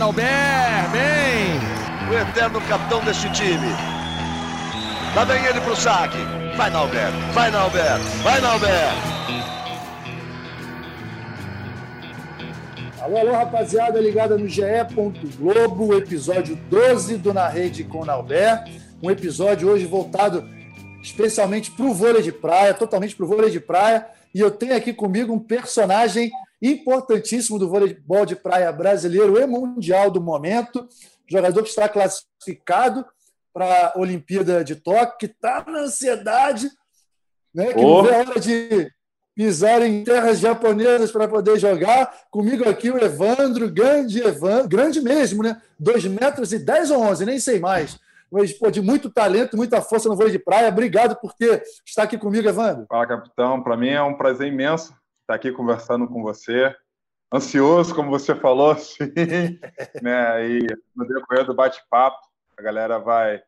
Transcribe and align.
Nauber, 0.00 0.24
bem! 0.92 1.60
O 2.10 2.14
eterno 2.14 2.58
capitão 2.62 3.04
deste 3.04 3.30
time. 3.32 3.68
Lá 5.14 5.24
vem 5.24 5.44
ele 5.44 5.60
pro 5.60 5.76
saque. 5.76 6.16
Vai, 6.56 6.70
Nauber, 6.70 7.10
vai, 7.34 7.50
Nauber, 7.50 7.98
vai, 8.22 8.40
Nauber! 8.40 8.88
Alô, 13.02 13.18
alô, 13.18 13.32
rapaziada 13.32 14.00
ligada 14.00 14.38
no 14.38 14.48
GE. 14.48 14.62
Globo, 15.38 15.92
episódio 15.92 16.56
12 16.70 17.18
do 17.18 17.34
Na 17.34 17.48
Rede 17.48 17.84
com 17.84 18.02
Nauber. 18.02 18.64
Um 19.02 19.10
episódio 19.10 19.68
hoje 19.68 19.84
voltado 19.84 20.48
especialmente 21.02 21.70
para 21.72 21.84
o 21.84 21.92
vôlei 21.92 22.22
de 22.22 22.32
praia, 22.32 22.72
totalmente 22.72 23.14
para 23.14 23.26
o 23.26 23.28
vôlei 23.28 23.50
de 23.50 23.60
praia. 23.60 24.06
E 24.34 24.40
eu 24.40 24.50
tenho 24.50 24.74
aqui 24.74 24.94
comigo 24.94 25.30
um 25.30 25.38
personagem 25.38 26.30
importantíssimo 26.60 27.58
do 27.58 27.68
voleibol 27.68 28.26
de 28.26 28.36
praia 28.36 28.70
brasileiro 28.72 29.38
e 29.38 29.46
mundial 29.46 30.10
do 30.10 30.20
momento, 30.20 30.86
jogador 31.28 31.62
que 31.62 31.68
está 31.68 31.88
classificado 31.88 33.04
para 33.52 33.92
a 33.94 33.98
Olimpíada 33.98 34.62
de 34.62 34.76
Tóquio, 34.76 35.18
que 35.18 35.26
está 35.26 35.64
na 35.66 35.80
ansiedade, 35.80 36.68
né, 37.54 37.72
que 37.72 37.80
oh. 37.80 38.02
não 38.02 38.02
vê 38.04 38.14
a 38.14 38.18
hora 38.18 38.40
de 38.40 38.90
pisar 39.34 39.82
em 39.82 40.04
terras 40.04 40.38
japonesas 40.38 41.10
para 41.10 41.26
poder 41.26 41.58
jogar. 41.58 42.14
Comigo 42.30 42.68
aqui 42.68 42.90
o 42.90 42.98
Evandro, 42.98 43.70
grande 43.70 44.20
Evandro, 44.20 44.68
grande 44.68 45.00
mesmo, 45.00 45.42
né? 45.42 45.60
2 45.78 46.04
metros 46.06 46.52
e 46.52 46.58
10 46.58 46.90
ou 46.90 47.02
11, 47.02 47.24
nem 47.24 47.40
sei 47.40 47.58
mais 47.58 47.98
mas 48.30 48.52
pô, 48.52 48.70
de 48.70 48.80
muito 48.80 49.10
talento, 49.10 49.56
muita 49.56 49.82
força 49.82 50.08
no 50.08 50.14
vôlei 50.14 50.30
de 50.30 50.38
praia. 50.38 50.68
Obrigado 50.68 51.16
por 51.16 51.34
ter 51.34 51.62
estar 51.84 52.04
aqui 52.04 52.16
comigo, 52.16 52.48
Evandro. 52.48 52.86
Fala, 52.88 53.06
capitão. 53.06 53.62
Para 53.62 53.76
mim 53.76 53.88
é 53.88 54.02
um 54.02 54.14
prazer 54.14 54.46
imenso 54.46 54.94
estar 55.30 55.34
aqui 55.36 55.52
conversando 55.52 56.08
com 56.08 56.22
você. 56.22 56.74
Ansioso, 57.32 57.94
como 57.94 58.10
você 58.10 58.34
falou, 58.34 58.74
sim. 58.76 59.12
né? 60.02 60.48
E 60.48 60.66
no 60.96 61.06
decorrer 61.06 61.46
do 61.46 61.54
bate-papo, 61.54 62.18
a 62.58 62.62
galera 62.62 62.98
vai, 62.98 63.40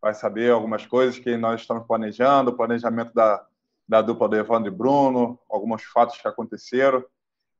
vai 0.00 0.14
saber 0.14 0.50
algumas 0.50 0.86
coisas 0.86 1.18
que 1.18 1.36
nós 1.36 1.60
estamos 1.60 1.86
planejando, 1.86 2.50
o 2.50 2.56
planejamento 2.56 3.12
da, 3.12 3.44
da 3.86 4.00
dupla 4.00 4.28
do 4.28 4.36
Evandro 4.36 4.72
e 4.72 4.74
Bruno, 4.74 5.38
alguns 5.50 5.82
fatos 5.82 6.16
que 6.16 6.26
aconteceram. 6.26 7.04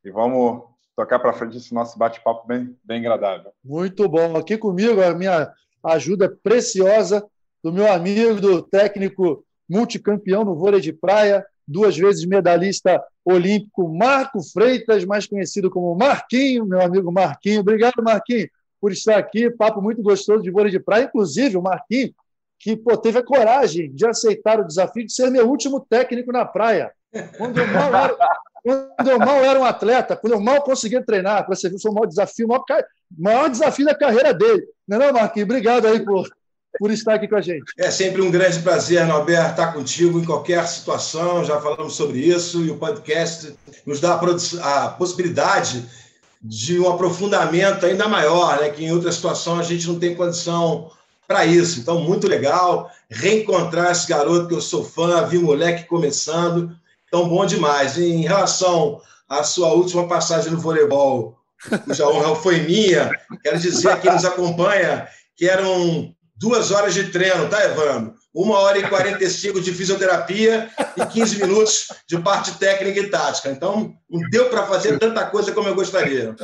E 0.03 0.11
vamos 0.11 0.65
tocar 0.97 1.19
para 1.19 1.35
frente 1.35 1.59
esse 1.59 1.75
nosso 1.75 1.99
bate-papo 1.99 2.47
bem, 2.47 2.75
bem 2.83 3.01
agradável. 3.01 3.53
Muito 3.63 4.09
bom. 4.09 4.35
Aqui 4.37 4.57
comigo, 4.57 5.03
a 5.03 5.13
minha 5.13 5.53
ajuda 5.85 6.35
preciosa 6.43 7.29
do 7.63 7.71
meu 7.71 7.93
amigo, 7.93 8.41
do 8.41 8.63
técnico 8.63 9.45
multicampeão 9.69 10.43
no 10.43 10.57
vôlei 10.57 10.81
de 10.81 10.95
praia, 10.95 11.45
duas 11.69 11.97
vezes 11.97 12.25
medalhista 12.25 13.03
olímpico, 13.23 13.87
Marco 13.89 14.41
Freitas, 14.43 15.05
mais 15.05 15.27
conhecido 15.27 15.71
como 15.71 15.95
Marquinho, 15.95 16.65
meu 16.65 16.81
amigo 16.81 17.13
Marquinho. 17.13 17.61
Obrigado, 17.61 18.03
Marquinho, 18.03 18.49
por 18.81 18.91
estar 18.91 19.19
aqui. 19.19 19.51
Papo 19.51 19.83
muito 19.83 20.03
gostoso 20.03 20.43
de 20.43 20.51
vôlei 20.51 20.73
de 20.73 20.81
praia. 20.81 21.05
Inclusive, 21.05 21.59
o 21.59 21.63
Marquinho, 21.63 22.15
que 22.59 22.75
pô, 22.75 22.97
teve 22.97 23.19
a 23.19 23.23
coragem 23.23 23.93
de 23.93 24.07
aceitar 24.07 24.59
o 24.59 24.67
desafio 24.67 25.05
de 25.05 25.13
ser 25.13 25.31
meu 25.31 25.47
último 25.47 25.79
técnico 25.79 26.33
na 26.33 26.45
praia. 26.45 26.91
Quando 27.37 27.59
eu 27.59 27.67
mal 27.67 27.95
era, 27.95 28.17
quando 28.97 29.11
eu 29.11 29.19
mal 29.19 29.45
era 29.45 29.61
um 29.61 29.65
atleta, 29.65 30.17
quando 30.17 30.33
eu 30.33 30.41
mal 30.41 30.63
conseguia 30.63 31.05
treinar, 31.05 31.47
você 31.47 31.69
ver, 31.69 31.79
foi 31.81 31.91
o 31.91 31.95
maior 31.95 32.07
desafio, 32.07 32.47
o 32.47 32.49
maior, 32.49 32.65
maior 33.17 33.51
desafio 33.51 33.85
da 33.85 33.95
carreira 33.95 34.33
dele. 34.33 34.67
Não 34.87 35.03
é, 35.03 35.13
não? 35.13 35.43
Obrigado 35.43 35.87
aí 35.87 36.03
por, 36.03 36.29
por 36.79 36.91
estar 36.91 37.15
aqui 37.15 37.27
com 37.27 37.37
a 37.37 37.41
gente. 37.41 37.65
É 37.77 37.91
sempre 37.91 38.23
um 38.23 38.31
grande 38.31 38.61
prazer, 38.61 39.05
Norberto, 39.07 39.51
estar 39.51 39.73
contigo 39.73 40.19
em 40.19 40.25
qualquer 40.25 40.67
situação. 40.67 41.45
Já 41.45 41.61
falamos 41.61 41.95
sobre 41.95 42.21
isso 42.21 42.65
e 42.65 42.71
o 42.71 42.77
podcast 42.77 43.55
nos 43.85 44.01
dá 44.01 44.15
a, 44.15 44.85
a 44.85 44.89
possibilidade 44.91 45.85
de 46.41 46.79
um 46.79 46.89
aprofundamento 46.89 47.85
ainda 47.85 48.07
maior, 48.09 48.61
né? 48.61 48.71
que 48.71 48.85
em 48.85 48.93
outra 48.93 49.11
situação 49.11 49.59
a 49.59 49.63
gente 49.63 49.87
não 49.89 49.99
tem 49.99 50.15
condição 50.15 50.91
para 51.27 51.45
isso. 51.45 51.81
Então, 51.81 52.01
muito 52.01 52.29
legal 52.29 52.91
reencontrar 53.11 53.91
esse 53.91 54.09
garoto 54.09 54.49
que 54.49 54.55
eu 54.55 54.61
sou 54.61 54.85
fã, 54.85 55.27
vi 55.27 55.39
moleque 55.39 55.85
começando. 55.85 56.75
Então, 57.07 57.29
bom 57.29 57.45
demais. 57.45 57.99
Em 57.99 58.23
relação 58.23 59.01
à 59.29 59.43
sua 59.43 59.73
última 59.73 60.07
passagem 60.07 60.53
no 60.53 60.59
voleibol, 60.59 61.37
cuja 61.85 62.09
honra 62.09 62.37
foi 62.37 62.61
minha, 62.61 63.11
quero 63.43 63.59
dizer 63.59 63.91
a 63.91 63.97
quem 63.97 64.13
nos 64.13 64.25
acompanha 64.25 65.09
que 65.37 65.49
eram 65.49 66.15
duas 66.39 66.71
horas 66.71 66.95
de 66.95 67.11
treino, 67.11 67.49
tá, 67.49 67.65
Evandro? 67.65 68.15
Uma 68.33 68.59
hora 68.61 68.79
e 68.79 68.89
45 68.89 69.61
de 69.61 69.73
fisioterapia 69.73 70.71
e 70.97 71.05
15 71.05 71.43
minutos 71.43 71.89
de 72.07 72.19
parte 72.19 72.57
técnica 72.59 73.01
e 73.01 73.11
tática. 73.11 73.51
Então, 73.51 73.95
não 74.09 74.21
deu 74.31 74.49
para 74.49 74.67
fazer 74.67 74.99
tanta 74.99 75.27
coisa 75.27 75.53
como 75.53 75.69
eu 75.69 75.75
gostaria. 75.75 76.35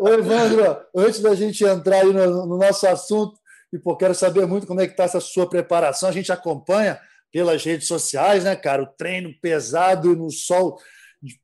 Ô, 0.00 0.08
Evandro, 0.08 0.78
antes 0.96 1.20
da 1.20 1.34
gente 1.34 1.64
entrar 1.64 1.98
aí 1.98 2.12
no, 2.12 2.46
no 2.46 2.58
nosso 2.58 2.86
assunto, 2.86 3.38
e 3.72 3.78
pô, 3.78 3.96
quero 3.96 4.14
saber 4.14 4.46
muito 4.46 4.66
como 4.66 4.80
é 4.80 4.86
que 4.86 4.92
está 4.92 5.04
essa 5.04 5.20
sua 5.20 5.48
preparação. 5.48 6.08
A 6.08 6.12
gente 6.12 6.32
acompanha 6.32 6.98
pelas 7.32 7.62
redes 7.64 7.86
sociais, 7.86 8.44
né, 8.44 8.56
cara? 8.56 8.82
O 8.82 8.86
treino 8.86 9.30
pesado 9.40 10.16
no 10.16 10.30
sol 10.30 10.78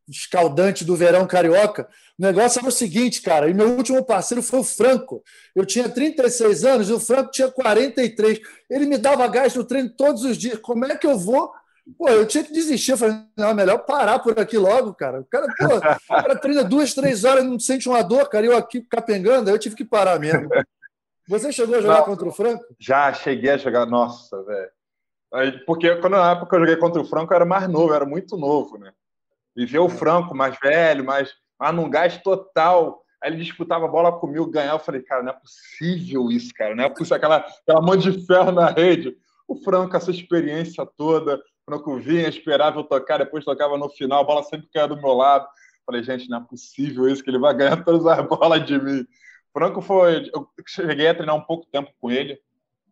escaldante 0.09 0.85
do 0.85 0.97
verão 0.97 1.27
carioca. 1.27 1.89
O 2.19 2.23
negócio 2.23 2.61
era 2.61 2.69
o 2.69 2.73
seguinte, 2.73 3.21
cara, 3.23 3.49
e 3.49 3.55
meu 3.55 3.71
último 3.71 4.05
parceiro 4.05 4.43
foi 4.43 4.61
o 4.61 4.65
Franco. 4.65 5.23
Eu 5.55 5.67
tinha 5.67 5.89
36 5.89 6.65
anos 6.65 6.89
e 6.89 6.93
o 6.93 7.01
Franco 7.01 7.31
tinha 7.31 7.51
43. 7.51 8.41
Ele 8.71 8.87
me 8.87 8.97
dava 8.97 9.27
gás 9.27 9.55
no 9.55 9.65
treino 9.65 9.91
todos 9.91 10.25
os 10.25 10.37
dias. 10.37 10.59
Como 10.59 10.85
é 10.85 10.97
que 10.97 11.07
eu 11.07 11.19
vou? 11.19 11.53
Pô, 11.99 12.09
eu 12.09 12.27
tinha 12.27 12.45
que 12.45 12.53
desistir. 12.53 12.93
Eu 12.93 12.99
falei, 12.99 13.17
não, 13.37 13.49
é 13.49 13.55
melhor 13.55 13.79
parar 13.79 14.19
por 14.21 14.39
aqui 14.39 14.57
logo, 14.57 14.95
cara. 14.95 15.21
O 15.21 15.25
cara, 15.25 15.47
pô, 15.59 15.77
o 15.77 15.81
cara 15.81 16.37
treina 16.37 16.65
duas, 16.65 16.95
três 16.95 17.25
horas, 17.25 17.45
não 17.45 17.59
sente 17.59 17.89
uma 17.89 18.03
dor, 18.03 18.29
cara. 18.29 18.47
Eu 18.47 18.57
aqui 18.57 18.81
capengando, 18.81 19.51
eu 19.51 19.59
tive 19.59 19.77
que 19.77 19.85
parar 19.85 20.19
mesmo. 20.19 20.49
Você 21.29 21.51
chegou 21.53 21.77
a 21.77 21.81
jogar 21.81 21.99
não, 21.99 22.05
contra 22.05 22.29
o 22.29 22.33
Franco? 22.33 22.65
Já 22.79 23.13
cheguei 23.13 23.51
a 23.51 23.57
jogar, 23.57 23.87
nossa, 23.87 24.43
velho. 24.45 24.71
Porque 25.67 25.97
quando 25.97 26.13
na 26.13 26.33
época 26.33 26.55
eu 26.55 26.61
joguei 26.61 26.77
contra 26.77 27.01
o 27.01 27.05
Franco, 27.05 27.33
eu 27.33 27.37
era 27.37 27.45
mais 27.45 27.69
novo, 27.69 27.91
eu 27.91 27.95
era 27.97 28.07
muito 28.07 28.37
novo, 28.37 28.79
né? 28.79 28.93
Ver 29.57 29.79
o 29.79 29.89
Franco 29.89 30.35
mais 30.35 30.59
velho, 30.61 31.05
mais 31.05 31.33
num 31.73 31.89
gás 31.89 32.19
total. 32.19 33.03
Aí 33.23 33.31
ele 33.31 33.43
disputava 33.43 33.87
a 33.87 33.89
bola 33.89 34.13
comigo, 34.13 34.51
ganhava. 34.51 34.77
Eu 34.77 34.85
falei, 34.85 35.03
cara, 35.03 35.23
não 35.23 35.31
é 35.31 35.37
possível 35.37 36.31
isso, 36.31 36.53
cara. 36.55 36.75
Não 36.75 36.85
é 36.85 36.89
possível 36.89 37.17
aquela, 37.17 37.37
aquela 37.37 37.81
mão 37.81 37.97
de 37.97 38.27
ferro 38.27 38.53
na 38.53 38.69
rede. 38.69 39.17
O 39.47 39.57
Franco, 39.57 39.97
essa 39.97 40.11
experiência 40.11 40.85
toda, 40.97 41.41
Franco 41.65 41.99
vinha, 41.99 42.29
esperava 42.29 42.79
eu 42.79 42.85
tocar, 42.85 43.19
depois 43.19 43.45
tocava 43.45 43.79
no 43.79 43.89
final, 43.89 44.21
a 44.21 44.25
bola 44.25 44.43
sempre 44.43 44.69
caía 44.73 44.89
do 44.89 45.01
meu 45.01 45.15
lado. 45.15 45.47
Falei, 45.87 46.03
gente, 46.03 46.29
não 46.29 46.39
é 46.39 46.41
possível 46.41 47.09
isso, 47.09 47.23
que 47.23 47.31
ele 47.31 47.39
vai 47.39 47.55
ganhar 47.55 47.85
todas 47.85 48.07
as 48.07 48.25
bolas 48.27 48.65
de 48.65 48.79
mim. 48.79 49.07
Franco 49.53 49.81
foi. 49.81 50.31
Eu 50.35 50.49
cheguei 50.67 51.09
a 51.09 51.15
treinar 51.15 51.37
um 51.37 51.43
pouco 51.43 51.67
tempo 51.71 51.93
com 52.01 52.11
ele 52.11 52.39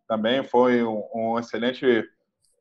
também, 0.07 0.43
foi 0.43 0.83
um, 0.83 1.03
um 1.13 1.39
excelente 1.39 2.03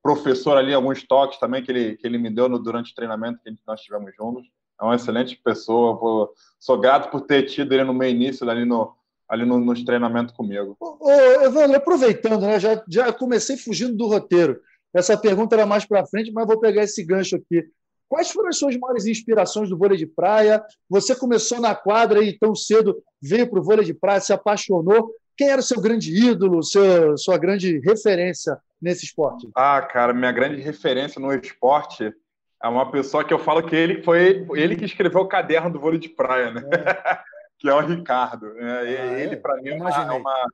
professor 0.02 0.56
ali, 0.56 0.74
alguns 0.74 1.02
toques 1.02 1.38
também 1.38 1.62
que 1.62 1.70
ele, 1.70 1.96
que 1.96 2.06
ele 2.06 2.18
me 2.18 2.28
deu 2.28 2.48
no, 2.48 2.58
durante 2.58 2.92
o 2.92 2.94
treinamento 2.94 3.40
que 3.42 3.56
nós 3.66 3.80
tivemos 3.80 4.12
juntos. 4.14 4.44
É 4.80 4.84
uma 4.84 4.96
excelente 4.96 5.36
pessoa. 5.36 6.30
Sou 6.58 6.78
grato 6.78 7.10
por 7.10 7.20
ter 7.20 7.44
tido 7.44 7.72
ele 7.72 7.84
no 7.84 7.94
meu 7.94 8.08
início, 8.08 8.48
ali 8.48 8.64
no, 8.64 8.92
ali 9.28 9.46
no, 9.46 9.58
nos 9.58 9.84
treinamentos 9.84 10.34
comigo. 10.34 10.76
Ô, 10.80 11.10
Evandro, 11.44 11.76
aproveitando, 11.76 12.42
né, 12.42 12.58
já, 12.58 12.82
já 12.88 13.12
comecei 13.12 13.56
fugindo 13.56 13.96
do 13.96 14.08
roteiro. 14.08 14.60
Essa 14.92 15.16
pergunta 15.16 15.54
era 15.54 15.64
mais 15.64 15.84
para 15.84 16.04
frente, 16.04 16.32
mas 16.32 16.46
vou 16.46 16.58
pegar 16.58 16.82
esse 16.82 17.02
gancho 17.04 17.36
aqui. 17.36 17.64
Quais 18.08 18.30
foram 18.30 18.48
as 18.48 18.58
suas 18.58 18.76
maiores 18.76 19.06
inspirações 19.06 19.70
do 19.70 19.78
vôlei 19.78 19.96
de 19.96 20.06
praia? 20.06 20.62
Você 20.90 21.14
começou 21.14 21.60
na 21.60 21.74
quadra 21.74 22.22
e 22.22 22.36
tão 22.38 22.54
cedo 22.54 23.02
veio 23.22 23.48
para 23.48 23.58
o 23.58 23.62
vôlei 23.62 23.86
de 23.86 23.94
praia, 23.94 24.20
se 24.20 24.34
apaixonou. 24.34 25.14
Quem 25.34 25.48
era 25.48 25.60
o 25.60 25.64
seu 25.64 25.80
grande 25.80 26.14
ídolo, 26.14 26.62
seu, 26.62 27.16
sua 27.16 27.38
grande 27.38 27.78
referência 27.78 28.58
nesse 28.82 29.04
esporte? 29.04 29.48
Ah, 29.54 29.81
cara, 29.81 30.12
minha 30.12 30.32
grande 30.32 30.60
referência 30.60 31.20
no 31.20 31.32
esporte 31.32 32.12
é 32.62 32.69
uma 32.69 32.91
pessoa 32.91 33.25
que 33.25 33.32
eu 33.32 33.38
falo 33.38 33.62
que 33.62 33.75
ele 33.75 34.03
foi 34.03 34.47
ele 34.54 34.76
que 34.76 34.84
escreveu 34.84 35.22
o 35.22 35.28
caderno 35.28 35.70
do 35.70 35.81
vôlei 35.81 35.99
de 35.99 36.08
praia, 36.08 36.50
né? 36.50 36.62
É. 36.73 37.19
que 37.58 37.69
é 37.69 37.75
o 37.75 37.81
Ricardo. 37.81 38.58
É, 38.58 38.81
ah, 38.81 38.84
é? 38.84 39.23
ele, 39.23 39.37
para 39.37 39.56
mim, 39.56 39.70
é 39.70 39.75
uma, 39.75 39.90
é 39.90 40.12
uma, 40.12 40.46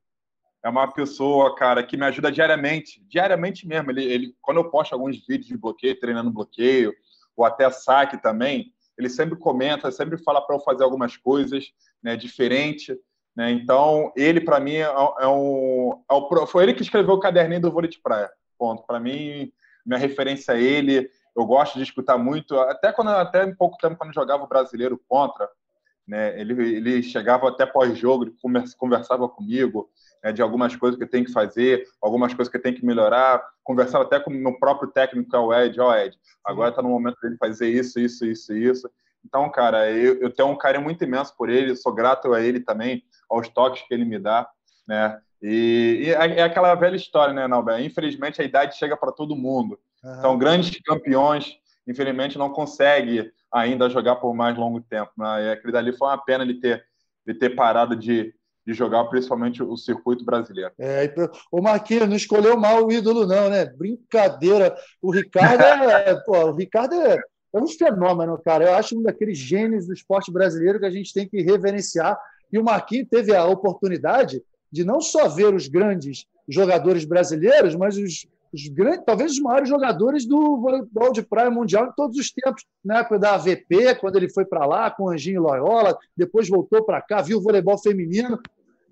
é 0.64 0.68
uma 0.68 0.92
pessoa, 0.92 1.54
cara, 1.56 1.82
que 1.82 1.96
me 1.96 2.04
ajuda 2.04 2.30
diariamente, 2.30 3.02
diariamente 3.08 3.66
mesmo. 3.66 3.90
Ele, 3.90 4.04
ele, 4.04 4.36
quando 4.42 4.58
eu 4.58 4.70
posto 4.70 4.92
alguns 4.92 5.16
vídeos 5.26 5.46
de 5.46 5.56
bloqueio, 5.56 5.98
treinando 5.98 6.30
bloqueio, 6.30 6.94
ou 7.34 7.44
até 7.44 7.70
saque 7.70 8.20
também, 8.20 8.72
ele 8.98 9.08
sempre 9.08 9.38
comenta, 9.38 9.90
sempre 9.90 10.18
fala 10.18 10.40
para 10.40 10.56
eu 10.56 10.60
fazer 10.60 10.82
algumas 10.82 11.16
coisas 11.16 11.72
né, 12.02 12.16
diferente. 12.16 12.98
Né? 13.38 13.52
Então, 13.52 14.12
ele, 14.16 14.40
para 14.40 14.58
mim, 14.58 14.74
é, 14.74 14.80
é, 14.80 15.28
um, 15.28 16.02
é 16.10 16.12
um, 16.12 16.46
foi 16.48 16.64
ele 16.64 16.74
que 16.74 16.82
escreveu 16.82 17.14
o 17.14 17.20
caderninho 17.20 17.60
do 17.60 17.70
vôlei 17.70 17.88
de 17.88 18.00
praia. 18.00 18.28
Ponto. 18.58 18.84
Para 18.84 18.98
mim, 18.98 19.52
minha 19.86 19.98
referência 19.98 20.54
é 20.54 20.60
ele. 20.60 21.08
Eu 21.36 21.46
gosto 21.46 21.76
de 21.76 21.84
escutar 21.84 22.18
muito, 22.18 22.58
até 22.58 22.90
quando 22.90 23.10
até 23.10 23.44
em 23.44 23.54
pouco 23.54 23.78
tempo 23.78 23.94
quando 23.94 24.12
jogava 24.12 24.42
o 24.42 24.48
brasileiro 24.48 25.00
contra, 25.08 25.48
né? 26.04 26.40
Ele, 26.40 26.78
ele 26.78 27.00
chegava 27.00 27.48
até 27.48 27.64
pós-jogo, 27.64 28.26
conversava 28.76 29.28
comigo 29.28 29.88
né, 30.24 30.32
de 30.32 30.42
algumas 30.42 30.74
coisas 30.74 30.98
que 30.98 31.04
eu 31.04 31.08
tenho 31.08 31.24
que 31.24 31.32
fazer, 31.32 31.84
algumas 32.02 32.34
coisas 32.34 32.50
que 32.50 32.56
eu 32.56 32.62
tenho 32.62 32.74
que 32.74 32.84
melhorar. 32.84 33.40
Conversava 33.62 34.02
até 34.02 34.18
com 34.18 34.30
o 34.30 34.34
meu 34.34 34.58
próprio 34.58 34.90
técnico, 34.90 35.30
que 35.30 35.36
é 35.36 35.38
o 35.38 35.54
Ed. 35.54 35.80
Ó, 35.80 35.90
oh, 35.90 35.94
Ed, 35.94 36.18
agora 36.44 36.70
está 36.70 36.82
no 36.82 36.88
momento 36.88 37.18
dele 37.22 37.36
fazer 37.36 37.68
isso, 37.68 38.00
isso, 38.00 38.26
isso, 38.26 38.52
isso. 38.52 38.90
Então, 39.28 39.50
cara, 39.50 39.90
eu, 39.90 40.18
eu 40.22 40.30
tenho 40.30 40.48
um 40.48 40.56
carinho 40.56 40.82
muito 40.82 41.04
imenso 41.04 41.36
por 41.36 41.50
ele, 41.50 41.76
sou 41.76 41.92
grato 41.92 42.32
a 42.32 42.40
ele 42.40 42.60
também, 42.60 43.04
aos 43.28 43.46
toques 43.46 43.82
que 43.86 43.92
ele 43.92 44.06
me 44.06 44.18
dá, 44.18 44.48
né? 44.86 45.20
E, 45.42 46.04
e 46.06 46.10
é, 46.10 46.38
é 46.38 46.42
aquela 46.42 46.74
velha 46.74 46.96
história, 46.96 47.34
né, 47.34 47.46
Nalber? 47.46 47.78
Infelizmente, 47.80 48.40
a 48.40 48.44
idade 48.44 48.78
chega 48.78 48.96
para 48.96 49.12
todo 49.12 49.36
mundo. 49.36 49.78
Uhum. 50.02 50.18
Então, 50.18 50.38
grandes 50.38 50.80
campeões, 50.80 51.58
infelizmente, 51.86 52.38
não 52.38 52.48
conseguem 52.48 53.30
ainda 53.52 53.90
jogar 53.90 54.16
por 54.16 54.34
mais 54.34 54.56
longo 54.56 54.80
tempo. 54.80 55.12
Né? 55.18 55.44
E 55.44 55.50
aquele 55.52 55.72
dali 55.72 55.92
foi 55.92 56.08
uma 56.08 56.24
pena 56.24 56.42
ele 56.42 56.58
ter, 56.58 56.82
ele 57.26 57.38
ter 57.38 57.50
parado 57.50 57.94
de, 57.94 58.34
de 58.66 58.72
jogar, 58.72 59.04
principalmente 59.04 59.62
o 59.62 59.76
circuito 59.76 60.24
brasileiro. 60.24 60.72
É, 60.78 61.12
o 61.52 61.60
Marquinhos 61.60 62.08
não 62.08 62.16
escolheu 62.16 62.56
mal 62.58 62.86
o 62.86 62.90
ídolo, 62.90 63.26
não, 63.26 63.50
né? 63.50 63.66
Brincadeira. 63.66 64.74
O 65.02 65.12
Ricardo 65.12 65.62
é, 65.62 66.14
pô, 66.24 66.46
o 66.46 66.54
Ricardo 66.54 66.94
é, 66.94 67.18
é 67.52 67.58
um 67.58 67.66
fenômeno, 67.66 68.38
cara. 68.38 68.66
Eu 68.66 68.74
acho 68.74 68.98
um 68.98 69.02
daqueles 69.02 69.38
gênios 69.38 69.86
do 69.86 69.92
esporte 69.92 70.30
brasileiro 70.30 70.78
que 70.78 70.86
a 70.86 70.90
gente 70.90 71.12
tem 71.12 71.28
que 71.28 71.42
reverenciar. 71.42 72.18
E 72.52 72.58
o 72.58 72.64
Marquinhos 72.64 73.08
teve 73.10 73.34
a 73.34 73.44
oportunidade 73.46 74.42
de 74.70 74.84
não 74.84 75.00
só 75.00 75.28
ver 75.28 75.54
os 75.54 75.66
grandes 75.68 76.26
jogadores 76.48 77.04
brasileiros, 77.04 77.74
mas 77.74 77.96
os, 77.96 78.26
os 78.52 78.68
grandes, 78.68 79.04
talvez 79.04 79.32
os 79.32 79.40
maiores 79.40 79.68
jogadores 79.68 80.26
do 80.26 80.58
voleibol 80.58 81.12
de 81.12 81.22
praia 81.22 81.50
mundial 81.50 81.86
em 81.86 81.92
todos 81.92 82.18
os 82.18 82.30
tempos. 82.30 82.64
Na 82.84 82.98
época 82.98 83.18
da 83.18 83.34
AVP, 83.34 83.94
quando 83.96 84.16
ele 84.16 84.28
foi 84.28 84.44
para 84.44 84.66
lá 84.66 84.90
com 84.90 85.08
Anjinho 85.08 85.42
Loyola, 85.42 85.96
depois 86.16 86.48
voltou 86.48 86.84
para 86.84 87.00
cá, 87.00 87.22
viu 87.22 87.38
o 87.38 87.42
voleibol 87.42 87.78
feminino. 87.78 88.38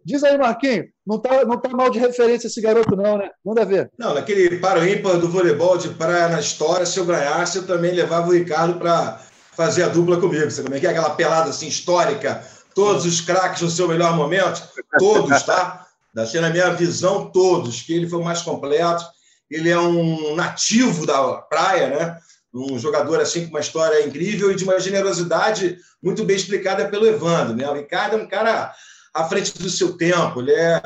Diz 0.06 0.23
aí, 0.23 0.38
Marquinhos, 0.38 0.87
não 1.05 1.17
está 1.17 1.44
não 1.44 1.61
tá 1.61 1.69
mal 1.70 1.91
de 1.91 1.99
referência 1.99 2.47
esse 2.47 2.61
garoto, 2.61 2.94
não, 2.94 3.19
né? 3.19 3.29
Manda 3.44 3.64
ver. 3.64 3.91
Não, 3.99 4.14
naquele 4.14 4.56
para 4.58 4.88
ímpar 4.88 5.19
do 5.19 5.29
voleibol 5.29 5.76
de 5.76 5.88
praia 5.88 6.29
na 6.29 6.38
história, 6.38 6.87
se 6.87 6.97
eu 6.97 7.05
ganhasse, 7.05 7.58
eu 7.58 7.67
também 7.67 7.93
levava 7.93 8.29
o 8.29 8.32
Ricardo 8.32 8.79
para 8.79 9.20
fazer 9.56 9.82
a 9.82 9.88
dupla 9.88 10.20
comigo. 10.20 10.49
Você 10.49 10.62
como 10.62 10.76
é 10.76 10.79
que 10.79 10.87
é 10.87 10.91
aquela 10.91 11.11
pelada 11.11 11.50
assim 11.50 11.67
histórica 11.67 12.41
todos 12.73 13.05
os 13.05 13.20
craques 13.20 13.62
no 13.62 13.70
seu 13.70 13.88
melhor 13.88 14.14
momento, 14.14 14.62
todos, 14.97 15.43
tá? 15.43 15.87
Assim, 16.17 16.38
na 16.38 16.50
minha 16.50 16.70
visão, 16.70 17.29
todos, 17.29 17.82
que 17.82 17.93
ele 17.93 18.08
foi 18.08 18.20
o 18.20 18.25
mais 18.25 18.43
completo. 18.43 19.05
Ele 19.50 19.70
é 19.70 19.79
um 19.79 20.37
nativo 20.37 21.05
da 21.05 21.32
praia, 21.35 21.88
né? 21.88 22.19
Um 22.55 22.79
jogador 22.79 23.20
assim 23.20 23.47
com 23.47 23.50
uma 23.50 23.61
história 23.61 24.06
incrível 24.06 24.53
e 24.53 24.55
de 24.55 24.62
uma 24.62 24.79
generosidade 24.79 25.79
muito 26.00 26.23
bem 26.23 26.37
explicada 26.37 26.87
pelo 26.87 27.08
Evandro, 27.08 27.56
né? 27.56 27.69
O 27.69 27.75
Ricardo 27.75 28.14
é 28.14 28.23
um 28.23 28.29
cara 28.29 28.73
à 29.17 29.29
frente 29.29 29.59
do 29.59 29.71
seu 29.71 29.97
tempo, 29.97 30.41
ele 30.41 30.53
é 30.53 30.81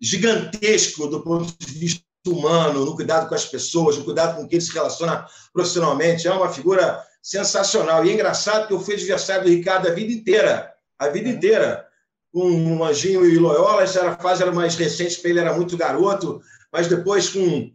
gigantesco 0.00 1.06
do 1.06 1.22
ponto 1.22 1.52
de 1.58 1.78
vista 1.78 2.02
humano, 2.26 2.84
no 2.84 2.96
cuidado 2.96 3.28
com 3.28 3.34
as 3.34 3.44
pessoas, 3.44 3.96
no 3.96 4.04
cuidado 4.04 4.36
com 4.36 4.46
quem 4.46 4.58
ele 4.58 4.64
se 4.64 4.72
relaciona 4.72 5.26
profissionalmente. 5.52 6.26
É 6.26 6.32
uma 6.32 6.52
figura 6.52 7.02
sensacional. 7.22 8.04
E 8.04 8.10
é 8.10 8.12
engraçado 8.14 8.66
que 8.66 8.72
eu 8.72 8.80
fui 8.80 8.94
adversário 8.94 9.44
do 9.44 9.50
Ricardo 9.50 9.88
a 9.88 9.92
vida 9.92 10.12
inteira 10.12 10.72
a 11.02 11.08
vida 11.08 11.28
uhum. 11.28 11.34
inteira. 11.34 11.86
Com 12.32 12.78
o 12.78 12.84
Anjinho 12.84 13.26
e 13.26 13.36
Loyola, 13.36 13.82
essa 13.82 14.16
fase 14.16 14.42
era 14.42 14.50
mais 14.50 14.74
recente, 14.74 15.20
para 15.20 15.30
ele 15.30 15.40
era 15.40 15.54
muito 15.54 15.76
garoto, 15.76 16.40
mas 16.72 16.88
depois 16.88 17.28
com, 17.28 17.70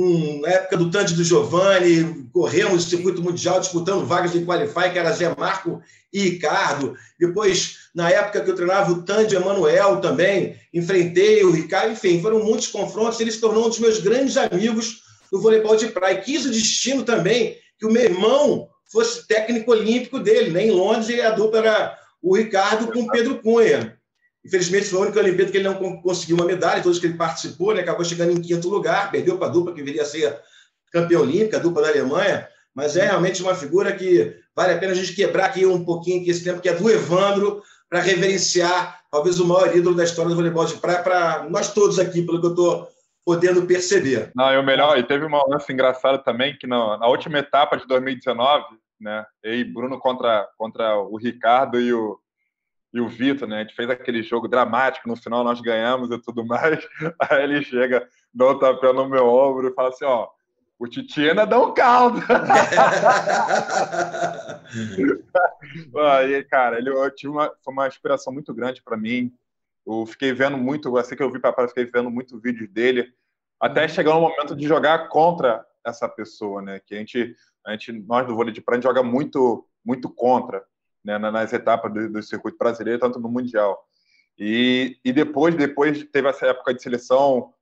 com 0.00 0.46
a 0.46 0.48
época 0.48 0.78
do 0.78 0.90
Tandy 0.90 1.12
do 1.12 1.22
Giovanni, 1.22 2.26
corremos 2.32 2.86
o 2.86 2.88
circuito 2.88 3.20
mundial 3.20 3.60
disputando 3.60 4.06
vagas 4.06 4.32
de 4.32 4.46
qualify, 4.46 4.90
que 4.90 4.98
era 4.98 5.12
Zé 5.12 5.34
Marco 5.36 5.82
e 6.10 6.20
Ricardo. 6.20 6.96
Depois, 7.18 7.76
na 7.94 8.08
época 8.08 8.40
que 8.40 8.50
eu 8.50 8.54
treinava 8.54 8.90
o 8.90 9.02
Tandy 9.02 9.36
Emanuel 9.36 10.00
também, 10.00 10.56
enfrentei 10.72 11.44
o 11.44 11.50
Ricardo, 11.50 11.92
enfim, 11.92 12.22
foram 12.22 12.42
muitos 12.42 12.68
confrontos, 12.68 13.20
ele 13.20 13.30
se 13.30 13.42
tornou 13.42 13.66
um 13.66 13.68
dos 13.68 13.78
meus 13.78 14.00
grandes 14.00 14.38
amigos 14.38 15.02
no 15.30 15.38
voleibol 15.38 15.76
de 15.76 15.88
praia. 15.88 16.16
Quis 16.16 16.46
o 16.46 16.50
destino 16.50 17.02
também 17.02 17.58
que 17.78 17.84
o 17.84 17.92
meu 17.92 18.02
irmão 18.02 18.68
fosse 18.90 19.28
técnico 19.28 19.70
olímpico 19.70 20.18
dele, 20.18 20.50
né? 20.50 20.64
Em 20.64 20.70
Londres, 20.70 21.20
a 21.20 21.28
dupla 21.28 21.58
era 21.58 21.98
o 22.22 22.34
Ricardo 22.34 22.90
com 22.90 23.00
o 23.00 23.10
Pedro 23.10 23.42
Cunha. 23.42 23.99
Infelizmente, 24.44 24.86
foi 24.86 24.98
a 24.98 25.02
única 25.02 25.20
Olimpíada 25.20 25.50
que 25.50 25.58
ele 25.58 25.68
não 25.68 26.00
conseguiu 26.00 26.36
uma 26.36 26.46
medalha, 26.46 26.82
todos 26.82 26.98
que 26.98 27.06
ele 27.06 27.16
participou, 27.16 27.74
né? 27.74 27.82
acabou 27.82 28.04
chegando 28.04 28.32
em 28.32 28.40
quinto 28.40 28.68
lugar, 28.68 29.10
perdeu 29.10 29.36
para 29.36 29.48
a 29.48 29.50
dupla 29.50 29.74
que 29.74 29.82
viria 29.82 30.02
a 30.02 30.06
ser 30.06 30.40
campeã 30.90 31.20
olímpica, 31.20 31.58
a 31.58 31.60
dupla 31.60 31.82
da 31.82 31.88
Alemanha, 31.88 32.48
mas 32.74 32.96
é 32.96 33.04
realmente 33.04 33.42
uma 33.42 33.54
figura 33.54 33.92
que 33.92 34.34
vale 34.56 34.72
a 34.72 34.78
pena 34.78 34.92
a 34.92 34.94
gente 34.94 35.14
quebrar 35.14 35.46
aqui 35.46 35.66
um 35.66 35.84
pouquinho 35.84 36.28
esse 36.28 36.42
tempo, 36.42 36.60
que 36.60 36.68
é 36.68 36.74
do 36.74 36.88
Evandro, 36.90 37.62
para 37.88 38.00
reverenciar 38.00 39.00
talvez 39.10 39.40
o 39.40 39.46
maior 39.46 39.74
ídolo 39.76 39.96
da 39.96 40.04
história 40.04 40.30
do 40.30 40.36
voleibol 40.36 40.64
de 40.64 40.76
praia, 40.76 41.02
para 41.02 41.46
nós 41.50 41.74
todos 41.74 41.98
aqui, 41.98 42.22
pelo 42.22 42.40
que 42.40 42.46
eu 42.46 42.50
estou 42.50 42.88
podendo 43.24 43.66
perceber. 43.66 44.30
Não, 44.34 44.52
e 44.52 44.56
o 44.56 44.62
melhor, 44.62 44.98
e 44.98 45.02
teve 45.02 45.24
uma 45.24 45.44
lance 45.46 45.72
engraçado 45.72 46.22
também, 46.22 46.56
que 46.56 46.66
na, 46.66 46.96
na 46.96 47.08
última 47.08 47.38
etapa 47.38 47.76
de 47.76 47.86
2019, 47.86 48.64
né? 49.00 49.24
E 49.44 49.64
Bruno 49.64 49.98
contra, 49.98 50.48
contra 50.56 50.96
o 50.98 51.16
Ricardo 51.16 51.80
e 51.80 51.92
o, 51.92 52.18
e 52.92 53.00
o 53.00 53.08
Vitor, 53.08 53.48
né? 53.48 53.56
A 53.56 53.60
gente 53.60 53.74
fez 53.74 53.88
aquele 53.88 54.22
jogo 54.22 54.48
dramático, 54.48 55.08
no 55.08 55.16
final 55.16 55.44
nós 55.44 55.60
ganhamos 55.60 56.10
e 56.10 56.18
tudo 56.18 56.44
mais. 56.44 56.84
Aí 57.30 57.44
ele 57.44 57.62
chega, 57.62 58.06
dá 58.34 58.50
um 58.50 58.58
tapé 58.58 58.92
no 58.92 59.08
meu 59.08 59.26
ombro 59.28 59.68
e 59.68 59.74
fala 59.74 59.90
assim: 59.90 60.04
ó, 60.04 60.28
o 60.78 60.88
Titina 60.88 61.46
dá 61.46 61.58
um 61.60 61.72
caldo. 61.72 62.20
Aí, 65.96 66.42
cara, 66.44 66.78
ele 66.78 66.90
eu 66.90 67.10
tive 67.14 67.32
uma, 67.32 67.52
foi 67.62 67.72
uma 67.72 67.86
inspiração 67.86 68.32
muito 68.32 68.52
grande 68.52 68.82
para 68.82 68.96
mim. 68.96 69.32
Eu 69.86 70.04
fiquei 70.06 70.32
vendo 70.32 70.56
muito, 70.58 70.96
assim 70.96 71.14
que 71.16 71.22
eu 71.22 71.30
vi 71.30 71.38
papai, 71.38 71.68
fiquei 71.68 71.84
vendo 71.84 72.10
muito 72.10 72.38
vídeos 72.40 72.68
dele, 72.68 73.12
até 73.58 73.86
chegar 73.88 74.14
no 74.14 74.20
momento 74.20 74.54
de 74.54 74.66
jogar 74.66 75.08
contra 75.08 75.64
essa 75.84 76.08
pessoa, 76.08 76.60
né? 76.60 76.80
Que 76.80 76.94
a 76.94 76.98
gente 76.98 77.36
a 77.64 77.72
gente, 77.72 77.92
nós 77.92 78.26
do 78.26 78.34
vôlei 78.34 78.52
de 78.52 78.60
praia, 78.60 78.82
joga 78.82 79.02
muito, 79.02 79.66
muito 79.84 80.08
contra 80.08 80.64
né, 81.04 81.18
nas 81.18 81.52
etapas 81.52 81.92
do, 81.92 82.10
do, 82.10 82.22
circuito 82.22 82.58
brasileiro, 82.58 83.00
tanto 83.00 83.18
no 83.18 83.28
Mundial. 83.28 83.82
E, 84.38 84.98
e 85.04 85.12
depois, 85.12 85.54
depois 85.54 86.04
teve 86.04 86.28
essa 86.28 86.46
época 86.46 86.74
de 86.74 86.82
seleção, 86.82 87.52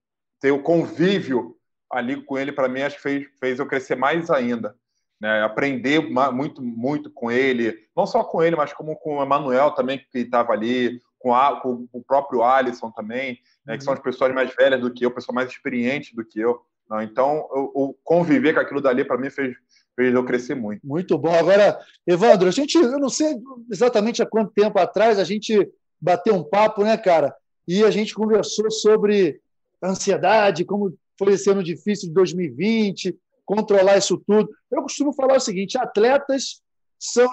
ter 0.40 0.50
o 0.50 0.62
convívio 0.62 1.56
ali 1.90 2.22
com 2.22 2.38
ele, 2.38 2.52
para 2.52 2.68
mim, 2.68 2.82
acho 2.82 2.96
que 2.96 3.02
fez, 3.02 3.26
fez 3.40 3.58
eu 3.58 3.66
crescer 3.66 3.96
mais 3.96 4.30
ainda. 4.30 4.76
Né? 5.20 5.42
Aprender 5.42 6.00
muito, 6.00 6.62
muito 6.62 7.10
com 7.10 7.30
ele, 7.30 7.76
não 7.96 8.06
só 8.06 8.22
com 8.22 8.42
ele, 8.42 8.54
mas 8.54 8.72
como 8.72 8.96
com 8.96 9.18
o 9.18 9.22
Emanuel 9.22 9.72
também, 9.72 9.98
que 9.98 10.18
estava 10.18 10.52
ali, 10.52 11.02
com, 11.18 11.34
a, 11.34 11.60
com, 11.60 11.88
o 11.92 12.02
próprio 12.02 12.42
Alisson 12.42 12.90
também, 12.90 13.40
né? 13.66 13.76
que 13.76 13.84
são 13.84 13.92
as 13.92 14.00
pessoas 14.00 14.32
mais 14.32 14.54
velhas 14.54 14.80
do 14.80 14.92
que 14.92 15.04
eu, 15.04 15.10
pessoas 15.10 15.34
mais 15.34 15.50
experientes 15.50 16.14
do 16.14 16.24
que 16.24 16.38
eu. 16.38 16.60
Não, 16.88 17.02
então, 17.02 17.46
o 17.50 17.94
conviver 18.02 18.54
com 18.54 18.60
aquilo 18.60 18.80
dali, 18.80 19.04
para 19.04 19.18
mim, 19.18 19.28
fez, 19.28 19.56
fez 19.94 20.14
eu 20.14 20.24
crescer 20.24 20.54
muito. 20.54 20.86
Muito 20.86 21.18
bom. 21.18 21.34
Agora, 21.34 21.78
Evandro, 22.06 22.48
a 22.48 22.50
gente, 22.50 22.76
eu 22.76 22.98
não 22.98 23.10
sei 23.10 23.36
exatamente 23.70 24.22
há 24.22 24.26
quanto 24.26 24.52
tempo 24.52 24.78
atrás 24.78 25.18
a 25.18 25.24
gente 25.24 25.70
bateu 26.00 26.34
um 26.34 26.42
papo, 26.42 26.82
né, 26.84 26.96
cara? 26.96 27.34
E 27.66 27.84
a 27.84 27.90
gente 27.90 28.14
conversou 28.14 28.70
sobre 28.70 29.40
ansiedade, 29.82 30.64
como 30.64 30.96
foi 31.18 31.34
esse 31.34 31.50
ano 31.50 31.62
difícil 31.62 32.08
de 32.08 32.14
2020, 32.14 33.14
controlar 33.44 33.98
isso 33.98 34.22
tudo. 34.26 34.48
Eu 34.70 34.82
costumo 34.82 35.12
falar 35.12 35.36
o 35.36 35.40
seguinte: 35.40 35.76
atletas 35.76 36.62
são, 36.98 37.28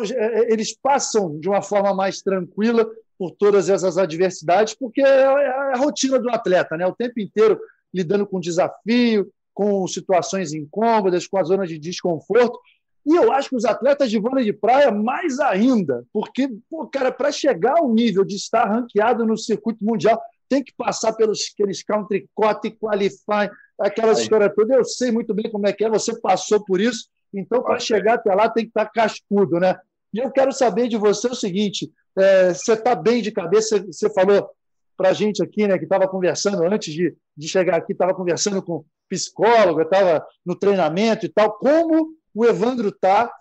eles 0.50 0.76
passam 0.76 1.40
de 1.40 1.48
uma 1.48 1.62
forma 1.62 1.94
mais 1.94 2.22
tranquila 2.22 2.90
por 3.18 3.32
todas 3.32 3.70
essas 3.70 3.98
adversidades, 3.98 4.74
porque 4.74 5.02
é, 5.02 5.22
é 5.22 5.74
a 5.74 5.78
rotina 5.78 6.20
do 6.20 6.30
atleta, 6.30 6.76
né? 6.76 6.86
O 6.86 6.96
tempo 6.96 7.20
inteiro 7.20 7.60
lidando 7.94 8.28
com 8.28 8.40
desafio, 8.40 9.32
com 9.56 9.88
situações 9.88 10.54
incômodas, 10.54 11.26
com 11.26 11.40
a 11.40 11.44
zona 11.44 11.66
de 11.66 11.80
desconforto. 11.80 12.60
E 13.06 13.16
eu 13.16 13.32
acho 13.32 13.50
que 13.50 13.56
os 13.56 13.66
atletas 13.66 14.12
de 14.12 14.20
vôlei 14.20 14.44
de 14.44 14.54
praia, 14.54 14.92
mais 14.92 15.40
ainda, 15.40 16.04
porque, 16.12 16.50
pô, 16.70 16.86
cara, 16.88 17.12
para 17.12 17.32
chegar 17.32 17.80
ao 17.80 17.92
nível 17.92 18.26
de 18.26 18.36
estar 18.36 18.66
ranqueado 18.66 19.26
no 19.26 19.38
circuito 19.38 19.84
mundial, 19.84 20.22
tem 20.50 20.64
que 20.64 20.74
passar 20.76 21.14
pelos 21.14 21.40
aqueles 21.54 21.82
country 21.82 22.28
cote 22.36 22.70
qualify, 22.72 23.50
aquela 23.80 24.14
história 24.14 24.54
toda. 24.54 24.76
Eu 24.76 24.86
sei 24.86 25.12
muito 25.12 25.34
bem 25.34 25.50
como 25.50 25.68
é 25.68 25.74
que 25.74 25.86
é, 25.86 25.90
você 25.90 26.20
passou 26.20 26.64
por 26.64 26.82
isso, 26.82 27.08
então, 27.34 27.62
para 27.62 27.80
chegar 27.80 28.16
até 28.16 28.34
lá, 28.34 28.50
tem 28.50 28.66
que 28.66 28.70
estar 28.70 28.86
cascudo, 28.86 29.60
né? 29.60 29.76
E 30.14 30.20
eu 30.20 30.32
quero 30.32 30.52
saber 30.52 30.88
de 30.88 30.98
você 30.98 31.28
o 31.28 31.36
seguinte: 31.36 31.92
é, 32.18 32.54
você 32.54 32.74
está 32.74 32.96
bem 32.96 33.22
de 33.22 33.32
cabeça? 33.32 33.84
Você 33.86 34.10
falou 34.10 34.50
para 34.96 35.10
a 35.10 35.14
gente 35.14 35.44
aqui, 35.44 35.68
né, 35.68 35.78
que 35.78 35.84
estava 35.84 36.08
conversando 36.08 36.64
antes 36.64 36.94
de, 36.94 37.16
de 37.36 37.48
chegar 37.48 37.76
aqui, 37.76 37.94
estava 37.94 38.14
conversando 38.14 38.62
com 38.62 38.86
psicólogo, 39.10 39.82
estava 39.82 40.26
no 40.46 40.56
treinamento 40.56 41.26
e 41.26 41.30
tal. 41.30 41.54
Como 41.54 42.14
o 42.34 42.46
Evandro 42.46 42.90
está, 42.90 43.32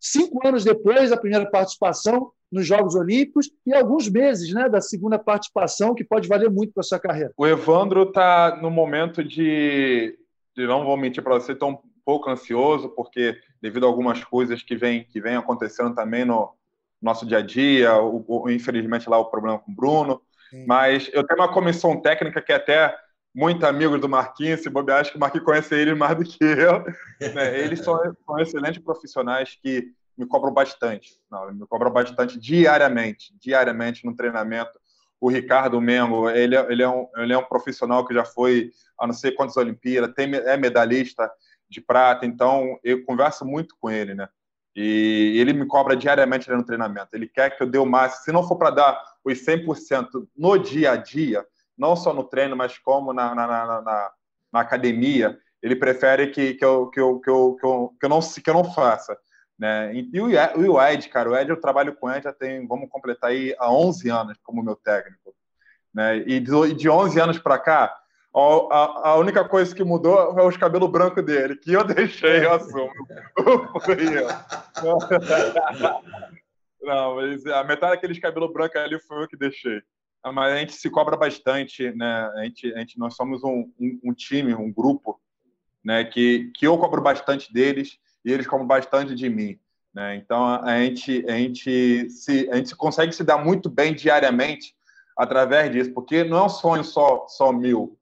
cinco 0.00 0.46
anos 0.46 0.64
depois 0.64 1.10
da 1.10 1.16
primeira 1.16 1.48
participação 1.50 2.30
nos 2.50 2.66
Jogos 2.66 2.94
Olímpicos 2.94 3.50
e 3.64 3.72
alguns 3.72 4.10
meses 4.10 4.52
né, 4.52 4.68
da 4.68 4.80
segunda 4.80 5.18
participação, 5.18 5.94
que 5.94 6.04
pode 6.04 6.28
valer 6.28 6.50
muito 6.50 6.74
para 6.74 6.82
sua 6.82 7.00
carreira. 7.00 7.32
O 7.36 7.46
Evandro 7.46 8.02
está 8.02 8.58
no 8.60 8.70
momento 8.70 9.24
de, 9.24 10.18
de 10.54 10.66
não 10.66 10.84
vou 10.84 10.96
mentir 10.98 11.22
para 11.22 11.34
você, 11.34 11.56
um 11.62 11.78
pouco 12.04 12.28
ansioso, 12.28 12.90
porque 12.90 13.38
devido 13.60 13.86
a 13.86 13.88
algumas 13.88 14.22
coisas 14.22 14.62
que 14.62 14.76
vêm 14.76 15.04
que 15.04 15.20
vem 15.20 15.36
acontecendo 15.36 15.94
também 15.94 16.26
no 16.26 16.52
nosso 17.00 17.24
dia 17.24 17.38
a 17.38 17.42
dia, 17.42 17.96
o, 18.00 18.24
o, 18.26 18.50
infelizmente 18.50 19.08
lá 19.08 19.18
o 19.18 19.30
problema 19.30 19.58
com 19.58 19.72
o 19.72 19.74
Bruno, 19.74 20.20
Sim. 20.52 20.66
mas 20.66 21.08
eu 21.14 21.26
tenho 21.26 21.40
uma 21.40 21.50
comissão 21.50 21.98
técnica 21.98 22.42
que 22.42 22.52
é 22.52 22.56
até 22.56 22.94
muito 23.34 23.64
amigos 23.64 23.98
do 23.98 24.08
Marquinhos, 24.08 24.60
se 24.60 24.68
bobear, 24.68 25.00
acho 25.00 25.10
que 25.10 25.16
o 25.16 25.20
Marquinhos 25.20 25.46
conhece 25.46 25.74
ele 25.74 25.94
mais 25.94 26.14
do 26.14 26.24
que 26.24 26.44
eu. 26.44 26.84
Né? 27.34 27.58
Eles 27.58 27.80
são, 27.80 27.98
são, 28.26 28.38
excelentes 28.38 28.82
profissionais 28.82 29.56
que, 29.62 29.94
me 30.18 30.26
cobram 30.26 30.52
bastante. 30.52 31.18
Não, 31.30 31.50
me 31.54 31.66
cobram 31.66 31.90
bastante 31.90 32.38
diariamente, 32.38 33.34
diariamente 33.40 34.04
no 34.04 34.14
treinamento. 34.14 34.78
O 35.18 35.30
Ricardo 35.30 35.80
Mengo, 35.80 36.28
ele, 36.28 36.54
é, 36.54 36.66
ele, 36.70 36.82
é 36.82 36.88
um, 36.88 37.08
ele 37.16 37.32
é 37.32 37.38
um 37.38 37.44
profissional 37.44 38.04
que 38.06 38.12
já 38.12 38.24
foi 38.24 38.70
a 38.98 39.06
não 39.06 39.14
sei 39.14 39.32
quantas 39.32 39.56
Olimpíadas, 39.56 40.12
tem, 40.14 40.34
é 40.34 40.56
medalhista 40.58 41.30
de 41.66 41.80
prata, 41.80 42.26
então 42.26 42.78
eu 42.84 43.02
converso 43.04 43.46
muito 43.46 43.74
com 43.80 43.90
ele, 43.90 44.14
né? 44.14 44.28
E 44.74 45.36
ele 45.38 45.52
me 45.52 45.66
cobra 45.66 45.94
diariamente 45.94 46.50
no 46.50 46.64
treinamento. 46.64 47.08
Ele 47.12 47.28
quer 47.28 47.56
que 47.56 47.62
eu 47.62 47.66
dê 47.66 47.78
o 47.78 47.84
máximo. 47.84 48.24
Se 48.24 48.32
não 48.32 48.46
for 48.46 48.56
para 48.56 48.70
dar 48.70 49.04
os 49.24 49.38
100% 49.38 50.26
no 50.36 50.58
dia 50.58 50.92
a 50.92 50.96
dia, 50.96 51.46
não 51.76 51.94
só 51.94 52.12
no 52.12 52.24
treino, 52.24 52.56
mas 52.56 52.78
como 52.78 53.12
na, 53.12 53.34
na, 53.34 53.46
na, 53.46 53.82
na, 53.82 54.12
na 54.52 54.60
academia, 54.60 55.38
ele 55.62 55.76
prefere 55.76 56.28
que, 56.28 56.56
eu, 56.60 56.88
que, 56.88 56.98
eu, 56.98 57.20
que, 57.20 57.30
eu, 57.30 57.56
que, 57.60 57.66
eu, 57.66 58.08
não, 58.08 58.20
que 58.20 58.50
eu 58.50 58.54
não 58.54 58.64
faça. 58.72 59.16
Né? 59.58 59.94
E 59.94 60.20
o, 60.20 60.72
o 60.72 60.82
Ed, 60.82 61.08
cara, 61.08 61.30
o 61.30 61.36
Ed, 61.36 61.48
eu 61.48 61.60
trabalho 61.60 61.94
com 61.94 62.10
ele 62.10 62.22
já 62.22 62.32
tem, 62.32 62.66
vamos 62.66 62.88
completar 62.90 63.30
aí, 63.30 63.54
há 63.58 63.72
11 63.72 64.08
anos 64.08 64.38
como 64.42 64.62
meu 64.62 64.74
técnico. 64.74 65.34
Né? 65.94 66.16
E 66.26 66.40
de, 66.40 66.74
de 66.74 66.88
11 66.88 67.20
anos 67.20 67.38
para 67.38 67.58
cá, 67.58 68.01
a, 68.34 69.10
a, 69.10 69.16
única 69.16 69.46
coisa 69.46 69.74
que 69.74 69.84
mudou 69.84 70.38
é 70.38 70.46
os 70.46 70.56
cabelos 70.56 70.90
brancos 70.90 71.24
dele, 71.24 71.56
que 71.56 71.72
eu 71.72 71.84
deixei, 71.84 72.44
eu 72.44 72.52
assumo. 72.52 72.90
Não, 76.80 77.16
mas 77.16 77.44
a 77.46 77.62
metade 77.62 77.92
daqueles 77.92 78.18
cabelos 78.18 78.52
brancos 78.52 78.76
ali 78.76 78.98
foi 79.00 79.22
eu 79.22 79.28
que 79.28 79.36
deixei. 79.36 79.82
Mas 80.24 80.52
a 80.52 80.56
gente 80.56 80.72
se 80.72 80.88
cobra 80.88 81.16
bastante, 81.16 81.92
né? 81.92 82.30
A 82.36 82.44
gente, 82.44 82.72
a 82.74 82.78
gente, 82.78 82.98
nós 82.98 83.14
somos 83.14 83.44
um, 83.44 83.70
um, 83.78 84.00
um 84.04 84.14
time, 84.14 84.54
um 84.54 84.72
grupo, 84.72 85.20
né? 85.84 86.04
Que, 86.04 86.50
que 86.54 86.66
eu 86.66 86.78
cobro 86.78 87.02
bastante 87.02 87.52
deles 87.52 87.98
e 88.24 88.32
eles 88.32 88.46
cobram 88.46 88.66
bastante 88.66 89.14
de 89.14 89.28
mim. 89.28 89.58
Né? 89.94 90.16
Então 90.16 90.44
a 90.44 90.80
gente, 90.80 91.24
a, 91.28 91.32
gente 91.32 92.08
se, 92.08 92.48
a 92.50 92.56
gente 92.56 92.74
consegue 92.74 93.12
se 93.12 93.22
dar 93.22 93.38
muito 93.38 93.68
bem 93.68 93.94
diariamente 93.94 94.74
através 95.16 95.70
disso, 95.70 95.92
porque 95.92 96.24
não 96.24 96.38
é 96.38 96.42
um 96.44 96.48
sonho 96.48 96.82
só, 96.82 97.26
só 97.28 97.52
meu, 97.52 97.96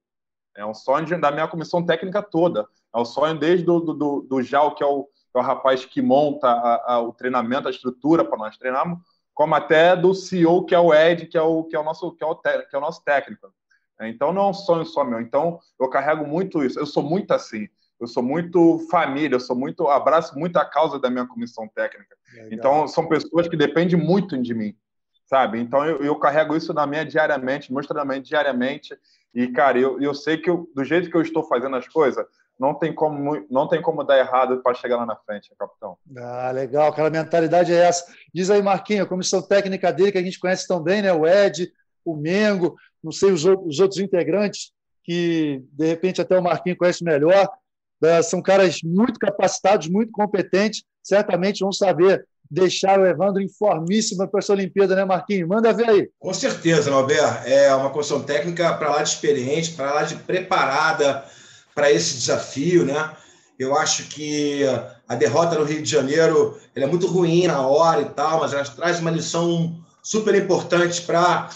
é 0.61 0.67
um 0.67 0.75
sonho 0.75 1.21
da 1.21 1.31
minha 1.31 1.49
comissão 1.49 1.85
técnica 1.85 2.23
toda. 2.23 2.67
É 2.95 2.99
um 2.99 3.05
sonho 3.05 3.39
desde 3.39 3.65
do, 3.65 3.81
do, 3.81 4.21
do 4.23 4.43
Jal, 4.43 4.75
que 4.75 4.83
é 4.83 4.87
o, 4.87 5.05
que 5.05 5.37
é 5.37 5.41
o 5.41 5.43
rapaz 5.43 5.85
que 5.85 6.03
monta 6.03 6.49
a, 6.49 6.95
a, 6.95 7.01
o 7.01 7.13
treinamento, 7.13 7.69
a 7.69 7.71
estrutura 7.71 8.25
para 8.25 8.39
nós 8.39 8.57
treinarmos, 8.57 8.99
como 9.35 9.55
até 9.55 9.97
do 9.97 10.15
CEO, 10.15 10.65
que 10.65 10.75
é 10.75 10.79
o 10.79 10.93
Ed, 10.93 11.27
que 11.27 11.39
é 11.39 11.43
o, 11.43 11.65
que 11.65 11.75
é 11.75 11.81
o, 11.81 11.85
nosso, 11.85 12.13
que 12.13 12.25
é 12.25 12.27
o, 12.27 12.35
te, 12.35 12.67
que 12.67 12.75
é 12.75 12.79
o 12.79 12.83
nosso 12.83 13.03
técnico. 13.05 13.53
Então 14.03 14.33
não 14.33 14.43
é 14.43 14.47
um 14.47 14.55
sonho 14.55 14.85
só 14.85 15.05
meu. 15.05 15.21
Então 15.21 15.61
eu 15.79 15.89
carrego 15.89 16.27
muito 16.27 16.65
isso. 16.65 16.79
Eu 16.79 16.87
sou 16.87 17.03
muito 17.03 17.33
assim 17.33 17.69
eu 18.01 18.07
sou 18.07 18.23
muito 18.23 18.79
família, 18.91 19.37
eu 19.37 19.41
sou 19.41 19.55
muito 19.55 19.87
abraço 19.89 20.37
muito 20.39 20.57
a 20.57 20.65
causa 20.65 20.99
da 20.99 21.11
minha 21.11 21.27
comissão 21.27 21.69
técnica. 21.69 22.17
Legal. 22.33 22.49
Então 22.51 22.89
são 22.89 23.07
pessoas 23.07 23.47
que 23.47 23.57
dependem 23.57 23.99
muito 23.99 24.41
de 24.41 24.55
mim, 24.55 24.75
sabe? 25.27 25.61
Então 25.61 25.85
eu, 25.85 26.03
eu 26.03 26.17
carrego 26.19 26.57
isso 26.57 26.73
na 26.73 26.87
minha 26.87 27.05
diariamente, 27.05 27.73
meu 27.73 27.87
treinamento 27.87 28.27
diariamente. 28.27 28.99
E 29.35 29.49
cara, 29.49 29.79
eu, 29.79 30.01
eu 30.01 30.15
sei 30.15 30.39
que 30.39 30.51
eu, 30.51 30.69
do 30.75 30.85
jeito 30.85 31.11
que 31.11 31.17
eu 31.17 31.23
estou 31.23 31.45
fazendo 31.45 31.77
as 31.77 31.87
coisas, 31.89 32.25
não 32.59 32.75
tem 32.75 32.95
como 32.95 33.47
não 33.51 33.69
tem 33.69 33.81
como 33.81 34.05
dar 34.05 34.19
errado 34.19 34.63
para 34.63 34.75
chegar 34.75 34.97
lá 34.97 35.07
na 35.07 35.17
frente, 35.17 35.51
capitão. 35.59 35.97
Ah, 36.17 36.51
legal, 36.51 36.89
aquela 36.89 37.09
mentalidade 37.09 37.73
é 37.73 37.77
essa. 37.77 38.05
Diz 38.35 38.51
aí, 38.51 38.61
Marquinhos, 38.61 39.07
a 39.07 39.09
comissão 39.09 39.41
técnica 39.41 39.93
dele 39.93 40.13
que 40.13 40.19
a 40.19 40.23
gente 40.23 40.39
conhece 40.39 40.67
tão 40.67 40.83
bem, 40.83 41.01
né? 41.01 41.13
O 41.13 41.27
Ed, 41.27 41.73
o 42.05 42.17
Mengo, 42.17 42.77
não 43.03 43.13
sei 43.13 43.33
os, 43.33 43.45
os 43.45 43.81
outros 43.81 43.99
integrantes 43.99 44.73
que 45.03 45.65
de 45.73 45.87
repente 45.87 46.21
até 46.21 46.39
o 46.39 46.43
Marquinhos 46.43 46.79
conhece 46.79 47.03
melhor. 47.03 47.49
Né, 48.01 48.23
são 48.23 48.41
caras 48.41 48.81
muito 48.83 49.19
capacitados, 49.19 49.89
muito 49.89 50.11
competentes, 50.11 50.85
certamente 51.03 51.61
vão 51.61 51.73
saber 51.73 52.27
deixar 52.51 52.99
o 52.99 53.07
Evandro 53.07 53.41
informíssimo 53.41 54.27
para 54.29 54.41
essa 54.41 54.53
Olimpíada, 54.53 54.97
né, 54.97 55.05
Marquinhos? 55.05 55.49
Manda 55.49 55.73
ver 55.73 55.89
aí. 55.89 56.11
Com 56.19 56.35
certeza, 56.35 56.91
Norberto. 56.91 57.47
É 57.47 57.75
uma 57.75 57.91
comissão 57.91 58.23
técnica 58.23 58.75
para 58.75 58.91
lá 58.91 59.03
de 59.03 59.11
experiente, 59.11 59.73
para 59.73 59.93
lá 59.93 60.03
de 60.03 60.17
preparada 60.17 61.25
para 61.75 61.91
esse 61.93 62.15
desafio, 62.15 62.85
né? 62.85 63.11
Eu 63.59 63.77
acho 63.77 64.05
que 64.05 64.63
a 65.07 65.15
derrota 65.15 65.59
no 65.59 65.65
Rio 65.65 65.83
de 65.83 65.91
Janeiro 65.91 66.59
é 66.75 66.87
muito 66.87 67.07
ruim 67.07 67.47
na 67.47 67.67
hora 67.67 68.01
e 68.01 68.07
tal, 68.07 68.41
mas 68.41 68.53
ela 68.53 68.65
traz 68.65 68.99
uma 69.01 69.11
lição 69.11 69.79
super 70.03 70.35
importante 70.35 71.03
para 71.03 71.51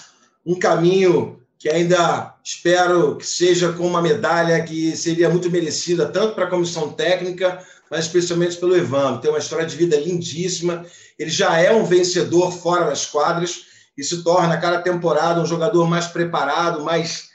um 0.45 0.55
caminho 0.55 1.41
que 1.59 1.69
ainda 1.71 2.35
espero 2.45 3.17
que 3.17 3.27
seja 3.27 3.73
com 3.73 3.87
uma 3.87 4.03
medalha 4.03 4.63
que 4.63 4.95
seria 4.95 5.31
muito 5.31 5.51
merecida, 5.51 6.07
tanto 6.07 6.35
para 6.35 6.45
a 6.45 6.51
comissão 6.51 6.91
técnica, 6.93 7.59
mas 7.95 8.07
especialmente 8.07 8.57
pelo 8.57 8.77
Evandro. 8.77 9.21
Tem 9.21 9.31
uma 9.31 9.39
história 9.39 9.65
de 9.65 9.77
vida 9.77 9.97
lindíssima. 9.97 10.85
Ele 11.17 11.31
já 11.31 11.57
é 11.61 11.73
um 11.73 11.85
vencedor 11.85 12.51
fora 12.51 12.87
das 12.87 13.07
quadras 13.07 13.67
e 13.97 14.03
se 14.03 14.25
torna, 14.25 14.57
cada 14.57 14.83
temporada, 14.83 15.41
um 15.41 15.47
jogador 15.47 15.89
mais 15.89 16.07
preparado, 16.07 16.83
mais 16.83 17.29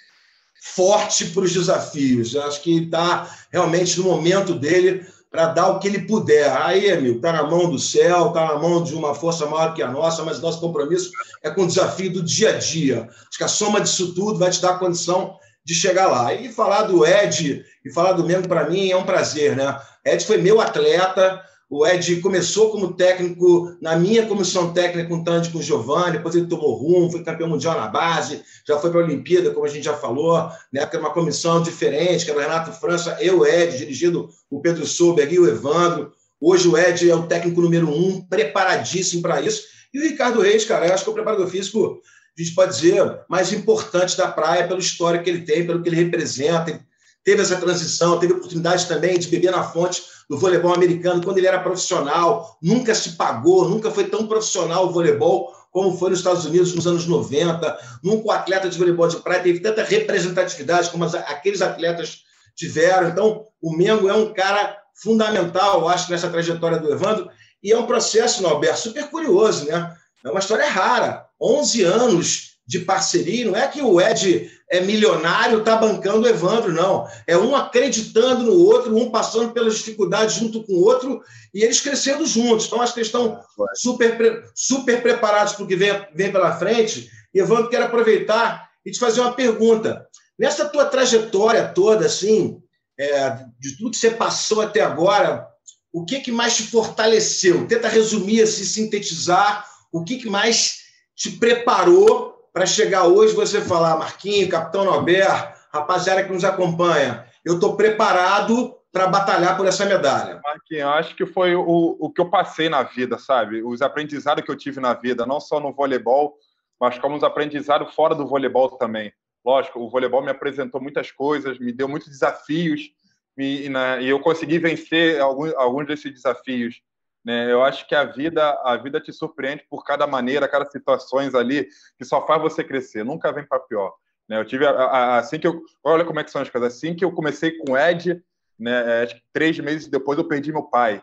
forte 0.61 1.27
para 1.27 1.43
os 1.43 1.53
desafios. 1.53 2.33
Eu 2.33 2.43
acho 2.43 2.61
que 2.61 2.83
está 2.83 3.33
realmente 3.49 3.97
no 3.99 4.03
momento 4.03 4.53
dele 4.53 5.07
para 5.31 5.45
dar 5.45 5.69
o 5.69 5.79
que 5.79 5.87
ele 5.87 6.01
puder. 6.01 6.51
Aí, 6.61 6.91
amigo, 6.91 7.15
está 7.15 7.31
na 7.31 7.43
mão 7.43 7.69
do 7.69 7.79
céu, 7.79 8.27
está 8.27 8.45
na 8.45 8.59
mão 8.59 8.83
de 8.83 8.93
uma 8.93 9.15
força 9.15 9.45
maior 9.45 9.73
que 9.73 9.81
a 9.81 9.89
nossa, 9.89 10.25
mas 10.25 10.41
nosso 10.41 10.59
compromisso 10.59 11.09
é 11.41 11.49
com 11.49 11.63
o 11.63 11.67
desafio 11.67 12.11
do 12.11 12.21
dia 12.21 12.49
a 12.49 12.57
dia. 12.57 13.07
Acho 13.29 13.37
que 13.37 13.43
a 13.45 13.47
soma 13.47 13.79
disso 13.79 14.13
tudo 14.13 14.37
vai 14.37 14.49
te 14.49 14.61
dar 14.61 14.71
a 14.71 14.79
condição 14.79 15.39
de 15.69 15.75
chegar 15.75 16.07
lá. 16.07 16.33
E 16.33 16.49
falar 16.49 16.83
do 16.83 17.05
Ed 17.05 17.63
e 17.85 17.93
falar 17.93 18.13
do 18.13 18.25
Mengo, 18.25 18.47
para 18.47 18.67
mim, 18.67 18.89
é 18.89 18.97
um 18.97 19.05
prazer, 19.05 19.55
né? 19.55 19.79
Ed 20.03 20.25
foi 20.25 20.37
meu 20.37 20.59
atleta, 20.59 21.43
o 21.69 21.85
Ed 21.85 22.19
começou 22.21 22.71
como 22.71 22.93
técnico 22.93 23.77
na 23.79 23.95
minha 23.95 24.25
comissão 24.25 24.73
técnica 24.73 25.07
com 25.07 25.17
o 25.17 25.23
Tandy 25.23 25.51
com 25.51 25.59
o 25.59 25.61
Giovanni, 25.61 26.13
depois 26.13 26.33
ele 26.33 26.47
tomou 26.47 26.73
rumo, 26.73 27.11
foi 27.11 27.23
campeão 27.23 27.47
mundial 27.47 27.79
na 27.79 27.87
base, 27.87 28.41
já 28.67 28.79
foi 28.79 28.89
para 28.89 29.01
a 29.01 29.03
Olimpíada, 29.03 29.51
como 29.51 29.67
a 29.67 29.69
gente 29.69 29.83
já 29.83 29.93
falou, 29.93 30.49
né, 30.73 30.83
que 30.87 30.95
era 30.95 31.05
uma 31.05 31.13
comissão 31.13 31.61
diferente, 31.61 32.25
que 32.25 32.31
era 32.31 32.39
o 32.39 32.41
Renato 32.41 32.71
França 32.71 33.19
e 33.21 33.29
o 33.29 33.45
Ed, 33.45 33.77
dirigido 33.77 34.27
o 34.49 34.59
Pedro 34.59 34.87
Souberg 34.87 35.35
e 35.35 35.39
o 35.39 35.47
Evandro. 35.47 36.11
Hoje 36.41 36.67
o 36.67 36.75
Ed 36.75 37.07
é 37.07 37.15
o 37.15 37.27
técnico 37.27 37.61
número 37.61 37.87
um, 37.87 38.21
preparadíssimo 38.21 39.21
para 39.21 39.39
isso. 39.39 39.65
E 39.93 39.99
o 39.99 40.03
Ricardo 40.03 40.41
Reis, 40.41 40.65
cara, 40.65 40.87
eu 40.87 40.93
acho 40.95 41.03
que 41.03 41.09
é 41.09 41.11
o 41.11 41.15
preparador 41.15 41.47
físico, 41.47 42.01
a 42.41 42.45
gente 42.45 42.55
pode 42.55 42.73
dizer, 42.73 43.19
mais 43.27 43.51
importante 43.51 44.17
da 44.17 44.27
praia 44.27 44.67
pela 44.67 44.79
história 44.79 45.21
que 45.21 45.29
ele 45.29 45.41
tem, 45.41 45.65
pelo 45.65 45.81
que 45.81 45.89
ele 45.89 45.95
representa. 45.97 46.71
Ele 46.71 46.79
teve 47.23 47.41
essa 47.41 47.57
transição, 47.57 48.17
teve 48.17 48.33
oportunidade 48.33 48.87
também 48.87 49.19
de 49.19 49.27
beber 49.27 49.51
na 49.51 49.63
fonte 49.63 50.01
do 50.29 50.37
voleibol 50.37 50.73
americano 50.73 51.23
quando 51.23 51.37
ele 51.37 51.47
era 51.47 51.59
profissional, 51.59 52.57
nunca 52.61 52.93
se 52.93 53.13
pagou, 53.13 53.67
nunca 53.67 53.89
foi 53.89 54.05
tão 54.05 54.27
profissional 54.27 54.87
o 54.87 54.91
voleibol 54.91 55.53
como 55.71 55.97
foi 55.97 56.11
nos 56.11 56.19
Estados 56.19 56.45
Unidos 56.45 56.73
nos 56.73 56.87
anos 56.87 57.05
90. 57.05 57.77
Nunca 58.03 58.27
o 58.27 58.31
atleta 58.31 58.69
de 58.69 58.77
voleibol 58.77 59.07
de 59.07 59.17
praia 59.17 59.43
teve 59.43 59.59
tanta 59.59 59.83
representatividade 59.83 60.89
como 60.89 61.03
aqueles 61.03 61.61
atletas 61.61 62.23
tiveram. 62.55 63.09
Então, 63.09 63.45
o 63.61 63.75
Mengo 63.75 64.09
é 64.09 64.13
um 64.13 64.33
cara 64.33 64.77
fundamental, 64.95 65.81
eu 65.81 65.89
acho, 65.89 66.09
nessa 66.11 66.29
trajetória 66.29 66.79
do 66.79 66.91
Evandro. 66.91 67.29
E 67.61 67.71
é 67.71 67.77
um 67.77 67.85
processo, 67.85 68.41
Norberto, 68.41 68.79
super 68.79 69.09
curioso, 69.09 69.65
né? 69.65 69.95
É 70.23 70.29
uma 70.29 70.39
história 70.39 70.67
rara. 70.69 71.28
11 71.41 71.83
anos 71.83 72.49
de 72.69 72.79
parceria, 72.79 73.45
não 73.45 73.55
é 73.55 73.67
que 73.67 73.81
o 73.81 73.99
Ed 73.99 74.51
é 74.69 74.79
milionário, 74.79 75.59
está 75.59 75.75
bancando 75.75 76.27
o 76.27 76.29
Evandro, 76.29 76.71
não. 76.71 77.07
É 77.25 77.35
um 77.35 77.55
acreditando 77.55 78.43
no 78.43 78.53
outro, 78.53 78.95
um 78.95 79.09
passando 79.09 79.51
pelas 79.51 79.75
dificuldades 79.75 80.35
junto 80.35 80.63
com 80.63 80.73
o 80.73 80.83
outro 80.83 81.19
e 81.51 81.63
eles 81.63 81.81
crescendo 81.81 82.27
juntos. 82.27 82.67
Então, 82.67 82.79
acho 82.79 82.93
que 82.93 82.99
eles 82.99 83.07
estão 83.07 83.39
super, 83.73 84.43
super 84.53 85.01
preparados 85.01 85.53
para 85.53 85.65
o 85.65 85.67
que 85.67 85.75
vem, 85.75 86.07
vem 86.13 86.31
pela 86.31 86.55
frente. 86.57 87.09
E, 87.33 87.39
Evandro, 87.39 87.69
quero 87.69 87.85
aproveitar 87.85 88.69
e 88.85 88.91
te 88.91 88.99
fazer 88.99 89.21
uma 89.21 89.33
pergunta. 89.33 90.05
Nessa 90.37 90.69
tua 90.69 90.85
trajetória 90.85 91.67
toda, 91.69 92.05
assim, 92.05 92.61
é, 92.99 93.31
de 93.59 93.77
tudo 93.77 93.89
que 93.89 93.97
você 93.97 94.11
passou 94.11 94.61
até 94.61 94.81
agora, 94.81 95.47
o 95.91 96.05
que, 96.05 96.19
que 96.19 96.31
mais 96.31 96.55
te 96.55 96.63
fortaleceu? 96.63 97.65
Tenta 97.65 97.87
resumir, 97.87 98.43
assim, 98.43 98.63
sintetizar 98.63 99.65
o 99.91 100.03
que, 100.03 100.17
que 100.17 100.29
mais 100.29 100.78
te 101.19 101.31
preparou 101.31 102.49
para 102.53 102.65
chegar 102.65 103.05
hoje 103.05 103.35
você 103.35 103.59
falar, 103.59 103.97
Marquinho, 103.97 104.47
Capitão 104.47 104.85
Norberto, 104.85 105.59
rapaziada 105.69 106.23
que 106.23 106.31
nos 106.31 106.45
acompanha, 106.45 107.25
eu 107.43 107.55
estou 107.55 107.75
preparado 107.75 108.73
para 108.89 109.05
batalhar 109.05 109.57
por 109.57 109.67
essa 109.67 109.85
medalha? 109.85 110.39
Marquinhos, 110.41 110.89
acho 110.93 111.15
que 111.15 111.25
foi 111.25 111.53
o, 111.55 111.97
o 111.99 112.09
que 112.09 112.21
eu 112.21 112.29
passei 112.29 112.69
na 112.69 112.83
vida, 112.83 113.19
sabe? 113.19 113.61
Os 113.61 113.81
aprendizados 113.81 114.45
que 114.45 114.49
eu 114.49 114.55
tive 114.55 114.79
na 114.79 114.93
vida, 114.93 115.25
não 115.25 115.41
só 115.41 115.59
no 115.59 115.73
voleibol, 115.73 116.37
mas 116.79 116.97
como 116.97 117.17
os 117.17 117.23
aprendizados 117.23 117.93
fora 117.93 118.15
do 118.15 118.25
voleibol 118.25 118.69
também. 118.77 119.11
Lógico, 119.45 119.81
o 119.81 119.89
voleibol 119.89 120.23
me 120.23 120.31
apresentou 120.31 120.81
muitas 120.81 121.11
coisas, 121.11 121.59
me 121.59 121.73
deu 121.73 121.89
muitos 121.89 122.07
desafios, 122.07 122.91
e, 123.37 123.69
e 124.01 124.07
eu 124.07 124.19
consegui 124.21 124.57
vencer 124.57 125.19
alguns, 125.19 125.53
alguns 125.55 125.85
desses 125.85 126.13
desafios. 126.13 126.81
Né? 127.23 127.51
Eu 127.51 127.63
acho 127.63 127.87
que 127.87 127.95
a 127.95 128.03
vida, 128.03 128.49
a 128.63 128.77
vida 128.77 128.99
te 128.99 129.11
surpreende 129.11 129.65
por 129.69 129.83
cada 129.83 130.07
maneira, 130.07 130.47
cada 130.47 130.65
situações 130.65 131.35
ali 131.35 131.67
que 131.97 132.05
só 132.05 132.25
faz 132.25 132.41
você 132.41 132.63
crescer. 132.63 133.03
Nunca 133.03 133.31
vem 133.31 133.45
para 133.45 133.59
pior. 133.59 133.93
Né? 134.27 134.39
Eu 134.39 134.45
tive 134.45 134.65
assim 134.67 135.39
que 135.39 135.47
eu, 135.47 135.61
olha 135.83 136.05
como 136.05 136.19
é 136.19 136.23
que 136.23 136.31
são 136.31 136.41
as 136.41 136.49
coisas. 136.49 136.75
Assim 136.75 136.95
que 136.95 137.03
eu 137.03 137.11
comecei 137.11 137.57
com 137.57 137.73
o 137.73 137.77
Ed, 137.77 138.23
né? 138.59 139.01
É, 139.01 139.03
acho 139.03 139.15
que 139.15 139.23
três 139.33 139.57
meses 139.59 139.87
depois 139.87 140.17
eu 140.17 140.27
perdi 140.27 140.51
meu 140.51 140.63
pai. 140.63 141.01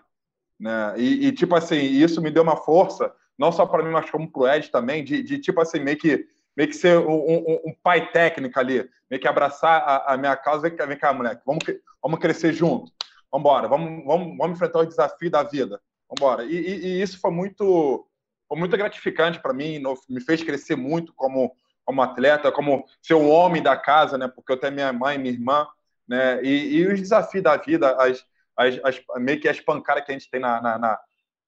Né? 0.61 0.95
E, 0.97 1.27
e, 1.27 1.33
tipo 1.33 1.55
assim, 1.55 1.77
isso 1.77 2.21
me 2.21 2.31
deu 2.31 2.43
uma 2.43 2.57
força, 2.57 3.13
não 3.39 3.51
só 3.51 3.67
para 3.67 3.83
mim, 3.83 3.91
mas 3.91 4.11
como 4.11 4.31
para 4.31 4.43
o 4.43 4.49
Ed 4.49 4.71
também, 4.71 5.03
de, 5.03 5.23
de, 5.23 5.39
tipo 5.39 5.61
assim, 5.61 5.81
meio 5.81 5.99
que, 5.99 6.27
meio 6.57 6.69
que 6.69 6.77
ser 6.77 6.99
um, 6.99 7.15
um, 7.15 7.61
um 7.67 7.75
pai 7.83 8.11
técnico 8.11 8.59
ali, 8.59 8.89
meio 9.11 9.21
que 9.21 9.29
abraçar 9.29 9.83
a, 9.83 10.15
a 10.15 10.17
minha 10.17 10.37
causa. 10.37 10.63
Vem 10.63 10.77
cá, 10.77 10.87
vem 10.87 10.99
cá, 10.99 11.13
moleque, 11.13 11.43
vamos, 11.45 11.65
vamos 12.03 12.19
crescer 12.21 12.53
junto. 12.53 12.93
Vamos 13.31 13.45
embora, 13.45 13.69
vamos, 13.69 14.05
vamos, 14.05 14.37
vamos 14.39 14.57
enfrentar 14.57 14.81
o 14.81 14.87
desafio 14.87 15.31
da 15.31 15.43
vida. 15.43 15.81
Vamos. 16.09 16.45
E, 16.45 16.55
e, 16.55 16.87
e, 16.87 17.03
isso 17.03 17.19
foi 17.21 17.31
muito, 17.31 18.07
foi 18.49 18.59
muito 18.59 18.77
gratificante 18.77 19.41
para 19.41 19.53
mim, 19.53 19.83
me 20.09 20.21
fez 20.21 20.43
crescer 20.43 20.77
muito 20.77 21.13
como, 21.15 21.55
como 21.85 22.03
atleta, 22.03 22.53
como 22.53 22.85
ser 23.03 23.15
o 23.15 23.29
homem 23.29 23.63
da 23.63 23.77
casa, 23.77 24.17
né? 24.17 24.29
Porque 24.29 24.53
eu 24.53 24.57
tenho 24.57 24.73
minha 24.73 24.93
mãe, 24.93 25.19
minha 25.19 25.33
irmã, 25.33 25.67
né? 26.09 26.43
E, 26.43 26.77
e 26.77 26.87
os 26.87 27.01
desafios 27.01 27.43
da 27.43 27.57
vida, 27.57 27.97
as, 27.97 28.25
as, 28.57 28.81
as, 28.85 29.03
meio 29.17 29.41
que 29.41 29.49
as 29.49 29.61
pancadas 29.61 30.05
que 30.05 30.13
a 30.13 30.15
gente 30.19 30.31
tem 30.31 30.41
na, 30.41 30.61
na, 30.61 30.79
na, 30.79 30.99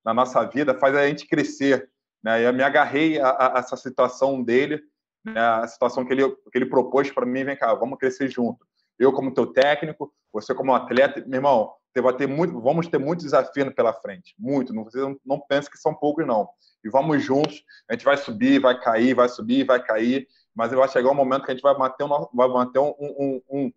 na 0.05 0.15
nossa 0.15 0.45
vida, 0.45 0.75
faz 0.79 0.95
a 0.95 1.07
gente 1.07 1.27
crescer. 1.27 1.91
Né? 2.23 2.43
E 2.43 2.45
eu 2.45 2.53
me 2.53 2.63
agarrei 2.63 3.21
a, 3.21 3.31
a, 3.31 3.59
essa 3.59 3.77
situação 3.77 4.43
dele, 4.43 4.83
né? 5.25 5.41
a 5.41 5.67
situação 5.67 6.05
que 6.05 6.13
ele, 6.13 6.29
que 6.29 6.57
ele 6.57 6.67
propôs 6.67 7.11
para 7.11 7.27
mim, 7.27 7.45
vem 7.45 7.57
cá, 7.57 7.73
vamos 7.75 7.99
crescer 7.99 8.29
junto. 8.29 8.67
Eu 8.99 9.13
como 9.13 9.33
teu 9.33 9.47
técnico, 9.47 10.13
você 10.33 10.55
como 10.55 10.75
atleta, 10.75 11.23
meu 11.27 11.39
irmão, 11.39 11.73
vai 12.01 12.13
ter 12.15 12.27
muito, 12.27 12.61
vamos 12.61 12.87
ter 12.87 12.99
muitos 12.99 13.25
desafios 13.25 13.73
pela 13.75 13.93
frente, 13.93 14.35
muito. 14.39 14.73
Não, 14.73 14.85
você 14.85 14.99
não, 14.99 15.17
não 15.25 15.41
pense 15.41 15.71
que 15.71 15.79
são 15.79 15.95
poucos 15.95 16.27
não. 16.27 16.49
E 16.85 16.89
vamos 16.89 17.23
juntos. 17.23 17.63
A 17.89 17.95
gente 17.95 18.05
vai 18.05 18.17
subir, 18.17 18.61
vai 18.61 18.79
cair, 18.79 19.15
vai 19.15 19.29
subir, 19.29 19.65
vai 19.65 19.83
cair. 19.83 20.29
Mas 20.55 20.73
vai 20.73 20.89
chegar 20.89 21.11
um 21.11 21.15
momento 21.15 21.45
que 21.45 21.51
a 21.51 21.55
gente 21.55 21.63
vai 21.63 21.77
manter 21.77 22.05
um, 22.05 22.27
vai 22.33 22.49
manter 22.49 22.79
um, 22.79 22.95
um, 22.99 23.43
um, 23.51 23.73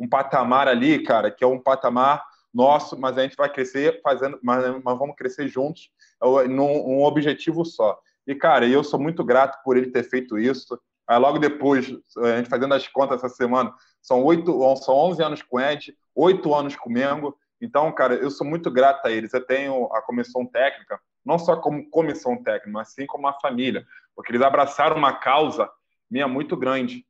um 0.00 0.08
patamar 0.08 0.68
ali, 0.68 1.02
cara, 1.02 1.30
que 1.30 1.44
é 1.44 1.46
um 1.46 1.58
patamar 1.58 2.24
nosso, 2.52 2.98
mas 2.98 3.18
a 3.18 3.22
gente 3.22 3.36
vai 3.36 3.50
crescer 3.50 4.00
fazendo, 4.02 4.38
mas, 4.42 4.64
mas 4.82 4.98
vamos 4.98 5.14
crescer 5.14 5.46
juntos 5.46 5.90
é 6.22 6.48
num 6.48 6.64
um 6.64 7.04
objetivo 7.04 7.64
só. 7.64 7.98
E, 8.26 8.34
cara, 8.34 8.66
eu 8.66 8.82
sou 8.82 8.98
muito 8.98 9.22
grato 9.22 9.62
por 9.62 9.76
ele 9.76 9.90
ter 9.90 10.02
feito 10.02 10.38
isso. 10.38 10.78
Aí, 11.06 11.18
logo 11.18 11.38
depois, 11.38 11.86
a 12.18 12.36
gente 12.38 12.48
fazendo 12.48 12.74
as 12.74 12.88
contas 12.88 13.22
essa 13.22 13.34
semana, 13.34 13.72
são 14.02 14.24
oito, 14.24 14.58
são 14.76 14.94
11 14.94 15.22
anos 15.22 15.42
com 15.42 15.60
Ed, 15.60 15.96
oito 16.14 16.54
anos 16.54 16.74
com 16.74 16.90
Mengo. 16.90 17.36
Então, 17.60 17.90
cara, 17.92 18.14
eu 18.14 18.30
sou 18.30 18.46
muito 18.46 18.70
grato 18.70 19.06
a 19.06 19.10
eles. 19.10 19.32
Eu 19.32 19.44
tenho 19.44 19.86
a 19.92 20.02
comissão 20.02 20.44
técnica, 20.44 21.00
não 21.24 21.38
só 21.38 21.56
como 21.56 21.88
comissão 21.90 22.42
técnica, 22.42 22.70
mas 22.70 22.92
sim 22.92 23.06
como 23.06 23.24
uma 23.24 23.40
família, 23.40 23.86
porque 24.14 24.30
eles 24.30 24.42
abraçaram 24.42 24.96
uma 24.96 25.14
causa 25.14 25.70
minha 26.10 26.28
muito 26.28 26.56
grande. 26.56 27.04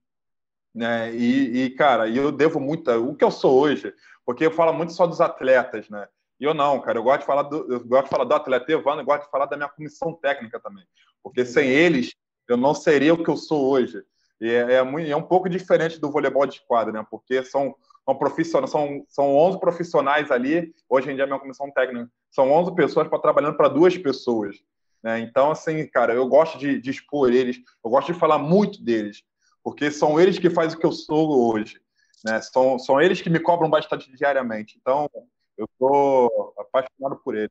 Né? 0.75 1.15
E, 1.15 1.65
e, 1.65 1.71
cara, 1.71 2.09
eu 2.09 2.31
devo 2.31 2.61
muito 2.61 2.91
o 2.91 3.15
que 3.15 3.25
eu 3.25 3.31
sou 3.31 3.59
hoje 3.59 3.95
porque 4.27 4.45
eu 4.45 4.51
falo 4.51 4.73
muito 4.73 4.93
só 4.93 5.07
dos 5.07 5.21
atletas, 5.21 5.89
né? 5.89 6.09
E 6.39 6.45
eu 6.45 6.53
não, 6.53 6.81
cara, 6.81 6.99
eu 6.99 7.03
gosto 7.05 7.21
de 7.21 7.27
falar 7.27 7.43
do, 7.45 7.73
eu 7.73 7.85
gosto 7.87 8.05
de 8.05 8.11
falar 8.11 8.25
do 8.25 8.35
atleta 8.35 8.73
Evandro, 8.73 9.01
eu 9.01 9.07
gosto 9.07 9.25
de 9.25 9.31
falar 9.31 9.47
da 9.47 9.57
minha 9.57 9.69
comissão 9.69 10.13
técnica 10.13 10.61
também, 10.61 10.85
porque 11.23 11.47
sem 11.47 11.71
eles 11.71 12.13
eu 12.49 12.57
não 12.57 12.75
seria 12.75 13.15
o 13.15 13.23
que 13.23 13.31
eu 13.31 13.37
sou 13.37 13.71
hoje. 13.71 14.03
E 14.41 14.51
é, 14.51 14.75
é, 14.75 15.11
é 15.11 15.17
um 15.17 15.23
pouco 15.23 15.49
diferente 15.49 15.99
do 15.99 16.11
voleibol 16.11 16.45
de 16.45 16.61
quadra, 16.67 16.93
né? 16.93 17.07
Porque 17.09 17.43
são, 17.45 17.75
são 18.07 18.15
profissionais, 18.15 18.71
são, 18.71 19.05
são 19.09 19.37
11 19.37 19.59
profissionais 19.59 20.31
ali, 20.31 20.73
hoje 20.89 21.11
em 21.11 21.17
dia 21.17 21.25
a 21.25 21.27
minha 21.27 21.41
comissão 21.41 21.71
técnica, 21.73 22.09
são 22.31 22.51
11 22.53 22.75
pessoas 22.77 23.09
para 23.09 23.19
trabalhando 23.19 23.57
para 23.57 23.69
duas 23.69 23.99
pessoas. 23.99 24.57
Né? 25.03 25.19
Então, 25.21 25.51
assim, 25.51 25.85
cara, 25.89 26.15
eu 26.15 26.27
gosto 26.29 26.57
de, 26.57 26.81
de 26.81 26.91
expor 26.91 27.33
eles, 27.33 27.57
eu 27.85 27.91
gosto 27.91 28.13
de 28.13 28.19
falar 28.19 28.39
muito 28.39 28.83
deles, 28.83 29.23
porque 29.63 29.91
são 29.91 30.21
eles 30.21 30.39
que 30.39 30.49
fazem 30.49 30.77
o 30.77 30.81
que 30.81 30.87
eu 30.87 30.93
sou 30.93 31.53
hoje. 31.53 31.81
Né? 32.25 32.41
São, 32.41 32.79
são 32.79 33.01
eles 33.01 33.21
que 33.21 33.29
me 33.29 33.41
cobram 33.41 33.69
bastante 33.69 34.11
diariamente. 34.17 34.79
Então, 34.81 35.11
eu 35.59 35.65
estou 35.65 36.55
apaixonado 36.59 37.21
por 37.25 37.35
eles. 37.37 37.51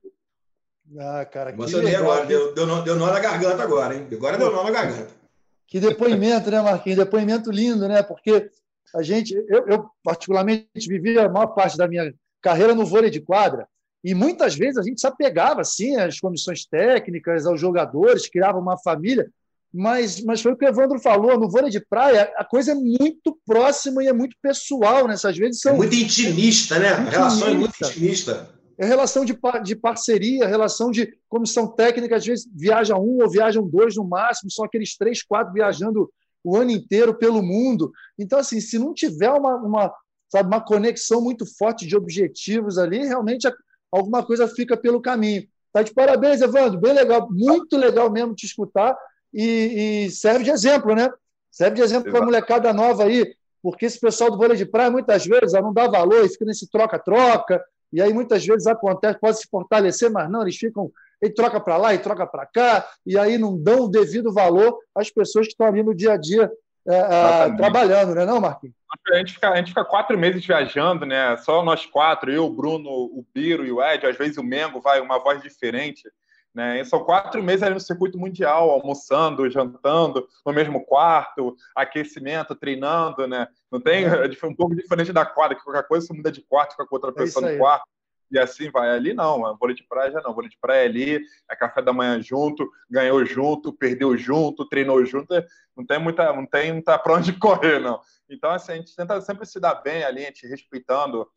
Ah, 0.98 1.26
cara, 1.26 1.52
que 1.52 1.60
Emocionei 1.60 1.96
agora, 1.96 2.26
deu, 2.26 2.54
deu, 2.54 2.68
nó, 2.68 2.82
deu 2.82 2.96
nó 2.96 3.08
na 3.08 3.20
garganta 3.20 3.62
agora, 3.62 3.96
hein? 3.96 4.08
Agora 4.12 4.38
deu 4.38 4.52
nó 4.52 4.64
na 4.64 4.72
garganta. 4.72 5.12
Que 5.68 5.80
depoimento, 5.80 6.52
né, 6.52 6.62
Marquinhos? 6.62 7.00
Depoimento 7.00 7.50
lindo, 7.50 7.88
né? 7.88 8.04
Porque 8.04 8.52
a 8.94 9.02
gente, 9.02 9.34
eu, 9.48 9.68
eu, 9.68 9.86
particularmente 10.04 10.88
vivi 10.88 11.18
a 11.18 11.30
maior 11.30 11.48
parte 11.48 11.78
da 11.78 11.88
minha 11.88 12.14
carreira 12.42 12.76
no 12.76 12.86
vôlei 12.86 13.10
de 13.10 13.22
quadra 13.22 13.68
e 14.04 14.14
muitas 14.14 14.56
vezes 14.56 14.78
a 14.78 14.84
gente 14.84 15.02
se 15.02 15.08
apegava 15.08 15.62
assim 15.62 15.96
às 15.96 16.20
comissões 16.20 16.64
técnicas, 16.66 17.48
aos 17.48 17.60
jogadores, 17.60 18.30
criava 18.30 18.60
uma 18.60 18.78
família, 18.78 19.28
mas, 19.74 20.22
mas 20.22 20.42
foi 20.42 20.54
o 20.54 20.56
que 20.56 20.64
o 20.64 20.70
Evandro 20.70 21.00
falou, 21.00 21.40
no 21.40 21.50
vôlei 21.50 21.72
de 21.72 21.80
praia, 21.80 22.32
a 22.38 22.46
coisa 22.46 22.72
é 22.72 22.76
muito 22.76 23.38
próxima 23.46 24.04
e 24.04 24.08
é 24.08 24.14
muito 24.14 24.36
pessoal, 24.42 25.08
né? 25.08 25.16
Às 25.16 25.36
vezes 25.36 25.60
são... 25.60 25.74
É 25.74 25.78
muito 25.78 25.96
intimista, 25.96 26.78
né? 26.78 26.92
Intimista. 26.92 27.10
A 27.10 27.20
relação 27.20 27.48
é 27.48 27.54
muito 27.56 27.76
intimista. 27.84 28.50
É 28.78 28.86
relação 28.86 29.26
de, 29.26 29.38
de 29.64 29.76
parceria, 29.76 30.48
relação 30.48 30.92
de 30.92 31.18
comissão 31.28 31.68
técnica, 31.68 32.18
às 32.18 32.26
vezes 32.26 32.48
viaja 32.54 32.96
um 32.96 33.24
ou 33.24 33.30
viajam 33.30 33.68
dois 33.68 33.96
no 33.96 34.08
máximo, 34.08 34.52
são 34.52 34.66
aqueles 34.66 34.96
três, 34.96 35.24
quatro 35.24 35.52
viajando 35.52 36.10
o 36.46 36.56
ano 36.56 36.70
inteiro 36.70 37.16
pelo 37.16 37.42
mundo. 37.42 37.92
Então, 38.18 38.38
assim, 38.38 38.62
se 38.62 38.78
não 38.78 38.94
tiver 38.94 39.32
uma, 39.32 39.56
uma, 39.56 39.94
sabe, 40.30 40.48
uma 40.48 40.62
conexão 40.62 41.20
muito 41.20 41.44
forte 41.58 41.88
de 41.88 41.98
objetivos 41.98 42.78
ali, 42.78 43.00
realmente 43.06 43.52
alguma 43.92 44.24
coisa 44.24 44.48
fica 44.48 44.78
pelo 44.78 45.02
caminho. 45.02 45.44
Tá 45.74 45.82
de 45.82 45.92
parabéns, 45.94 46.42
Evandro, 46.42 46.80
bem 46.80 46.94
legal, 46.94 47.28
muito 47.32 47.76
legal 47.76 48.12
mesmo 48.12 48.36
te 48.36 48.46
escutar 48.46 48.96
e, 49.34 50.06
e 50.06 50.12
serve 50.12 50.44
de 50.44 50.52
exemplo, 50.52 50.94
né? 50.96 51.10
Serve 51.52 51.78
de 51.78 51.82
exemplo 51.82 52.12
para 52.12 52.22
a 52.22 52.26
molecada 52.26 52.72
nova 52.72 53.06
aí, 53.06 53.36
porque 53.62 53.86
esse 53.86 54.00
pessoal 54.00 54.30
do 54.30 54.38
vôlei 54.38 54.56
de 54.56 54.66
praia, 54.66 54.92
muitas 54.92 55.26
vezes, 55.26 55.54
não 55.54 55.74
dá 55.74 55.88
valor 55.88 56.24
e 56.24 56.30
fica 56.30 56.46
nesse 56.46 56.70
troca-troca, 56.70 57.62
e 57.92 58.02
aí 58.02 58.14
muitas 58.14 58.46
vezes 58.46 58.68
acontece, 58.68 59.20
pode 59.20 59.40
se 59.40 59.48
fortalecer, 59.50 60.12
mas 60.12 60.30
não, 60.30 60.44
eles 60.44 60.56
ficam, 60.56 60.92
ele 61.26 61.34
troca 61.34 61.60
para 61.60 61.78
lá 61.78 61.94
e 61.94 62.00
troca 62.00 62.26
para 62.26 62.46
cá, 62.46 62.88
e 63.06 63.18
aí 63.18 63.38
não 63.38 63.58
dão 63.58 63.86
o 63.86 63.90
devido 63.90 64.34
valor 64.34 64.78
às 64.94 65.10
pessoas 65.10 65.48
que 65.48 65.54
estão 65.54 65.68
ali 65.68 65.84
no 65.84 65.96
dia 65.96 66.14
a 66.14 66.18
dia 66.18 66.52
é, 66.88 66.98
é, 66.98 67.56
trabalhando, 67.58 68.14
né, 68.14 68.26
não, 68.26 68.40
Marquinhos? 68.40 68.76
A 69.12 69.18
gente, 69.18 69.34
fica, 69.34 69.50
a 69.50 69.56
gente 69.58 69.70
fica 69.70 69.84
quatro 69.84 70.18
meses 70.18 70.46
viajando, 70.46 71.06
né? 71.06 71.36
Só 71.38 71.64
nós 71.64 71.86
quatro, 71.86 72.32
eu, 72.32 72.46
o 72.46 72.50
Bruno, 72.50 72.90
o 72.90 73.26
Biro 73.34 73.66
e 73.66 73.72
o 73.72 73.84
Ed, 73.84 74.06
às 74.06 74.18
vezes 74.18 74.38
o 74.38 74.44
Mengo 74.44 74.80
vai 74.80 75.02
uma 75.02 75.20
voz 75.20 75.42
diferente. 75.42 76.04
Né? 76.54 76.82
são 76.86 77.04
quatro 77.04 77.44
meses 77.44 77.64
ali 77.64 77.74
no 77.74 77.82
circuito 77.82 78.18
mundial, 78.18 78.70
almoçando, 78.70 79.50
jantando, 79.50 80.26
no 80.46 80.54
mesmo 80.54 80.86
quarto, 80.86 81.54
aquecimento, 81.76 82.56
treinando, 82.56 83.28
né? 83.28 83.46
Não 83.70 83.82
tem 83.82 84.06
é. 84.06 84.08
é 84.08 84.48
um 84.48 84.56
pouco 84.56 84.74
diferente 84.74 85.12
da 85.12 85.26
quadra, 85.26 85.58
que 85.58 85.64
qualquer 85.66 85.86
coisa 85.86 86.08
você 86.08 86.14
muda 86.14 86.32
de 86.32 86.42
quarto, 86.42 86.78
com 86.78 86.96
outra 86.96 87.10
é 87.10 87.14
pessoa 87.14 87.50
é 87.50 87.52
no 87.52 87.58
quarto. 87.58 87.86
E 88.32 88.40
assim 88.40 88.70
vai. 88.72 88.90
Ali 88.90 89.14
não, 89.14 89.48
é 89.48 89.56
vôlei 89.60 89.76
de 89.76 89.88
praia 89.88 90.12
já 90.12 90.22
não. 90.22 90.34
Vôlei 90.34 90.50
de 90.50 90.58
praia 90.60 90.84
é 90.84 90.86
ali, 90.86 91.22
é 91.50 91.56
café 91.56 91.82
da 91.82 91.94
manhã 91.94 92.22
junto, 92.22 92.70
ganhou 92.90 93.26
junto, 93.26 93.74
perdeu 93.74 94.18
junto, 94.18 94.68
treinou 94.68 95.06
junto. 95.06 95.34
Não 95.76 95.86
tem 95.86 96.00
muita, 96.00 96.34
não 96.34 96.46
tem 96.46 96.74
muita 96.74 96.98
pra 96.98 97.14
onde 97.14 97.34
correr, 97.40 97.80
não. 97.80 98.00
Então, 98.30 98.52
assim, 98.52 98.72
a 98.72 98.76
gente 98.76 98.96
tenta 98.96 99.20
sempre 99.22 99.46
se 99.46 99.60
dar 99.60 99.76
bem 99.76 100.04
ali, 100.04 100.24
a 100.24 100.26
gente 100.28 100.48
respeitando 100.48 101.28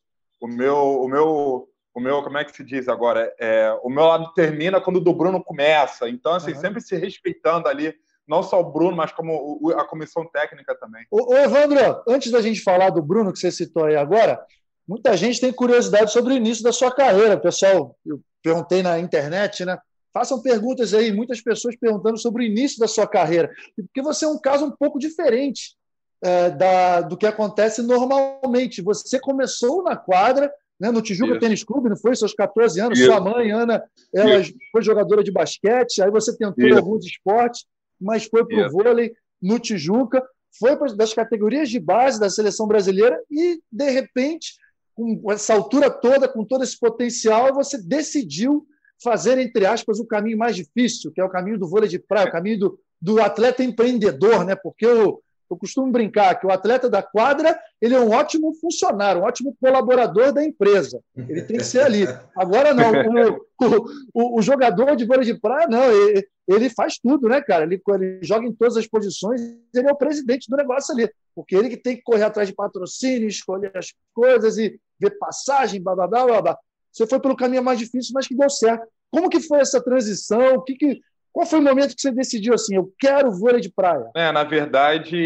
o 0.41 0.47
meu, 0.47 1.03
o 1.03 1.09
meu 1.09 1.69
o 1.99 2.01
meu, 2.01 2.23
como 2.23 2.39
é 2.39 2.45
que 2.45 2.55
se 2.55 2.63
diz 2.63 2.89
agora? 2.89 3.35
É, 3.41 3.77
o 3.83 3.91
meu 3.91 4.05
lado 4.05 4.33
termina 4.33 4.81
quando 4.81 4.99
o 4.99 5.01
do 5.01 5.13
Bruno 5.13 5.43
começa. 5.43 6.09
Então, 6.09 6.33
assim, 6.33 6.53
uhum. 6.53 6.61
sempre 6.61 6.81
se 6.81 6.97
respeitando 6.97 7.67
ali, 7.67 7.93
não 8.27 8.41
só 8.41 8.61
o 8.61 8.71
Bruno, 8.71 8.97
mas 8.97 9.11
como 9.11 9.61
a 9.77 9.85
comissão 9.85 10.25
técnica 10.25 10.77
também. 10.77 11.05
Ô, 11.11 11.33
ô, 11.33 11.37
Evandro, 11.37 12.03
antes 12.07 12.31
da 12.31 12.41
gente 12.41 12.63
falar 12.63 12.91
do 12.91 13.03
Bruno, 13.03 13.33
que 13.33 13.39
você 13.41 13.51
citou 13.51 13.87
aí 13.87 13.97
agora, 13.97 14.41
muita 14.89 15.17
gente 15.17 15.41
tem 15.41 15.53
curiosidade 15.53 16.11
sobre 16.11 16.33
o 16.33 16.37
início 16.37 16.65
da 16.65 16.73
sua 16.73 16.91
carreira. 16.91 17.39
Pessoal, 17.39 17.95
eu 18.07 18.21
perguntei 18.43 18.83
na 18.83 18.99
internet, 18.99 19.65
né? 19.65 19.79
Façam 20.13 20.41
perguntas 20.41 20.95
aí, 20.95 21.13
muitas 21.13 21.41
pessoas 21.41 21.77
perguntando 21.77 22.19
sobre 22.19 22.43
o 22.43 22.47
início 22.47 22.79
da 22.79 22.89
sua 22.89 23.07
carreira. 23.07 23.53
Porque 23.77 24.01
você 24.01 24.25
é 24.25 24.29
um 24.29 24.39
caso 24.39 24.65
um 24.65 24.71
pouco 24.71 24.99
diferente 24.99 25.77
é, 26.23 26.51
da, 26.51 27.03
do 27.03 27.17
que 27.17 27.27
acontece 27.27 27.83
normalmente. 27.83 28.81
Você 28.83 29.21
começou 29.21 29.83
na 29.83 29.95
quadra 29.97 30.51
né? 30.79 30.91
no 30.91 31.03
Tijuca 31.03 31.33
Isso. 31.33 31.41
Tênis 31.41 31.65
Clube, 31.65 31.89
não 31.89 31.97
foi? 31.97 32.15
Seus 32.15 32.33
14 32.33 32.81
anos, 32.81 32.99
Isso. 32.99 33.11
sua 33.11 33.21
mãe, 33.21 33.51
Ana, 33.51 33.83
ela 34.15 34.41
Isso. 34.41 34.55
foi 34.71 34.83
jogadora 34.83 35.23
de 35.23 35.33
basquete, 35.33 36.03
aí 36.03 36.11
você 36.11 36.37
tentou 36.37 36.77
alguns 36.77 37.05
esportes, 37.05 37.67
mas 38.01 38.25
foi 38.25 38.47
para 38.47 38.67
o 38.67 38.71
vôlei 38.71 39.13
no 39.43 39.59
Tijuca, 39.59 40.23
foi 40.59 40.77
para 40.77 40.95
das 40.95 41.13
categorias 41.13 41.69
de 41.69 41.79
base 41.79 42.19
da 42.19 42.31
seleção 42.31 42.67
brasileira 42.67 43.21
e, 43.31 43.61
de 43.71 43.91
repente, 43.91 44.55
com 44.99 45.31
essa 45.31 45.55
altura 45.55 45.89
toda, 45.89 46.27
com 46.27 46.45
todo 46.45 46.65
esse 46.65 46.77
potencial, 46.77 47.55
você 47.55 47.79
decidiu 47.81 48.67
fazer, 49.01 49.39
entre 49.39 49.65
aspas, 49.65 50.01
o 50.01 50.07
caminho 50.07 50.37
mais 50.37 50.57
difícil, 50.57 51.13
que 51.13 51.21
é 51.21 51.25
o 51.25 51.31
caminho 51.31 51.57
do 51.57 51.69
vôlei 51.69 51.89
de 51.89 52.01
praia, 52.01 52.27
o 52.27 52.33
caminho 52.33 52.59
do, 52.59 52.81
do 53.01 53.23
atleta 53.23 53.63
empreendedor, 53.63 54.45
né? 54.45 54.57
porque 54.57 54.85
o, 54.85 55.23
eu 55.49 55.57
costumo 55.57 55.93
brincar 55.93 56.35
que 56.39 56.47
o 56.47 56.51
atleta 56.51 56.91
da 56.91 57.01
quadra 57.01 57.57
ele 57.81 57.95
é 57.95 58.01
um 58.01 58.11
ótimo 58.11 58.53
funcionário, 58.55 59.23
um 59.23 59.25
ótimo 59.25 59.57
colaborador 59.61 60.33
da 60.33 60.45
empresa. 60.45 61.01
Ele 61.17 61.43
tem 61.43 61.59
que 61.59 61.65
ser 61.65 61.81
ali. 61.81 62.05
Agora 62.37 62.75
não, 62.75 62.91
o, 62.93 63.41
o, 64.13 64.39
o 64.41 64.43
jogador 64.43 64.97
de 64.97 65.07
vôlei 65.07 65.25
de 65.25 65.41
praia 65.41 65.69
não, 65.69 65.91
ele, 65.93 66.27
ele, 66.49 66.69
faz 66.69 66.99
tudo, 66.99 67.29
né, 67.29 67.41
cara? 67.41 67.63
Ele, 67.63 67.81
ele, 67.95 68.19
joga 68.21 68.47
em 68.47 68.53
todas 68.53 68.77
as 68.77 68.87
posições. 68.87 69.41
Ele 69.73 69.89
é 69.89 69.93
o 69.93 69.97
presidente 69.97 70.51
do 70.51 70.57
negócio 70.57 70.93
ali, 70.93 71.09
porque 71.37 71.55
ele 71.55 71.69
que 71.71 71.77
tem 71.77 71.95
que 71.95 72.03
correr 72.03 72.25
atrás 72.25 72.49
de 72.49 72.55
patrocínio, 72.55 73.29
escolher 73.29 73.71
as 73.77 73.95
coisas 74.13 74.59
e 74.59 74.79
ver 75.01 75.19
passagem, 75.19 75.83
blá 75.83 75.95
blá 75.95 76.07
blá 76.07 76.25
blá. 76.27 76.43
blá. 76.43 76.59
você 76.93 77.07
foi 77.07 77.21
pelo 77.21 77.37
caminho 77.37 77.63
mais 77.63 77.79
difícil, 77.79 78.13
mas 78.15 78.27
que 78.27 78.37
deu 78.37 78.51
certo. 78.51 78.87
Como 79.11 79.31
que 79.31 79.41
foi 79.41 79.61
essa 79.61 79.83
transição? 79.83 80.57
O 80.57 80.63
que, 80.63 80.75
que 80.75 81.01
qual 81.33 81.47
foi 81.47 81.61
o 81.61 81.63
momento 81.63 81.95
que 81.95 82.01
você 82.01 82.11
decidiu 82.11 82.55
assim, 82.55 82.75
eu 82.75 82.93
quero 82.99 83.31
vôlei 83.31 83.61
de 83.61 83.71
praia? 83.71 84.11
É, 84.17 84.33
na 84.33 84.43
verdade, 84.43 85.17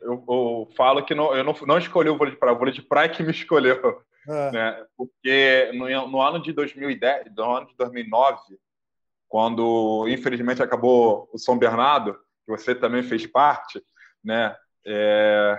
eu, 0.00 0.24
eu 0.28 0.68
falo 0.76 1.04
que 1.04 1.14
não, 1.14 1.34
eu 1.34 1.42
não, 1.42 1.54
não 1.66 1.78
escolhi 1.78 2.08
o 2.08 2.16
vôlei 2.16 2.32
de 2.32 2.38
praia, 2.38 2.54
o 2.54 2.58
vôlei 2.58 2.72
de 2.72 2.82
praia 2.82 3.08
que 3.08 3.22
me 3.22 3.32
escolheu. 3.32 4.00
É. 4.28 4.50
Né? 4.52 4.84
Porque 4.96 5.72
no, 5.74 6.08
no, 6.08 6.22
ano 6.22 6.40
de 6.40 6.52
2010, 6.52 7.34
no 7.36 7.56
ano 7.56 7.66
de 7.66 7.74
2009, 7.76 8.38
quando 9.28 10.06
infelizmente 10.08 10.62
acabou 10.62 11.28
o 11.32 11.38
São 11.38 11.58
Bernardo, 11.58 12.14
que 12.46 12.52
você 12.56 12.74
também 12.74 13.02
fez 13.02 13.26
parte, 13.26 13.82
né? 14.22 14.54
É, 14.86 15.58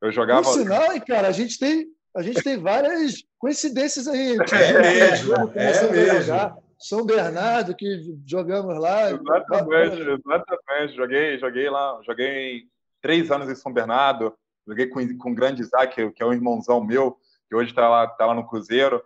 eu 0.00 0.10
jogava. 0.12 0.42
Por 0.42 0.52
sinal, 0.54 0.88
cara, 1.06 1.28
a 1.28 1.32
gente 1.32 1.58
tem 1.58 1.88
a 2.14 2.22
gente 2.22 2.42
tem 2.42 2.58
várias 2.58 3.24
coincidências 3.38 4.06
aí. 4.06 4.36
É 4.52 4.80
mesmo, 4.80 5.34
é 5.54 5.90
mesmo. 5.90 6.64
São 6.78 7.04
Bernardo, 7.04 7.74
que 7.74 8.14
jogamos 8.26 8.78
lá. 8.78 9.10
Exatamente, 9.10 10.02
exatamente. 10.02 10.96
Joguei, 10.96 11.38
joguei 11.38 11.70
lá, 11.70 12.00
joguei 12.04 12.64
três 13.00 13.30
anos 13.30 13.48
em 13.48 13.54
São 13.54 13.72
Bernardo, 13.72 14.34
joguei 14.66 14.86
com, 14.88 15.18
com 15.18 15.30
o 15.30 15.34
grande 15.34 15.62
Isaac, 15.62 16.10
que 16.12 16.22
é 16.22 16.26
um 16.26 16.32
irmãozão 16.32 16.84
meu, 16.84 17.18
que 17.48 17.54
hoje 17.54 17.70
está 17.70 17.88
lá, 17.88 18.06
tá 18.06 18.26
lá 18.26 18.34
no 18.34 18.46
Cruzeiro. 18.46 19.02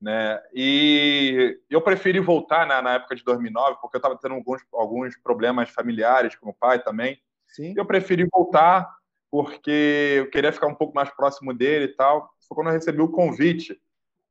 Né? 0.00 0.40
E 0.54 1.60
eu 1.68 1.80
preferi 1.82 2.20
voltar 2.20 2.66
né, 2.66 2.80
na 2.80 2.94
época 2.94 3.14
de 3.14 3.22
2009, 3.22 3.78
porque 3.80 3.96
eu 3.96 3.98
estava 3.98 4.18
tendo 4.18 4.34
alguns, 4.34 4.62
alguns 4.72 5.16
problemas 5.18 5.68
familiares 5.70 6.34
com 6.34 6.50
o 6.50 6.54
pai 6.54 6.82
também. 6.82 7.20
Sim. 7.46 7.74
Eu 7.76 7.84
preferi 7.84 8.26
voltar 8.32 8.90
porque 9.30 10.16
eu 10.18 10.30
queria 10.30 10.52
ficar 10.52 10.66
um 10.66 10.74
pouco 10.74 10.94
mais 10.94 11.10
próximo 11.10 11.54
dele 11.54 11.84
e 11.84 11.94
tal. 11.96 12.30
Foi 12.50 12.56
quando 12.56 12.66
eu 12.66 12.72
recebi 12.72 13.00
o 13.00 13.08
convite 13.08 13.80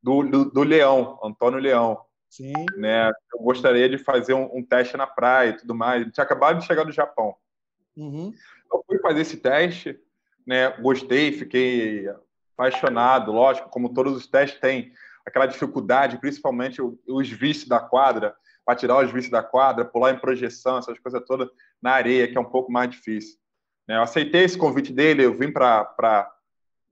do, 0.03 0.23
do, 0.23 0.51
do 0.51 0.61
Leão, 0.61 1.17
Antônio 1.23 1.57
Leão. 1.57 2.01
Sim. 2.29 2.51
Né? 2.77 3.09
Eu 3.33 3.39
gostaria 3.39 3.87
de 3.87 3.97
fazer 3.97 4.33
um, 4.33 4.49
um, 4.53 4.61
teste 4.61 4.97
na 4.97 5.07
praia 5.07 5.51
e 5.51 5.57
tudo 5.57 5.73
mais. 5.73 6.01
Ele 6.01 6.11
tinha 6.11 6.25
acabado 6.25 6.59
de 6.59 6.65
chegar 6.65 6.83
do 6.83 6.91
Japão. 6.91 7.33
Uhum. 7.95 8.33
Eu 8.71 8.83
fui 8.85 8.99
fazer 8.99 9.21
esse 9.21 9.37
teste, 9.37 9.97
né? 10.45 10.69
gostei, 10.81 11.31
fiquei 11.31 12.09
apaixonado. 12.53 13.31
Lógico, 13.31 13.69
como 13.69 13.93
todos 13.93 14.17
os 14.17 14.27
testes 14.27 14.59
têm 14.59 14.91
aquela 15.25 15.45
dificuldade, 15.45 16.19
principalmente 16.19 16.81
os 16.81 17.29
vícios 17.29 17.69
da 17.69 17.79
quadra, 17.79 18.35
para 18.65 18.75
tirar 18.75 19.03
os 19.03 19.11
vícios 19.11 19.31
da 19.31 19.41
quadra, 19.41 19.85
pular 19.85 20.11
em 20.11 20.19
projeção, 20.19 20.77
essas 20.77 20.99
coisas 20.99 21.23
todas 21.25 21.49
na 21.81 21.91
areia, 21.91 22.27
que 22.27 22.37
é 22.37 22.41
um 22.41 22.45
pouco 22.45 22.69
mais 22.69 22.89
difícil. 22.89 23.39
Né? 23.87 23.95
Eu 23.95 24.01
aceitei 24.01 24.43
esse 24.43 24.57
convite 24.57 24.91
dele, 24.91 25.23
eu 25.23 25.33
vim 25.33 25.51
para 25.51 26.29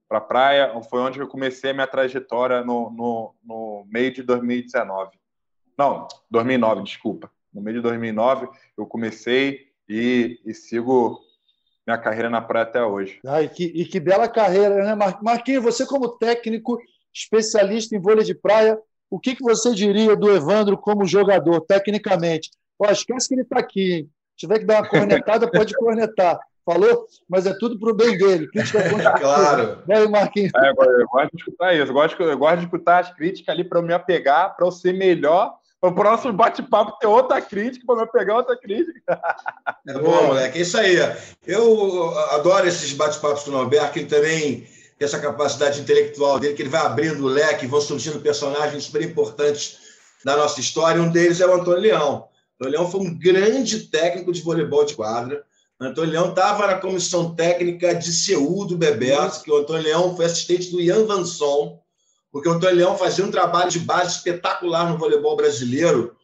pra, 0.08 0.20
pra 0.20 0.20
praia, 0.20 0.80
foi 0.88 1.00
onde 1.00 1.18
eu 1.18 1.28
comecei 1.28 1.70
a 1.70 1.74
minha 1.74 1.86
trajetória 1.86 2.64
no, 2.64 2.90
no, 2.90 3.34
no 3.44 3.86
meio 3.88 4.12
de 4.12 4.22
2019. 4.22 5.18
Não, 5.76 6.08
2009, 6.30 6.82
desculpa. 6.82 7.30
No 7.52 7.60
meio 7.60 7.76
de 7.76 7.82
2009 7.82 8.48
eu 8.76 8.86
comecei 8.86 9.68
e, 9.88 10.40
e 10.44 10.54
sigo 10.54 11.20
minha 11.86 11.98
carreira 11.98 12.28
na 12.28 12.42
praia 12.42 12.64
até 12.64 12.82
hoje. 12.82 13.20
Ah, 13.26 13.42
e, 13.42 13.48
que, 13.48 13.64
e 13.64 13.84
que 13.84 14.00
bela 14.00 14.28
carreira, 14.28 14.84
né, 14.84 15.12
Marquinhos? 15.22 15.64
Você, 15.64 15.86
como 15.86 16.18
técnico, 16.18 16.78
especialista 17.14 17.96
em 17.96 18.00
vôlei 18.00 18.24
de 18.24 18.34
praia, 18.34 18.78
o 19.10 19.18
que, 19.18 19.34
que 19.34 19.42
você 19.42 19.74
diria 19.74 20.14
do 20.14 20.30
Evandro 20.30 20.76
como 20.76 21.06
jogador, 21.06 21.62
tecnicamente? 21.62 22.50
Ó, 22.78 22.90
esquece 22.90 23.28
que 23.28 23.34
ele 23.34 23.42
está 23.42 23.58
aqui, 23.58 23.92
hein? 23.92 24.10
Se 24.32 24.46
tiver 24.46 24.60
que 24.60 24.66
dar 24.66 24.82
uma 24.82 24.88
cornetada, 24.88 25.50
pode 25.50 25.74
cornetar. 25.74 26.38
Falou? 26.68 27.06
Mas 27.26 27.46
é 27.46 27.54
tudo 27.54 27.78
para 27.78 27.90
o 27.90 27.94
bem 27.94 28.18
dele. 28.18 28.46
Crítica 28.52 29.18
Claro. 29.18 29.78
Vai, 29.86 30.06
Marquinhos. 30.06 30.52
É, 30.54 30.70
eu, 30.70 31.06
gosto 31.06 31.30
de 31.34 31.38
escutar 31.38 31.74
isso. 31.74 31.90
Eu 31.90 31.94
gosto, 31.94 32.22
eu 32.22 32.38
gosto 32.38 32.58
de 32.58 32.64
escutar 32.64 32.98
as 32.98 33.14
críticas 33.14 33.54
ali 33.54 33.64
para 33.64 33.78
eu 33.78 33.82
me 33.82 33.94
apegar, 33.94 34.54
para 34.54 34.66
eu 34.66 34.70
ser 34.70 34.92
melhor 34.92 35.54
o 35.80 35.92
próximo 35.92 36.32
bate-papo 36.32 36.98
tem 36.98 37.08
outra 37.08 37.40
crítica, 37.40 37.86
para 37.86 38.02
eu 38.02 38.08
pegar 38.08 38.36
outra 38.38 38.56
crítica. 38.56 39.20
É 39.86 39.92
bom, 39.94 40.26
moleque. 40.26 40.58
É 40.58 40.62
isso 40.62 40.76
aí. 40.76 40.96
Eu 41.46 42.18
adoro 42.32 42.66
esses 42.66 42.92
bate-papos 42.92 43.44
do 43.44 43.52
Norberto, 43.52 43.92
que 43.92 44.00
ele 44.00 44.08
também 44.08 44.66
tem 44.98 45.06
essa 45.06 45.20
capacidade 45.20 45.80
intelectual 45.80 46.40
dele, 46.40 46.54
que 46.54 46.62
ele 46.62 46.68
vai 46.68 46.84
abrindo 46.84 47.24
o 47.24 47.28
leque, 47.28 47.68
vão 47.68 47.80
surgindo 47.80 48.20
personagens 48.20 48.84
super 48.84 49.02
importantes 49.02 49.78
da 50.24 50.36
nossa 50.36 50.58
história. 50.58 51.00
Um 51.00 51.10
deles 51.10 51.40
é 51.40 51.46
o 51.46 51.54
Antônio 51.54 51.80
Leão. 51.80 52.28
O 52.58 52.64
Antônio 52.64 52.80
Leão 52.80 52.90
foi 52.90 53.00
um 53.00 53.16
grande 53.16 53.86
técnico 53.86 54.32
de 54.32 54.42
voleibol 54.42 54.84
de 54.84 54.94
quadra. 54.94 55.44
Antônio 55.80 56.10
Leão 56.10 56.30
estava 56.30 56.66
na 56.66 56.74
comissão 56.74 57.34
técnica 57.36 57.94
de 57.94 58.12
Seul 58.12 58.66
do 58.66 58.76
Bebeto, 58.76 59.42
que 59.42 59.50
o 59.50 59.56
Antônio 59.56 59.84
Leão 59.84 60.16
foi 60.16 60.24
assistente 60.24 60.70
do 60.72 60.80
Ian 60.80 61.04
Vanson, 61.04 61.78
porque 62.32 62.48
o 62.48 62.52
Antônio 62.52 62.76
Leão 62.76 62.98
fazia 62.98 63.24
um 63.24 63.30
trabalho 63.30 63.70
de 63.70 63.78
base 63.78 64.16
espetacular 64.16 64.90
no 64.90 64.98
voleibol 64.98 65.36
brasileiro. 65.36 66.16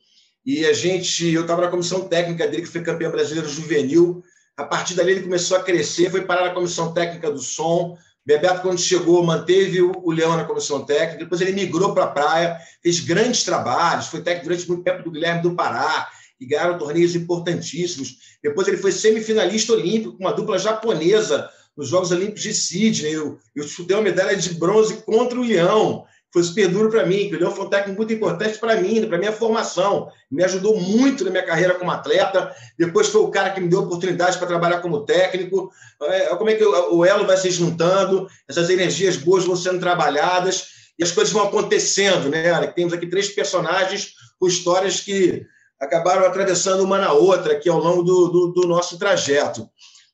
E 0.45 0.67
a 0.67 0.73
gente, 0.73 1.33
eu 1.33 1.43
estava 1.43 1.63
na 1.63 1.69
comissão 1.69 2.09
técnica 2.09 2.49
dele, 2.49 2.63
que 2.63 2.69
foi 2.69 2.83
campeão 2.83 3.13
brasileiro 3.13 3.49
juvenil. 3.49 4.23
A 4.57 4.65
partir 4.65 4.95
dali 4.95 5.13
ele 5.13 5.23
começou 5.23 5.57
a 5.57 5.63
crescer, 5.63 6.11
foi 6.11 6.23
parar 6.23 6.49
na 6.49 6.55
comissão 6.55 6.93
técnica 6.93 7.31
do 7.31 7.39
som. 7.39 7.97
Bebeto, 8.27 8.61
quando 8.61 8.79
chegou, 8.79 9.23
manteve 9.23 9.81
o 9.83 10.11
Leão 10.11 10.37
na 10.37 10.45
comissão 10.45 10.85
técnica. 10.85 11.23
Depois 11.23 11.41
ele 11.41 11.53
migrou 11.53 11.95
para 11.95 12.05
a 12.05 12.11
praia, 12.11 12.59
fez 12.83 12.99
grandes 12.99 13.45
trabalhos, 13.45 14.09
foi 14.09 14.21
técnico 14.21 14.49
durante 14.49 14.69
muito 14.69 14.83
tempo 14.83 15.03
do 15.05 15.11
Guilherme 15.13 15.43
do 15.43 15.55
Pará, 15.55 16.09
e 16.45 16.47
ganharam 16.47 16.79
torneios 16.79 17.17
importantíssimos. 17.17 18.19
Depois 18.43 18.69
ele 18.69 18.77
foi 18.77 18.93
semifinalista 18.93 19.73
olímpico 19.73 20.13
com 20.13 20.25
uma 20.25 20.33
dupla 20.33 20.59
japonesa 20.59 21.49
nos 21.77 21.89
Jogos 21.89 22.13
Olímpicos 22.13 22.43
de 22.43 22.55
Sydney. 22.55 23.13
Eu, 23.13 23.39
eu 23.57 23.65
uma 23.91 24.03
medalha 24.03 24.37
de 24.37 24.55
bronze 24.55 24.95
contra 24.99 25.41
o 25.41 25.43
Leão. 25.43 26.05
Foi 26.31 26.43
super 26.43 26.69
duro 26.69 26.91
para 26.91 27.07
mim, 27.07 27.33
o 27.33 27.39
Leão 27.39 27.53
foi 27.53 27.65
um 27.65 27.71
técnico 27.71 27.97
muito 27.97 28.13
importante 28.13 28.59
para 28.59 28.77
mim, 28.81 29.07
para 29.07 29.19
minha 29.19 29.33
formação. 29.33 30.09
Me 30.31 30.43
ajudou 30.45 30.79
muito 30.79 31.25
na 31.25 31.31
minha 31.31 31.45
carreira 31.47 31.75
como 31.75 31.91
atleta. 31.91 32.53
Depois 32.77 33.09
foi 33.09 33.23
o 33.23 33.29
cara 33.29 33.51
que 33.51 33.61
me 33.61 33.69
deu 33.69 33.81
oportunidade 33.81 34.37
para 34.37 34.49
trabalhar 34.49 34.81
como 34.81 35.05
técnico. 35.05 35.71
É, 36.03 36.35
como 36.37 36.51
é 36.51 36.55
que 36.55 36.65
o 36.65 37.05
elo 37.05 37.25
vai 37.25 37.37
se 37.37 37.51
juntando, 37.51 38.27
essas 38.49 38.69
energias 38.69 39.17
boas 39.17 39.45
vão 39.45 39.57
sendo 39.57 39.79
trabalhadas 39.79 40.67
e 40.99 41.05
as 41.05 41.13
coisas 41.13 41.33
vão 41.33 41.45
acontecendo, 41.45 42.29
né? 42.29 42.67
Temos 42.69 42.93
aqui 42.93 43.07
três 43.07 43.29
personagens 43.29 44.15
com 44.39 44.49
histórias 44.49 45.01
que 45.01 45.47
acabaram 45.85 46.27
atravessando 46.27 46.83
uma 46.83 46.99
na 46.99 47.13
outra 47.13 47.53
aqui 47.53 47.69
ao 47.69 47.79
longo 47.79 48.03
do, 48.03 48.29
do, 48.29 48.53
do 48.53 48.69
nosso 48.69 48.99
trajeto. 48.99 49.69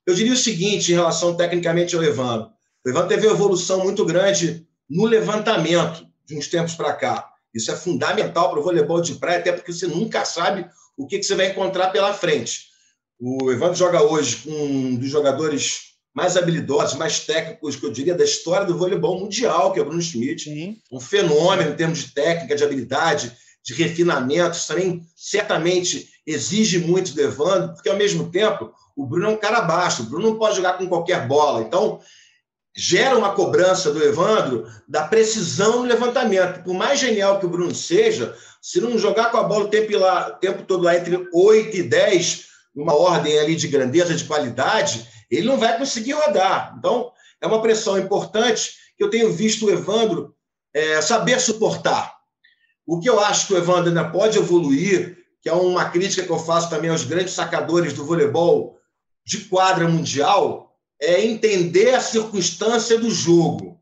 Eu 0.07 0.15
diria 0.15 0.33
o 0.33 0.37
seguinte 0.37 0.93
em 0.93 0.95
relação 0.95 1.35
tecnicamente 1.35 1.95
ao 1.95 2.03
Evandro. 2.03 2.51
O 2.85 2.89
Evandro 2.89 3.09
teve 3.09 3.27
uma 3.27 3.35
evolução 3.35 3.83
muito 3.83 4.05
grande 4.05 4.67
no 4.89 5.07
levantamento 5.07 6.07
de 6.27 6.37
uns 6.37 6.49
tempos 6.49 6.75
para 6.75 6.93
cá. 6.93 7.31
Isso 7.55 7.71
é 7.71 7.77
fundamental 7.77 8.51
para 8.51 8.61
o 8.61 8.63
voleibol 8.63 9.01
de 9.01 9.15
praia, 9.15 9.39
até 9.39 9.53
porque 9.53 9.73
você 9.73 9.87
nunca 9.87 10.25
sabe 10.25 10.69
o 10.97 11.07
que, 11.07 11.23
você 11.23 11.35
vai 11.35 11.51
encontrar 11.51 11.91
pela 11.91 12.13
frente. 12.13 12.69
O 13.19 13.51
Evandro 13.51 13.77
joga 13.77 14.03
hoje 14.03 14.37
com 14.37 14.51
um 14.51 14.97
dos 14.97 15.09
jogadores 15.09 15.91
mais 16.15 16.37
habilidosos, 16.37 16.97
mais 16.97 17.21
técnicos, 17.21 17.77
que 17.77 17.87
eu 17.87 17.93
diria, 17.93 18.15
da 18.15 18.25
história 18.25 18.67
do 18.67 18.77
voleibol 18.77 19.21
mundial, 19.21 19.73
que 19.73 19.79
é 19.79 19.83
o 19.83 19.85
Bruno 19.85 20.03
Schmidt. 20.03 20.45
Sim. 20.45 20.79
Um 20.91 21.01
fenômeno 21.01 21.71
em 21.71 21.77
termos 21.77 21.99
de 21.99 22.13
técnica, 22.13 22.57
de 22.57 22.65
habilidade, 22.65 23.37
de 23.65 23.75
refinamento. 23.75 24.57
Isso 24.57 24.69
também 24.69 25.03
certamente 25.15 26.09
exige 26.27 26.79
muito 26.79 27.15
do 27.15 27.21
Evandro, 27.21 27.75
porque, 27.75 27.89
ao 27.89 27.97
mesmo 27.97 28.31
tempo, 28.31 28.73
o 28.97 29.07
Bruno 29.07 29.27
é 29.27 29.31
um 29.31 29.37
cara 29.37 29.63
baixo, 29.63 30.03
o 30.03 30.07
Bruno 30.07 30.31
não 30.31 30.39
pode 30.39 30.57
jogar 30.57 30.75
com 30.75 30.87
qualquer 30.87 31.27
bola. 31.27 31.63
Então, 31.63 32.01
gera 32.77 33.19
uma 33.19 33.35
cobrança 33.35 33.93
do 33.93 34.03
Evandro 34.03 34.67
da 34.89 35.05
precisão 35.05 35.81
no 35.81 35.89
levantamento. 35.89 36.63
Por 36.63 36.75
mais 36.75 37.01
genial 37.01 37.39
que 37.39 37.47
o 37.47 37.51
Bruno 37.51 37.75
seja, 37.75 38.37
se 38.63 38.81
não 38.81 38.99
jogar 38.99 39.31
com 39.31 39.39
a 39.39 39.43
bola 39.43 39.65
o 39.65 39.69
tempo, 39.69 39.97
lá, 39.99 40.29
o 40.29 40.39
tempo 40.39 40.63
todo 40.63 40.85
lá 40.85 40.97
entre 40.97 41.29
8 41.33 41.77
e 41.77 41.83
10, 41.83 42.47
numa 42.75 42.95
ordem 42.95 43.39
ali 43.39 43.57
de 43.57 43.69
grandeza, 43.69 44.15
de 44.15 44.25
qualidade, 44.25 45.07
ele 45.31 45.47
não 45.47 45.59
vai 45.59 45.77
conseguir 45.77 46.13
rodar. 46.13 46.75
Então, 46.79 47.11
é 47.41 47.47
uma 47.47 47.63
pressão 47.63 47.99
importante 47.99 48.73
que 48.97 49.03
eu 49.03 49.11
tenho 49.11 49.33
visto 49.33 49.67
o 49.67 49.71
Evandro 49.71 50.35
é, 50.75 51.01
saber 51.01 51.41
suportar. 51.41 52.20
O 52.91 52.99
que 52.99 53.09
eu 53.09 53.21
acho 53.21 53.47
que 53.47 53.55
o 53.55 53.57
Evandro 53.57 53.87
ainda 53.87 54.11
pode 54.11 54.37
evoluir, 54.37 55.17
que 55.41 55.49
é 55.49 55.53
uma 55.53 55.89
crítica 55.91 56.25
que 56.25 56.33
eu 56.33 56.41
faço 56.41 56.69
também 56.69 56.91
aos 56.91 57.05
grandes 57.05 57.35
sacadores 57.35 57.93
do 57.93 58.05
voleibol 58.05 58.81
de 59.25 59.45
quadra 59.45 59.87
mundial 59.87 60.77
é 61.01 61.25
entender 61.25 61.95
a 61.95 62.01
circunstância 62.01 62.99
do 62.99 63.09
jogo. 63.09 63.79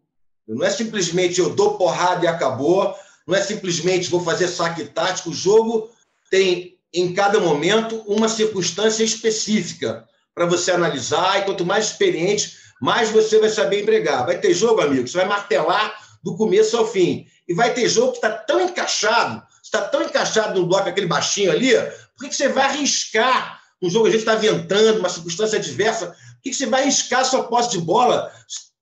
Não 0.47 0.63
é 0.63 0.69
simplesmente 0.69 1.41
eu 1.41 1.49
dou 1.49 1.79
porrada 1.79 2.27
e 2.27 2.29
acabou, 2.29 2.95
não 3.27 3.35
é 3.35 3.41
simplesmente 3.41 4.11
vou 4.11 4.23
fazer 4.23 4.47
saque 4.47 4.85
tático. 4.85 5.31
O 5.31 5.35
jogo 5.35 5.89
tem, 6.31 6.77
em 6.93 7.15
cada 7.15 7.41
momento, 7.41 8.05
uma 8.07 8.29
circunstância 8.29 9.03
específica 9.03 10.07
para 10.35 10.45
você 10.45 10.71
analisar, 10.71 11.39
e 11.39 11.45
quanto 11.47 11.65
mais 11.65 11.87
experiente, 11.87 12.59
mais 12.79 13.09
você 13.09 13.41
vai 13.41 13.49
saber 13.49 13.85
empregar. 13.85 14.27
Vai 14.27 14.39
ter 14.39 14.53
jogo, 14.53 14.83
amigo, 14.83 15.09
você 15.09 15.17
vai 15.17 15.27
martelar 15.27 15.97
do 16.23 16.37
começo 16.37 16.77
ao 16.77 16.87
fim. 16.87 17.27
E 17.49 17.55
vai 17.55 17.73
ter 17.73 17.89
jogo 17.89 18.13
que 18.13 18.19
está 18.19 18.31
tão 18.31 18.61
encaixado, 18.61 19.43
está 19.63 19.83
tão 19.83 20.03
encaixado 20.03 20.61
no 20.61 20.67
bloco, 20.67 20.89
aquele 20.89 21.07
baixinho 21.07 21.51
ali, 21.51 21.73
por 22.17 22.29
que 22.29 22.35
você 22.35 22.49
vai 22.49 22.65
arriscar 22.65 23.59
um 23.83 23.89
jogo 23.89 24.07
a 24.07 24.11
gente 24.11 24.21
está 24.21 24.35
ventando, 24.35 24.99
uma 24.99 25.09
circunstância 25.09 25.59
adversa, 25.59 26.09
por 26.09 26.43
que 26.43 26.53
você 26.53 26.67
vai 26.67 26.83
arriscar 26.83 27.25
sua 27.25 27.45
posse 27.45 27.71
de 27.71 27.79
bola 27.79 28.33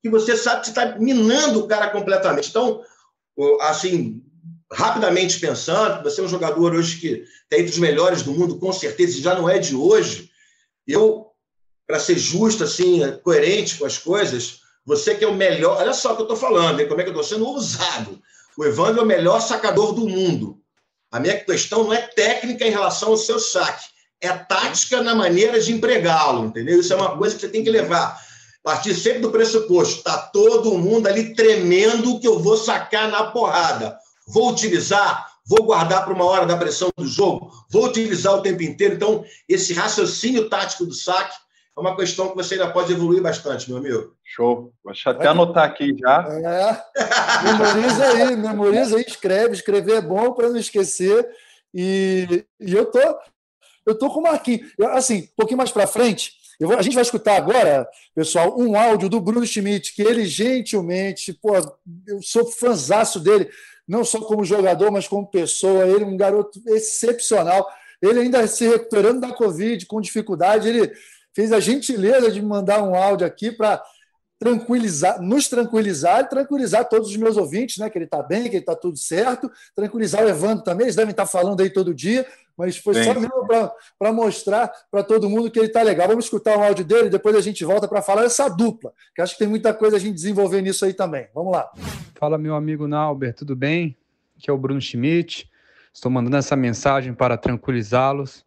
que 0.03 0.09
você 0.09 0.37
sabe 0.37 0.63
que 0.63 0.69
está 0.69 0.97
minando 0.99 1.61
o 1.61 1.69
cara 1.69 1.91
completamente? 1.91 2.49
Então, 2.49 2.83
assim, 3.61 4.23
rapidamente 4.73 5.39
pensando, 5.39 6.03
você 6.03 6.21
é 6.21 6.25
um 6.25 6.29
jogador 6.29 6.75
hoje 6.75 6.99
que 6.99 7.25
tem 7.49 7.61
entre 7.61 7.73
os 7.73 7.79
melhores 7.79 8.23
do 8.23 8.33
mundo, 8.33 8.59
com 8.59 8.73
certeza, 8.73 9.19
e 9.19 9.23
já 9.23 9.35
não 9.35 9.49
é 9.49 9.59
de 9.59 9.77
hoje. 9.77 10.31
Eu, 10.87 11.27
para 11.87 11.99
ser 11.99 12.19
justo, 12.19 12.65
assim, 12.65 13.01
coerente 13.23 13.77
com 13.77 13.87
as 13.87 13.99
coisas, 13.99 14.61
você 14.85 15.15
que 15.15 15.25
é 15.25 15.29
o 15.29 15.35
melhor. 15.35 15.79
Olha 15.79 15.93
só 15.93 16.13
o 16.13 16.17
que 16.17 16.23
eu 16.23 16.27
estou 16.27 16.37
falando, 16.37 16.81
hein? 16.81 16.89
como 16.89 17.01
é 17.01 17.05
que 17.05 17.11
eu 17.11 17.21
estou 17.21 17.25
sendo 17.25 17.47
ousado. 17.47 18.21
O 18.57 18.65
Evandro 18.65 19.01
é 19.01 19.05
o 19.05 19.07
melhor 19.07 19.41
sacador 19.41 19.93
do 19.93 20.09
mundo. 20.09 20.59
A 21.11 21.21
minha 21.21 21.39
questão 21.39 21.85
não 21.85 21.93
é 21.93 22.01
técnica 22.01 22.67
em 22.67 22.71
relação 22.71 23.11
ao 23.11 23.17
seu 23.17 23.39
saque, 23.39 23.87
é 24.21 24.33
tática 24.33 25.03
na 25.03 25.15
maneira 25.15 25.61
de 25.61 25.73
empregá-lo, 25.73 26.47
entendeu? 26.47 26.81
Isso 26.81 26.93
é 26.93 26.97
uma 26.97 27.17
coisa 27.17 27.35
que 27.35 27.43
você 27.43 27.49
tem 27.49 27.63
que 27.63 27.71
levar. 27.71 28.19
Partir 28.63 28.95
sempre 28.95 29.21
do 29.21 29.31
pressuposto, 29.31 29.99
está 29.99 30.19
todo 30.19 30.77
mundo 30.77 31.07
ali 31.07 31.35
tremendo 31.35 32.19
que 32.19 32.27
eu 32.27 32.39
vou 32.39 32.57
sacar 32.57 33.09
na 33.11 33.25
porrada. 33.25 33.97
Vou 34.27 34.51
utilizar, 34.51 35.31
vou 35.47 35.65
guardar 35.65 36.05
para 36.05 36.13
uma 36.13 36.25
hora 36.25 36.47
da 36.47 36.57
pressão 36.57 36.91
do 36.97 37.07
jogo, 37.07 37.53
vou 37.71 37.87
utilizar 37.87 38.35
o 38.35 38.43
tempo 38.43 38.63
inteiro. 38.63 38.95
Então, 38.95 39.25
esse 39.49 39.73
raciocínio 39.73 40.49
tático 40.49 40.85
do 40.85 40.95
saque 40.95 41.37
é 41.77 41.81
uma 41.81 41.97
questão 41.97 42.31
que 42.31 42.37
você 42.37 42.55
ainda 42.55 42.71
pode 42.71 42.93
evoluir 42.93 43.23
bastante, 43.23 43.69
meu 43.69 43.79
amigo. 43.79 44.17
Show. 44.25 44.73
Deixa 44.85 45.11
eu 45.11 45.15
até 45.15 45.29
anotar 45.29 45.65
aqui 45.65 45.95
já. 45.99 46.27
É. 46.27 47.45
Memoriza 47.45 48.05
aí, 48.07 48.37
memoriza 48.37 48.97
aí, 48.97 49.05
escreve. 49.07 49.55
Escrever 49.55 49.97
é 49.97 50.01
bom 50.01 50.33
para 50.33 50.49
não 50.49 50.57
esquecer. 50.57 51.29
E, 51.75 52.47
e 52.59 52.73
eu 52.73 52.87
tô, 52.87 53.01
eu 53.85 53.99
tô 53.99 54.09
com 54.09 54.21
o 54.21 54.23
Marquinhos. 54.23 54.73
Assim, 54.93 55.25
um 55.25 55.37
pouquinho 55.37 55.59
mais 55.59 55.71
para 55.71 55.87
frente, 55.87 56.33
Vou, 56.59 56.79
a 56.79 56.83
gente 56.83 56.95
vai 56.95 57.03
escutar 57.03 57.37
agora, 57.37 57.87
pessoal, 58.15 58.59
um 58.59 58.79
áudio 58.79 59.11
do 59.11 59.21
Bruno 59.21 59.45
Schmidt, 59.47 59.95
que 59.95 60.01
ele 60.01 60.25
gentilmente, 60.25 61.35
pô, 61.35 61.55
eu 62.07 62.23
sou 62.23 62.47
fãzaço 62.47 63.21
dele, 63.21 63.51
não 63.87 64.05
só 64.05 64.21
como 64.21 64.45
jogador, 64.45 64.91
mas 64.91 65.07
como 65.07 65.27
pessoa. 65.27 65.87
Ele 65.87 66.05
é 66.05 66.07
um 66.07 66.17
garoto 66.17 66.59
excepcional. 66.69 67.67
Ele 68.01 68.21
ainda 68.21 68.47
se 68.47 68.67
recuperando 68.67 69.21
da 69.21 69.33
Covid, 69.33 69.85
com 69.87 70.01
dificuldade, 70.01 70.69
ele 70.69 70.93
fez 71.37 71.53
a 71.53 71.61
gentileza 71.61 72.33
de 72.33 72.41
me 72.41 72.49
mandar 72.49 72.83
um 72.83 72.95
áudio 72.95 73.27
aqui 73.27 73.53
para 73.53 73.83
tranquilizar, 74.39 75.21
nos 75.21 75.49
tranquilizar 75.49 76.21
e 76.21 76.29
tranquilizar 76.31 76.89
todos 76.89 77.11
os 77.11 77.17
meus 77.19 77.37
ouvintes, 77.37 77.77
né? 77.77 77.91
Que 77.91 77.99
ele 77.99 78.07
está 78.07 78.23
bem, 78.23 78.45
que 78.45 78.49
ele 78.49 78.59
está 78.59 78.75
tudo 78.75 78.97
certo, 78.97 79.51
tranquilizar 79.75 80.25
o 80.25 80.29
Evandro 80.31 80.65
também, 80.65 80.87
eles 80.87 80.97
devem 80.97 81.11
estar 81.11 81.25
tá 81.25 81.31
falando 81.31 81.61
aí 81.61 81.69
todo 81.69 81.93
dia, 81.93 82.27
mas 82.57 82.79
foi 82.79 82.95
Sim. 82.95 83.05
só 83.05 83.15
mesmo 83.15 83.47
para 83.99 84.13
mostrar 84.15 84.73
para 84.91 85.03
todo 85.03 85.29
mundo 85.29 85.51
que 85.51 85.59
ele 85.59 85.67
está 85.67 85.83
legal. 85.83 86.09
Vamos 86.09 86.25
escutar 86.25 86.57
o 86.57 86.63
áudio 86.63 86.87
dele, 86.87 87.11
depois 87.11 87.37
a 87.37 87.43
gente 87.43 87.63
volta 87.67 87.87
para 87.87 88.01
falar 88.01 88.23
dessa 88.23 88.49
dupla, 88.49 88.95
que 89.15 89.21
acho 89.21 89.35
que 89.35 89.41
tem 89.41 89.49
muita 89.49 89.75
coisa 89.75 89.97
a 89.97 90.01
gente 90.01 90.15
desenvolver 90.15 90.63
nisso 90.63 90.87
aí 90.87 90.95
também. 90.95 91.29
Vamos 91.35 91.53
lá. 91.53 91.71
Fala, 92.19 92.39
meu 92.39 92.55
amigo 92.55 92.89
Nauber, 92.89 93.35
tudo 93.35 93.55
bem? 93.55 93.95
Aqui 94.39 94.49
é 94.49 94.53
o 94.55 94.59
Bruno 94.59 94.81
Schmidt. 94.81 95.51
Estou 95.93 96.11
mandando 96.11 96.39
essa 96.39 96.57
mensagem 96.57 97.13
para 97.13 97.37
tranquilizá-los. 97.37 98.46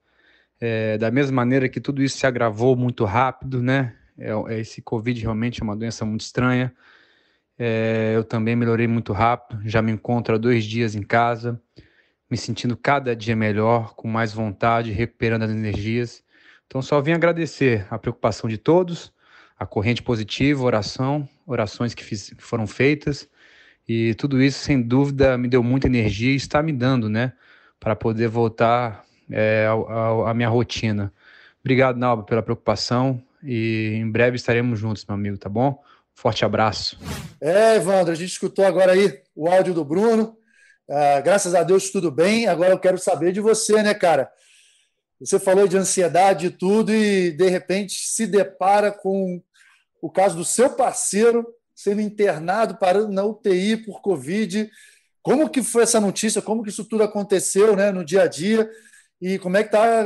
É, 0.62 0.98
da 0.98 1.10
mesma 1.10 1.36
maneira 1.36 1.70
que 1.70 1.80
tudo 1.80 2.04
isso 2.04 2.18
se 2.18 2.28
agravou 2.28 2.76
muito 2.76 3.06
rápido, 3.06 3.62
né? 3.62 3.96
É, 4.18 4.32
é, 4.32 4.60
esse 4.60 4.82
Covid 4.82 5.22
realmente 5.22 5.62
é 5.62 5.64
uma 5.64 5.76
doença 5.76 6.06
muito 6.06 6.22
estranha. 6.22 6.74
É, 7.58 8.14
eu 8.16 8.24
também 8.24 8.56
melhorei 8.56 8.88
muito 8.88 9.12
rápido, 9.14 9.62
já 9.66 9.82
me 9.82 9.92
encontro 9.92 10.36
há 10.36 10.38
dois 10.38 10.64
dias 10.64 10.96
em 10.96 11.02
casa, 11.02 11.62
me 12.30 12.38
sentindo 12.38 12.78
cada 12.78 13.16
dia 13.16 13.36
melhor, 13.36 13.96
com 13.96 14.08
mais 14.08 14.34
vontade, 14.34 14.92
recuperando 14.92 15.44
as 15.44 15.52
energias. 15.52 16.24
Então, 16.68 16.82
só 16.82 17.02
vim 17.02 17.12
agradecer 17.12 17.86
a 17.90 17.98
preocupação 17.98 18.50
de 18.50 18.58
todos, 18.58 19.12
a 19.58 19.66
corrente 19.66 20.02
positiva, 20.02 20.64
oração, 20.64 21.28
orações 21.46 21.94
que, 21.94 22.04
fiz, 22.04 22.34
foram 22.38 22.66
feitas, 22.66 23.28
e 23.88 24.14
tudo 24.14 24.42
isso, 24.42 24.60
sem 24.60 24.82
dúvida, 24.82 25.38
me 25.38 25.48
deu 25.48 25.64
muita 25.64 25.88
energia 25.88 26.32
e 26.32 26.36
está 26.36 26.62
me 26.62 26.72
dando, 26.72 27.10
né, 27.10 27.34
para 27.80 27.96
poder 27.96 28.28
voltar 28.28 29.04
é, 29.32 29.68
à 30.26 30.34
minha 30.34 30.50
rotina. 30.50 31.14
Obrigado, 31.62 31.98
Nalba, 31.98 32.24
pela 32.24 32.42
preocupação 32.42 33.22
e 33.44 33.94
em 33.96 34.10
breve 34.10 34.36
estaremos 34.36 34.80
juntos, 34.80 35.06
meu 35.06 35.16
amigo, 35.16 35.38
tá 35.38 35.50
bom? 35.50 35.82
Forte 36.14 36.44
abraço. 36.44 37.00
É, 37.40 37.76
Evandro, 37.76 38.12
a 38.12 38.16
gente 38.16 38.32
escutou 38.32 38.66
agora 38.66 38.92
aí 38.92 39.22
o 39.36 39.50
áudio 39.50 39.74
do 39.74 39.86
Bruno. 39.86 40.38
Uh, 40.88 41.24
graças 41.24 41.56
a 41.56 41.64
Deus 41.64 41.90
tudo 41.92 42.12
bem. 42.12 42.48
Agora 42.48 42.72
eu 42.72 42.80
quero 42.80 42.98
saber 42.98 43.32
de 43.32 43.40
você, 43.40 43.82
né, 43.82 43.94
cara? 43.94 44.30
Você 45.20 45.40
falou 45.40 45.68
de 45.68 45.78
ansiedade 45.78 46.48
e 46.48 46.50
tudo, 46.50 46.94
e 46.94 47.32
de 47.32 47.50
repente 47.50 48.08
se 48.08 48.26
depara 48.26 48.92
com 48.92 49.42
o 50.02 50.10
caso 50.10 50.36
do 50.36 50.46
seu 50.46 50.70
parceiro 50.70 51.46
sendo 51.76 52.02
internado, 52.02 52.78
parando 52.78 53.10
na 53.10 53.24
UTI 53.24 53.78
por 53.78 54.02
Covid. 54.02 54.70
Como 55.22 55.50
que 55.50 55.64
foi 55.64 55.84
essa 55.84 56.00
notícia? 56.00 56.42
Como 56.42 56.64
que 56.64 56.70
isso 56.70 56.84
tudo 56.84 57.04
aconteceu 57.04 57.76
né, 57.76 57.92
no 57.92 58.04
dia 58.04 58.24
a 58.24 58.28
dia? 58.28 58.70
E 59.22 59.38
como 59.40 59.58
é 59.58 59.64
que 59.64 59.70
está 59.70 60.06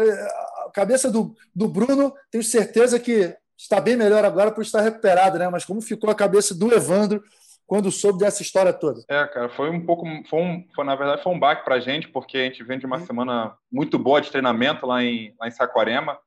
cabeça 0.74 1.10
do, 1.10 1.36
do 1.56 1.68
Bruno, 1.68 2.14
tenho 2.32 2.44
certeza 2.44 3.00
que 3.00 3.36
está 3.56 3.80
bem 3.80 3.96
melhor 3.96 4.26
agora 4.26 4.52
por 4.52 4.64
estar 4.64 4.82
recuperado, 4.82 5.38
né? 5.38 5.48
Mas 5.48 5.64
como 5.64 5.82
ficou 5.82 6.10
a 6.10 6.16
cabeça 6.16 6.54
do 6.54 6.74
Evandro 6.74 7.24
quando 7.66 7.92
soube 7.92 8.20
dessa 8.20 8.42
história 8.42 8.74
toda? 8.74 9.02
É, 9.08 9.26
cara, 9.28 9.50
foi 9.50 9.70
um 9.70 9.86
pouco, 9.86 10.06
foi, 10.28 10.42
um, 10.42 10.68
foi 10.76 10.84
na 10.84 10.96
verdade 10.96 11.24
foi 11.24 11.32
um 11.32 11.40
baque 11.40 11.64
para 11.64 11.76
a 11.76 11.80
gente, 11.80 12.10
porque 12.10 12.38
a 12.38 12.44
gente 12.44 12.64
vem 12.64 12.80
de 12.80 12.86
uma 12.86 13.00
semana 13.00 13.56
muito 13.72 13.98
boa 13.98 14.20
de 14.20 14.32
treinamento 14.32 14.86
lá 14.86 15.04
em, 15.04 15.34
lá 15.40 15.48
em 15.48 15.52
Saquarema, 15.52 16.18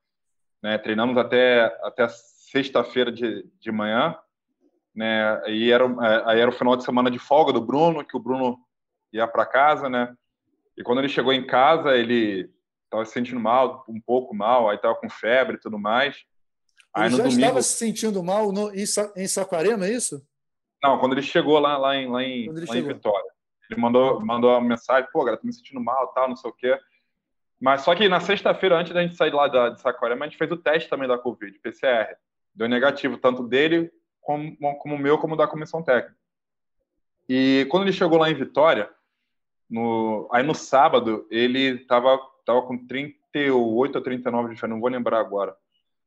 né? 0.62 0.78
Treinamos 0.78 1.18
até, 1.18 1.64
até 1.82 2.08
sexta-feira 2.08 3.12
de, 3.12 3.44
de 3.60 3.72
manhã, 3.72 4.16
né? 4.94 5.42
E 5.48 5.70
era, 5.70 5.84
é, 5.84 6.22
aí 6.26 6.40
era 6.40 6.50
o 6.50 6.54
final 6.54 6.76
de 6.76 6.84
semana 6.84 7.10
de 7.10 7.18
folga 7.18 7.52
do 7.52 7.60
Bruno, 7.60 8.04
que 8.04 8.16
o 8.16 8.20
Bruno 8.20 8.56
ia 9.12 9.26
para 9.26 9.44
casa, 9.44 9.88
né? 9.88 10.14
E 10.78 10.82
quando 10.82 10.98
ele 10.98 11.08
chegou 11.08 11.32
em 11.32 11.46
casa, 11.46 11.96
ele 11.96 12.50
estava 12.86 13.04
se 13.04 13.12
sentindo 13.12 13.38
mal, 13.38 13.84
um 13.88 14.00
pouco 14.00 14.34
mal, 14.34 14.68
aí 14.68 14.76
estava 14.76 14.94
com 14.94 15.08
febre 15.10 15.56
e 15.56 15.60
tudo 15.60 15.78
mais. 15.78 16.16
Aí 16.94 17.08
ele 17.08 17.16
já 17.16 17.22
domingo... 17.22 17.40
estava 17.40 17.62
se 17.62 17.74
sentindo 17.74 18.22
mal 18.22 18.50
no, 18.50 18.74
em, 18.74 18.84
em 19.16 19.28
Saquarema, 19.28 19.86
é 19.86 19.92
isso? 19.92 20.26
Não, 20.82 20.98
quando 20.98 21.12
ele 21.12 21.22
chegou 21.22 21.58
lá, 21.58 21.76
lá, 21.76 21.96
em, 21.96 22.08
lá, 22.08 22.22
em, 22.22 22.48
lá 22.48 22.76
em 22.76 22.82
Vitória. 22.82 23.30
Ele 23.70 23.80
mandou, 23.80 24.24
mandou 24.24 24.50
uma 24.50 24.60
mensagem, 24.60 25.08
pô, 25.12 25.24
cara, 25.24 25.36
tô 25.36 25.46
me 25.46 25.52
sentindo 25.52 25.80
mal, 25.80 26.08
tal, 26.08 26.28
não 26.28 26.36
sei 26.36 26.50
o 26.50 26.54
quê. 26.54 26.78
Mas 27.60 27.82
só 27.82 27.94
que 27.94 28.08
na 28.08 28.20
sexta-feira, 28.20 28.78
antes 28.78 28.92
da 28.92 29.02
gente 29.02 29.16
sair 29.16 29.32
lá 29.32 29.48
da, 29.48 29.70
de 29.70 29.80
Saquarema, 29.80 30.24
a 30.24 30.28
gente 30.28 30.38
fez 30.38 30.50
o 30.50 30.56
teste 30.56 30.88
também 30.88 31.08
da 31.08 31.18
Covid, 31.18 31.58
PCR. 31.58 32.16
Deu 32.54 32.68
negativo, 32.68 33.18
tanto 33.18 33.42
dele 33.42 33.90
como, 34.20 34.56
como 34.78 34.94
o 34.94 34.98
meu, 34.98 35.18
como 35.18 35.36
da 35.36 35.46
comissão 35.46 35.82
técnica. 35.82 36.16
E 37.28 37.66
quando 37.70 37.84
ele 37.84 37.92
chegou 37.92 38.18
lá 38.18 38.30
em 38.30 38.34
Vitória, 38.34 38.88
no, 39.68 40.28
aí 40.32 40.42
no 40.42 40.54
sábado, 40.54 41.26
ele 41.30 41.80
estava 41.80 42.20
estava 42.46 42.62
com 42.62 42.78
38 42.86 43.96
ou 43.96 44.02
39 44.02 44.48
de 44.48 44.54
diferença, 44.54 44.74
não 44.74 44.80
vou 44.80 44.88
lembrar 44.88 45.18
agora. 45.18 45.56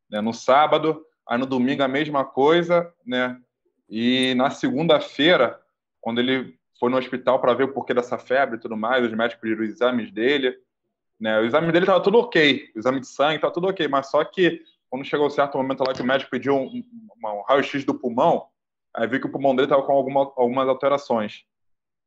Né? 0.10 0.21
No 0.21 0.34
sábado, 0.34 1.06
aí 1.28 1.38
no 1.38 1.45
domingo 1.45 1.84
a 1.84 1.88
mesma 1.88 2.23
coisa, 2.23 2.91
né? 3.06 3.38
E 3.89 4.34
na 4.36 4.49
segunda-feira, 4.49 5.60
quando 5.99 6.19
ele 6.19 6.58
foi 6.80 6.89
no 6.89 6.97
hospital 6.97 7.39
para 7.39 7.54
ver 7.54 7.65
o 7.65 7.73
porquê 7.73 7.93
dessa 7.93 8.17
febre 8.17 8.56
e 8.56 8.60
tudo 8.60 8.78
mais, 8.78 9.04
os 9.04 9.12
médicos 9.12 9.41
pediram 9.41 9.63
os 9.63 9.69
exames 9.69 10.12
dele, 10.12 10.56
né? 11.19 11.39
O 11.39 11.45
exame 11.45 11.71
dele 11.71 11.84
estava 11.84 12.02
tudo 12.02 12.19
ok, 12.19 12.71
o 12.75 12.80
exame 12.80 12.99
de 13.02 13.08
sangue 13.08 13.36
estava 13.36 13.54
tudo 13.54 13.67
ok, 13.67 13.88
mas 13.88 14.10
só 14.10 14.23
que 14.23 14.62
quando 14.89 15.06
chegou 15.06 15.28
um 15.28 15.32
certo 15.32 15.58
momento 15.58 15.84
lá 15.86 15.93
que 15.93 16.02
o 16.02 16.06
médico 16.06 16.32
pediu 16.32 16.56
um, 16.56 16.65
um, 16.65 16.84
um 17.28 17.41
raio-x 17.47 17.84
do 17.84 17.93
pulmão, 17.93 18.47
aí 18.95 19.08
viu 19.08 19.19
que 19.19 19.28
o 19.28 19.32
pulmão 19.32 19.56
dele 19.56 19.65
estava 19.65 19.84
com 19.84 19.91
alguma, 19.91 20.21
algumas 20.36 20.67
alterações. 20.67 21.43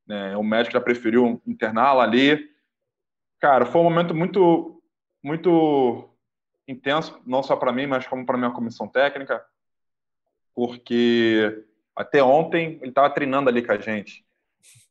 Né? 0.07 0.37
O 0.37 0.43
médico 0.43 0.73
já 0.73 0.81
preferiu 0.81 1.41
interná-lo 1.47 2.01
ali, 2.01 2.52
Cara, 3.43 3.67
foi 3.67 3.81
um 3.81 3.85
momento 3.85 4.15
muito, 4.15 4.81
muito 5.21 6.09
intenso, 6.69 7.21
não 7.27 7.43
só 7.43 7.57
para 7.57 7.73
mim, 7.73 7.89
mas 7.89 8.07
como 8.07 8.25
para 8.25 8.39
minha 8.39 8.53
comissão 8.53 8.87
técnica, 8.87 9.45
porque 10.55 11.65
até 11.97 12.23
ontem 12.23 12.79
ele 12.81 12.91
estava 12.91 13.11
treinando 13.11 13.49
ali 13.49 13.61
com 13.61 13.73
a 13.73 13.79
gente. 13.79 14.25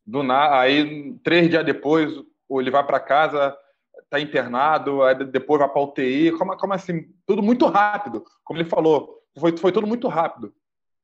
Do 0.06 0.22
nada, 0.22 0.60
aí 0.60 1.14
três 1.24 1.50
dias 1.50 1.66
depois 1.66 2.12
ele 2.50 2.70
vai 2.70 2.86
para 2.86 3.00
casa, 3.00 3.58
está 4.04 4.20
internado, 4.20 5.02
aí 5.02 5.16
depois 5.16 5.62
vai 5.62 5.70
para 5.70 5.82
UTI, 5.84 6.34
como, 6.34 6.58
como 6.58 6.74
assim? 6.74 7.10
Tudo 7.26 7.42
muito 7.42 7.66
rápido, 7.68 8.26
como 8.44 8.60
ele 8.60 8.68
falou, 8.68 9.24
foi, 9.40 9.56
foi 9.56 9.72
tudo 9.72 9.88
muito 9.88 10.10
rápido. 10.10 10.54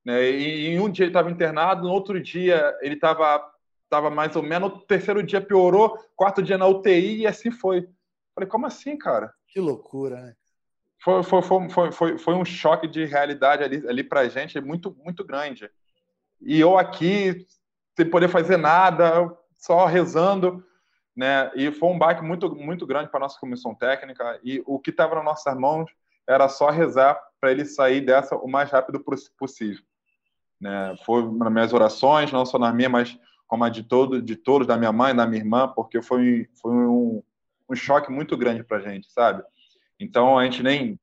Né? 0.04 0.32
E 0.32 0.68
em 0.68 0.82
um 0.82 0.90
dia 0.90 1.06
ele 1.06 1.12
estava 1.12 1.32
internado, 1.32 1.88
no 1.88 1.94
outro 1.94 2.22
dia 2.22 2.78
ele 2.82 2.96
estava 2.96 3.50
estava 3.88 4.10
mais 4.10 4.36
ou 4.36 4.44
menos, 4.44 4.72
no 4.72 4.80
terceiro 4.80 5.24
dia 5.24 5.42
piorou, 5.42 5.98
quarto 6.16 6.44
dia 6.44 6.58
na 6.58 6.68
UTI 6.68 7.22
e 7.22 7.28
assim 7.28 7.50
foi. 7.50 7.88
Falei, 8.36 8.48
como 8.48 8.66
assim, 8.66 8.98
cara? 8.98 9.34
Que 9.48 9.60
loucura, 9.60 10.22
né? 10.22 10.36
Foi, 11.00 11.24
foi, 11.24 11.42
foi, 11.42 11.92
foi, 11.92 12.18
foi 12.18 12.34
um 12.34 12.44
choque 12.44 12.88
de 12.88 13.06
realidade 13.06 13.64
ali, 13.64 13.88
ali 13.88 14.04
pra 14.04 14.28
gente 14.28 14.60
muito, 14.60 14.96
muito 15.04 15.24
grande. 15.24 15.70
E 16.42 16.60
eu 16.60 16.78
aqui, 16.78 17.48
sem 17.96 18.10
poder 18.10 18.28
fazer 18.28 18.58
nada, 18.58 19.36
só 19.58 19.86
rezando, 19.86 20.64
né? 21.16 21.52
E 21.56 21.72
foi 21.72 21.90
um 21.90 21.98
baque 21.98 22.22
muito, 22.22 22.54
muito 22.54 22.86
grande 22.86 23.10
para 23.10 23.22
nossa 23.22 23.40
comissão 23.40 23.74
técnica. 23.74 24.40
E 24.44 24.62
o 24.66 24.80
que 24.80 24.90
estava 24.90 25.16
nas 25.16 25.26
nossas 25.26 25.56
mãos 25.56 25.90
era 26.28 26.50
só 26.50 26.70
rezar 26.70 27.20
para 27.40 27.52
ele 27.52 27.66
sair 27.66 28.02
dessa 28.02 28.36
o 28.36 28.48
mais 28.48 28.70
rápido 28.70 29.04
possível. 29.38 29.82
Né? 30.60 30.96
Foi 31.06 31.24
nas 31.32 31.52
minhas 31.52 31.74
orações, 31.74 32.32
não 32.32 32.46
só 32.46 32.60
nas 32.60 32.74
minhas, 32.74 32.92
mas 32.92 33.20
como 33.48 33.64
a 33.64 33.70
de, 33.70 33.84
todo, 33.84 34.22
de 34.22 34.36
todos, 34.36 34.68
da 34.68 34.78
minha 34.78 34.92
mãe, 34.92 35.16
da 35.16 35.26
minha 35.26 35.42
irmã, 35.42 35.68
porque 35.68 36.02
foi, 36.02 36.48
foi 36.62 36.72
um, 36.72 37.24
um 37.70 37.76
choque 37.76 38.12
muito 38.12 38.36
grande 38.36 38.64
para 38.64 38.78
a 38.78 38.82
gente, 38.82 39.12
sabe? 39.12 39.44
Então, 40.00 40.38
a 40.38 40.44
gente 40.44 40.62
nem, 40.62 41.00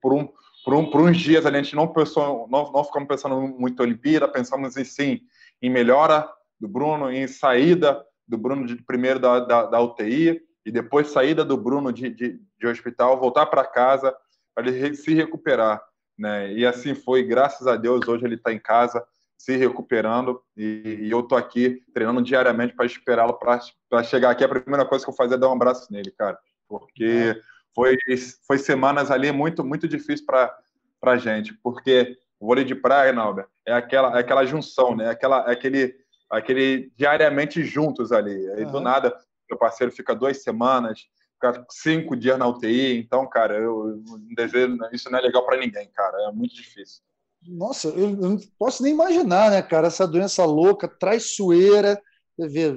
por, 0.00 0.12
um, 0.12 0.28
por, 0.64 0.74
um, 0.74 0.90
por 0.90 1.00
uns 1.02 1.18
dias, 1.18 1.44
a 1.44 1.50
gente 1.50 1.74
não, 1.74 1.88
pensou, 1.88 2.48
não, 2.48 2.70
não 2.72 2.84
ficamos 2.84 3.08
pensando 3.08 3.36
muito 3.40 3.82
em 3.82 3.86
Olimpíada, 3.86 4.28
pensamos 4.28 4.76
em 4.76 4.84
sim, 4.84 5.20
em 5.60 5.68
melhora 5.68 6.28
do 6.58 6.68
Bruno, 6.68 7.10
em 7.10 7.26
saída 7.26 8.04
do 8.26 8.38
Bruno 8.38 8.66
de 8.66 8.76
primeiro 8.76 9.18
da, 9.18 9.40
da, 9.40 9.66
da 9.66 9.80
UTI, 9.80 10.40
e 10.64 10.70
depois 10.70 11.08
saída 11.08 11.44
do 11.44 11.56
Bruno 11.56 11.92
de, 11.92 12.08
de, 12.08 12.40
de 12.58 12.66
hospital, 12.66 13.18
voltar 13.18 13.46
para 13.46 13.64
casa, 13.64 14.14
para 14.54 14.68
ele 14.68 14.94
se 14.94 15.12
recuperar. 15.12 15.82
Né? 16.16 16.52
E 16.52 16.64
assim 16.64 16.94
foi, 16.94 17.24
graças 17.24 17.66
a 17.66 17.76
Deus, 17.76 18.06
hoje 18.06 18.24
ele 18.24 18.36
está 18.36 18.52
em 18.52 18.58
casa, 18.58 19.04
se 19.42 19.56
recuperando 19.56 20.40
e, 20.56 20.98
e 21.00 21.10
eu 21.10 21.20
tô 21.20 21.34
aqui 21.34 21.82
treinando 21.92 22.22
diariamente 22.22 22.76
para 22.76 22.86
esperá-lo 22.86 23.34
para 23.34 24.04
chegar 24.04 24.30
aqui. 24.30 24.44
A 24.44 24.48
primeira 24.48 24.84
coisa 24.84 25.04
que 25.04 25.10
eu 25.10 25.14
fazer 25.16 25.34
é 25.34 25.38
dar 25.38 25.48
um 25.48 25.54
abraço 25.54 25.92
nele, 25.92 26.12
cara, 26.12 26.38
porque 26.68 27.36
foi, 27.74 27.98
foi 28.46 28.58
semanas 28.58 29.10
ali 29.10 29.32
muito 29.32 29.64
muito 29.64 29.88
difícil 29.88 30.24
para 30.24 30.56
para 31.00 31.16
gente, 31.16 31.52
porque 31.54 32.16
o 32.38 32.46
vôlei 32.46 32.64
de 32.64 32.76
praia, 32.76 33.12
Nauber, 33.12 33.48
é 33.66 33.72
aquela 33.72 34.16
é 34.16 34.20
aquela 34.20 34.46
junção, 34.46 34.94
né? 34.94 35.06
É 35.06 35.10
aquela 35.10 35.44
é 35.48 35.50
aquele 35.50 35.96
aquele 36.30 36.92
diariamente 36.96 37.64
juntos 37.64 38.12
ali. 38.12 38.48
Aí 38.52 38.64
uhum. 38.64 38.70
do 38.70 38.80
nada 38.80 39.12
meu 39.50 39.58
parceiro 39.58 39.90
fica 39.90 40.14
duas 40.14 40.40
semanas, 40.40 41.00
fica 41.34 41.66
cinco 41.68 42.14
dias 42.14 42.38
na 42.38 42.46
UTI. 42.46 42.96
Então, 42.96 43.28
cara, 43.28 43.56
eu, 43.56 43.88
eu 43.88 44.18
desejo, 44.36 44.78
isso 44.92 45.10
não 45.10 45.18
é 45.18 45.22
legal 45.22 45.44
para 45.44 45.58
ninguém, 45.58 45.88
cara. 45.88 46.16
É 46.28 46.30
muito 46.30 46.54
difícil. 46.54 47.02
Nossa, 47.46 47.88
eu 47.88 48.10
não 48.10 48.38
posso 48.58 48.82
nem 48.82 48.92
imaginar, 48.92 49.50
né, 49.50 49.62
cara? 49.62 49.88
Essa 49.88 50.06
doença 50.06 50.44
louca, 50.44 50.86
traiçoeira, 50.88 52.00
ver, 52.38 52.76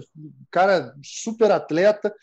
cara 0.51 0.95
super 1.03 1.51
atleta, 1.51 2.13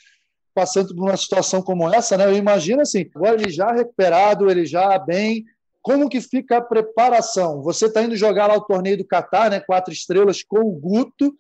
passando 0.55 0.94
por 0.94 1.05
uma 1.05 1.16
situação 1.16 1.62
como 1.62 1.92
essa, 1.92 2.16
né? 2.16 2.26
Eu 2.26 2.37
imagino 2.37 2.83
assim, 2.83 3.09
agora 3.14 3.40
ele 3.40 3.50
já 3.50 3.72
recuperado, 3.72 4.50
ele 4.50 4.66
já 4.66 4.98
bem. 4.98 5.44
Como 5.81 6.09
que 6.09 6.20
fica 6.20 6.59
a 6.59 6.62
preparação? 6.62 7.62
Você 7.62 7.87
está 7.87 8.02
indo 8.02 8.16
jogar 8.16 8.46
lá 8.46 8.57
o 8.57 8.64
torneio 8.64 8.98
do 8.98 9.07
Catar, 9.07 9.50
né? 9.50 9.61
Quatro 9.61 9.92
estrelas 9.92 10.42
com 10.42 10.61
o 10.61 10.72
Guto, 10.72 11.35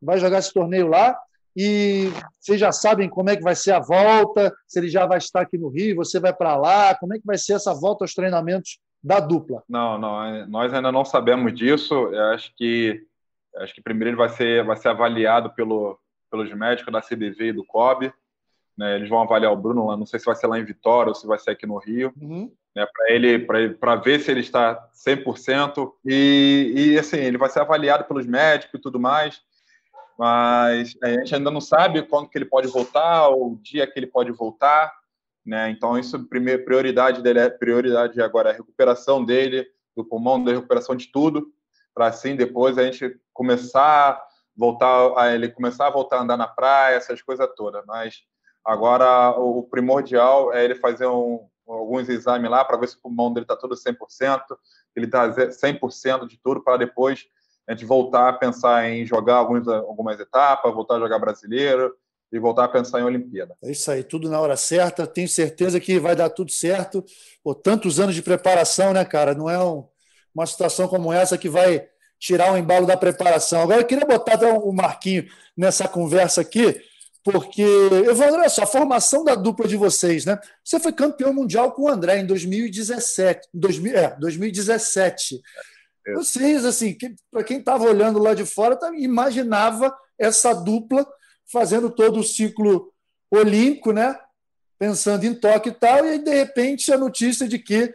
vai 0.00 0.18
jogar 0.18 0.38
esse 0.38 0.52
torneio 0.52 0.88
lá 0.88 1.16
e 1.56 2.10
vocês 2.40 2.60
já 2.60 2.70
sabem 2.70 3.08
como 3.08 3.30
é 3.30 3.36
que 3.36 3.42
vai 3.42 3.56
ser 3.56 3.72
a 3.72 3.80
volta, 3.80 4.54
se 4.66 4.78
ele 4.78 4.88
já 4.88 5.06
vai 5.06 5.18
estar 5.18 5.40
aqui 5.40 5.58
no 5.58 5.68
Rio, 5.68 5.96
você 5.96 6.20
vai 6.20 6.32
para 6.32 6.56
lá, 6.56 6.94
como 6.94 7.14
é 7.14 7.18
que 7.18 7.26
vai 7.26 7.36
ser 7.36 7.54
essa 7.54 7.74
volta 7.74 8.04
aos 8.04 8.14
treinamentos 8.14 8.78
da 9.02 9.20
dupla? 9.20 9.62
Não, 9.68 9.98
não, 9.98 10.24
é, 10.24 10.46
nós 10.46 10.72
ainda 10.72 10.92
não 10.92 11.04
sabemos 11.04 11.54
disso. 11.54 11.94
Eu 11.94 12.24
acho 12.26 12.54
que 12.54 13.06
acho 13.56 13.74
que 13.74 13.82
primeiro 13.82 14.10
ele 14.10 14.16
vai 14.16 14.28
ser 14.28 14.64
vai 14.64 14.76
ser 14.76 14.88
avaliado 14.88 15.50
pelo, 15.50 15.98
pelos 16.30 16.52
médicos 16.52 16.92
da 16.92 17.00
CBV 17.00 17.48
e 17.48 17.52
do 17.52 17.64
COB. 17.64 18.12
Né? 18.76 18.96
Eles 18.96 19.08
vão 19.08 19.20
avaliar 19.20 19.52
o 19.52 19.56
Bruno 19.56 19.86
lá, 19.86 19.96
não 19.96 20.06
sei 20.06 20.18
se 20.18 20.26
vai 20.26 20.34
ser 20.34 20.46
lá 20.46 20.58
em 20.58 20.64
Vitória 20.64 21.10
ou 21.10 21.14
se 21.14 21.26
vai 21.26 21.38
ser 21.38 21.50
aqui 21.50 21.66
no 21.66 21.78
Rio, 21.78 22.12
uhum. 22.20 22.50
né? 22.74 22.86
Para 22.86 23.12
ele 23.12 23.38
para 23.38 23.96
ver 23.96 24.20
se 24.20 24.30
ele 24.30 24.40
está 24.40 24.88
100% 24.94 25.92
e, 26.04 26.72
e 26.74 26.98
assim, 26.98 27.18
ele 27.18 27.36
vai 27.36 27.50
ser 27.50 27.60
avaliado 27.60 28.04
pelos 28.04 28.26
médicos 28.26 28.78
e 28.78 28.82
tudo 28.82 28.98
mais. 28.98 29.42
Mas 30.18 30.96
a 31.02 31.08
gente 31.08 31.34
ainda 31.34 31.50
não 31.50 31.62
sabe 31.62 32.02
quando 32.02 32.28
que 32.28 32.36
ele 32.36 32.44
pode 32.44 32.68
voltar, 32.68 33.30
o 33.30 33.58
dia 33.62 33.86
que 33.86 33.98
ele 33.98 34.06
pode 34.06 34.30
voltar. 34.30 34.99
Né? 35.44 35.70
Então, 35.70 35.98
isso, 35.98 36.28
primeira 36.28 36.62
prioridade 36.62 37.22
dele 37.22 37.40
é 37.40 37.48
prioridade 37.48 38.20
agora 38.20 38.50
é 38.50 38.52
a 38.52 38.56
recuperação 38.56 39.24
dele, 39.24 39.66
do 39.96 40.04
pulmão, 40.04 40.42
da 40.42 40.52
recuperação 40.52 40.94
de 40.94 41.10
tudo, 41.10 41.52
para 41.94 42.06
assim 42.06 42.36
depois 42.36 42.78
a 42.78 42.84
gente 42.84 43.18
começar 43.32 44.22
voltar 44.56 45.18
a 45.18 45.34
ele 45.34 45.48
começar 45.48 45.86
a 45.86 45.90
voltar 45.90 46.18
a 46.18 46.22
andar 46.22 46.36
na 46.36 46.46
praia, 46.46 46.96
essas 46.96 47.22
coisas 47.22 47.48
todas. 47.56 47.84
Mas 47.86 48.22
agora 48.64 49.30
o 49.38 49.62
primordial 49.62 50.52
é 50.52 50.64
ele 50.64 50.74
fazer 50.74 51.06
um, 51.06 51.48
alguns 51.66 52.08
exames 52.08 52.50
lá 52.50 52.64
para 52.64 52.76
ver 52.76 52.88
se 52.88 52.96
o 52.96 53.00
pulmão 53.00 53.32
dele 53.32 53.44
está 53.44 53.56
todo 53.56 53.74
100%, 53.74 54.42
ele 54.94 55.06
está 55.06 55.28
100% 55.30 56.26
de 56.26 56.38
tudo 56.38 56.62
para 56.62 56.76
depois 56.76 57.26
a 57.66 57.72
gente 57.72 57.86
voltar 57.86 58.28
a 58.28 58.32
pensar 58.32 58.88
em 58.90 59.06
jogar 59.06 59.36
alguns, 59.36 59.66
algumas 59.68 60.18
etapas, 60.18 60.74
voltar 60.74 60.96
a 60.96 61.00
jogar 61.00 61.18
brasileiro, 61.18 61.94
e 62.32 62.38
voltar 62.38 62.64
a 62.64 62.68
pensar 62.68 63.00
em 63.00 63.04
Olimpíada. 63.04 63.56
É 63.62 63.70
isso 63.72 63.90
aí, 63.90 64.04
tudo 64.04 64.28
na 64.28 64.40
hora 64.40 64.56
certa. 64.56 65.06
Tenho 65.06 65.28
certeza 65.28 65.80
que 65.80 65.98
vai 65.98 66.14
dar 66.14 66.30
tudo 66.30 66.50
certo. 66.50 67.04
Pô, 67.42 67.54
tantos 67.54 67.98
anos 67.98 68.14
de 68.14 68.22
preparação, 68.22 68.92
né, 68.92 69.04
cara? 69.04 69.34
Não 69.34 69.50
é 69.50 69.62
um, 69.62 69.84
uma 70.34 70.46
situação 70.46 70.86
como 70.86 71.12
essa 71.12 71.36
que 71.36 71.48
vai 71.48 71.88
tirar 72.18 72.52
o 72.52 72.56
embalo 72.56 72.86
da 72.86 72.96
preparação. 72.96 73.62
Agora, 73.62 73.80
eu 73.80 73.86
queria 73.86 74.06
botar 74.06 74.34
até 74.34 74.52
o 74.52 74.72
Marquinho 74.72 75.26
nessa 75.56 75.88
conversa 75.88 76.42
aqui, 76.42 76.80
porque, 77.24 77.62
Evandro, 78.08 78.40
olha 78.40 78.48
só, 78.48 78.62
a 78.62 78.66
formação 78.66 79.24
da 79.24 79.34
dupla 79.34 79.66
de 79.66 79.76
vocês, 79.76 80.24
né? 80.24 80.38
Você 80.64 80.78
foi 80.78 80.92
campeão 80.92 81.34
mundial 81.34 81.72
com 81.72 81.82
o 81.82 81.88
André 81.88 82.18
em 82.18 82.26
2017. 82.26 83.48
2000, 83.52 83.96
é, 83.96 84.16
2017. 84.18 85.40
É. 86.06 86.12
Vocês, 86.14 86.64
assim, 86.64 86.94
que, 86.94 87.14
para 87.30 87.42
quem 87.42 87.58
estava 87.58 87.84
olhando 87.84 88.18
lá 88.18 88.34
de 88.34 88.44
fora, 88.44 88.76
tá, 88.76 88.90
imaginava 88.94 89.94
essa 90.18 90.52
dupla 90.52 91.06
fazendo 91.50 91.90
todo 91.90 92.20
o 92.20 92.24
ciclo 92.24 92.92
olímpico, 93.30 93.92
né? 93.92 94.18
Pensando 94.78 95.24
em 95.24 95.34
toque 95.34 95.70
e 95.70 95.72
tal, 95.72 96.06
e 96.06 96.10
aí, 96.10 96.18
de 96.18 96.34
repente, 96.34 96.92
a 96.92 96.98
notícia 96.98 97.46
de 97.46 97.58
que 97.58 97.94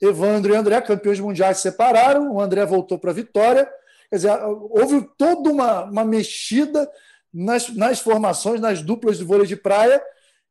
Evandro 0.00 0.52
e 0.52 0.56
André, 0.56 0.80
campeões 0.80 1.20
mundiais, 1.20 1.58
se 1.58 1.64
separaram, 1.64 2.32
o 2.32 2.40
André 2.40 2.64
voltou 2.64 2.98
para 2.98 3.10
a 3.10 3.14
vitória. 3.14 3.70
Quer 4.08 4.16
dizer, 4.16 4.32
houve 4.42 5.08
toda 5.16 5.50
uma, 5.50 5.84
uma 5.84 6.04
mexida 6.04 6.90
nas, 7.32 7.68
nas 7.74 8.00
formações, 8.00 8.60
nas 8.60 8.82
duplas 8.82 9.18
de 9.18 9.24
vôlei 9.24 9.46
de 9.46 9.56
praia, 9.56 10.02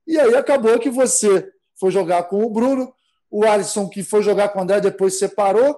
e 0.07 0.17
aí 0.19 0.35
acabou 0.35 0.79
que 0.79 0.89
você 0.89 1.51
foi 1.79 1.91
jogar 1.91 2.23
com 2.23 2.43
o 2.43 2.49
Bruno, 2.49 2.93
o 3.29 3.45
Alisson, 3.45 3.87
que 3.87 4.03
foi 4.03 4.23
jogar 4.23 4.49
com 4.49 4.59
o 4.59 4.61
André, 4.61 4.79
depois 4.79 5.13
se 5.13 5.19
separou, 5.19 5.77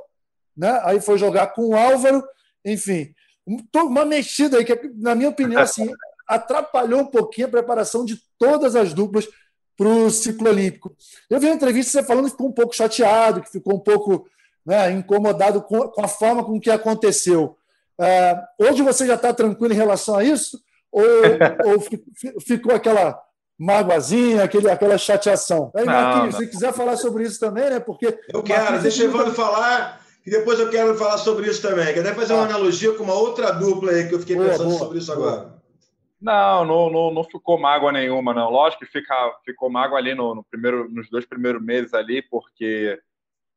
né? 0.55 0.79
aí 0.83 1.01
foi 1.01 1.17
jogar 1.17 1.47
com 1.47 1.69
o 1.69 1.75
Álvaro, 1.75 2.23
enfim, 2.63 3.13
uma 3.73 4.05
mexida 4.05 4.57
aí, 4.57 4.65
que, 4.65 4.79
na 4.95 5.15
minha 5.15 5.29
opinião, 5.29 5.61
assim, 5.61 5.91
atrapalhou 6.35 7.01
um 7.01 7.05
pouquinho 7.05 7.47
a 7.47 7.51
preparação 7.51 8.05
de 8.05 8.17
todas 8.39 8.75
as 8.75 8.93
duplas 8.93 9.27
para 9.77 9.87
o 9.87 10.09
ciclo 10.09 10.49
olímpico. 10.49 10.95
Eu 11.29 11.39
vi 11.39 11.47
uma 11.47 11.55
entrevista 11.55 11.91
você 11.91 12.07
falando 12.07 12.25
que 12.25 12.31
ficou 12.31 12.47
um 12.47 12.53
pouco 12.53 12.75
chateado, 12.75 13.41
que 13.41 13.51
ficou 13.51 13.75
um 13.75 13.79
pouco 13.79 14.27
né, 14.65 14.91
incomodado 14.91 15.61
com, 15.61 15.87
com, 15.89 16.03
a 16.03 16.07
forma 16.07 16.43
com 16.43 16.59
que 16.59 16.69
aconteceu. 16.69 17.57
Uh, 17.99 18.65
hoje 18.65 18.81
você 18.81 19.05
já 19.05 19.15
está 19.15 19.33
tranquilo 19.33 19.73
em 19.73 19.77
relação 19.77 20.15
a 20.15 20.23
isso? 20.23 20.61
Ou, 20.91 21.03
ou 21.65 22.41
ficou 22.41 22.73
aquela 22.73 23.19
mágoazinha, 23.59 24.43
aquele, 24.43 24.69
aquela 24.69 24.97
chateação? 24.97 25.71
Aí, 25.75 25.83
Marquinhos, 25.83 26.35
se 26.35 26.47
quiser 26.47 26.73
falar 26.73 26.95
sobre 26.95 27.23
isso 27.23 27.39
também, 27.39 27.69
né? 27.69 27.79
Porque. 27.79 28.17
Eu 28.33 28.43
quero, 28.43 28.81
deixa 28.81 29.03
o 29.03 29.05
Evandro 29.07 29.33
falar, 29.33 30.01
e 30.25 30.29
depois 30.29 30.59
eu 30.59 30.69
quero 30.69 30.95
falar 30.95 31.17
sobre 31.17 31.49
isso 31.49 31.61
também. 31.61 31.93
Quer 31.93 32.15
fazer 32.15 32.33
uma 32.33 32.43
ah. 32.43 32.45
analogia 32.45 32.93
com 32.93 33.03
uma 33.03 33.15
outra 33.15 33.51
dupla 33.51 33.91
aí 33.91 34.07
que 34.07 34.15
eu 34.15 34.19
fiquei 34.19 34.35
boa, 34.35 34.49
pensando 34.49 34.69
boa, 34.69 34.79
sobre 34.79 34.99
isso 34.99 35.13
boa. 35.15 35.27
agora. 35.27 35.60
Não, 36.21 36.63
não, 36.63 36.89
não, 36.91 37.11
não, 37.11 37.23
ficou 37.23 37.59
mágoa 37.59 37.91
nenhuma, 37.91 38.31
não. 38.33 38.49
Lógico 38.51 38.85
que 38.85 38.91
fica, 38.91 39.15
ficou 39.43 39.71
mágoa 39.71 39.97
ali 39.97 40.13
no, 40.13 40.35
no, 40.35 40.43
primeiro, 40.43 40.87
nos 40.89 41.09
dois 41.09 41.25
primeiros 41.25 41.61
meses 41.63 41.95
ali, 41.95 42.21
porque, 42.21 43.01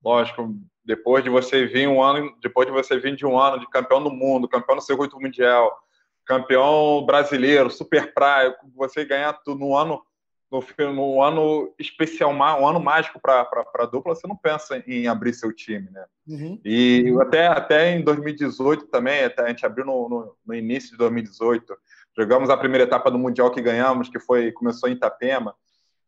lógico, 0.03 0.55
depois 0.83 1.23
de 1.23 1.29
você 1.29 1.67
vir 1.67 1.87
um 1.87 2.03
ano, 2.03 2.35
depois 2.41 2.67
de 2.67 2.73
você 2.73 2.99
vir 2.99 3.17
de 3.17 3.27
um 3.27 3.39
ano 3.39 3.61
de 3.61 3.69
campeão 3.69 4.03
do 4.03 4.11
mundo, 4.11 4.49
campeão 4.49 4.77
do 4.77 4.83
circuito 4.83 5.21
mundial, 5.21 5.77
campeão 6.25 7.05
brasileiro, 7.05 7.71
super 7.71 8.15
praia, 8.15 8.57
você 8.75 9.05
ganhar 9.05 9.35
tudo 9.45 9.61
no 9.61 9.77
ano, 9.77 10.03
no, 10.51 10.63
no 10.93 11.23
ano 11.23 11.75
especial, 11.79 12.31
um 12.31 12.67
ano 12.67 12.81
mágico 12.81 13.21
para 13.21 13.47
a 13.75 13.87
dupla, 13.87 14.15
você 14.15 14.27
não 14.27 14.37
pensa 14.37 14.83
em 14.87 15.07
abrir 15.07 15.35
seu 15.35 15.53
time, 15.53 15.91
né? 15.91 16.07
Uhum. 16.27 16.59
E 16.65 17.15
até, 17.21 17.47
até 17.47 17.91
em 17.95 18.03
2018 18.03 18.87
também, 18.87 19.25
até 19.25 19.43
a 19.43 19.49
gente 19.49 19.67
abriu 19.67 19.85
no, 19.85 20.09
no, 20.09 20.37
no 20.47 20.55
início 20.55 20.93
de 20.93 20.97
2018 20.97 21.77
Jogamos 22.17 22.49
a 22.49 22.57
primeira 22.57 22.85
etapa 22.85 23.11
do 23.11 23.19
Mundial 23.19 23.51
que 23.51 23.61
ganhamos, 23.61 24.09
que 24.09 24.21
foi 24.21 24.53
começou 24.53 24.89
em 24.89 24.93
Itapema. 24.93 25.55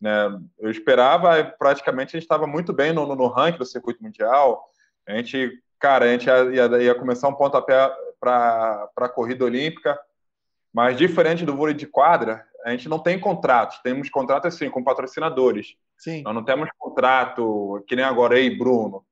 Né? 0.00 0.38
Eu 0.58 0.70
esperava, 0.70 1.42
praticamente, 1.58 2.10
a 2.10 2.18
gente 2.18 2.24
estava 2.24 2.46
muito 2.46 2.72
bem 2.72 2.92
no, 2.92 3.14
no, 3.14 3.26
ranking 3.26 3.58
do 3.58 3.64
circuito 3.64 4.02
mundial. 4.02 4.64
A 5.06 5.16
gente, 5.16 5.50
cara, 5.78 6.04
a 6.04 6.08
gente 6.08 6.26
ia, 6.26 6.44
ia, 6.44 6.82
ia 6.82 6.94
começar 6.94 7.28
um 7.28 7.34
pontapé 7.34 7.90
para 8.20 8.88
a 8.96 9.08
corrida 9.08 9.44
olímpica, 9.44 9.98
mas 10.72 10.96
diferente 10.96 11.44
do 11.44 11.56
vôlei 11.56 11.74
de 11.74 11.86
quadra, 11.86 12.44
a 12.64 12.70
gente 12.70 12.88
não 12.88 12.98
tem 12.98 13.18
contratos. 13.18 13.78
Temos 13.78 14.10
contrato 14.10 14.46
assim 14.46 14.68
com 14.68 14.84
patrocinadores. 14.84 15.76
Sim. 15.96 16.22
Nós 16.22 16.34
não 16.34 16.44
temos 16.44 16.68
contrato 16.78 17.84
que 17.86 17.96
nem 17.96 18.04
agora 18.04 18.36
aí, 18.36 18.56
Bruno. 18.56 19.04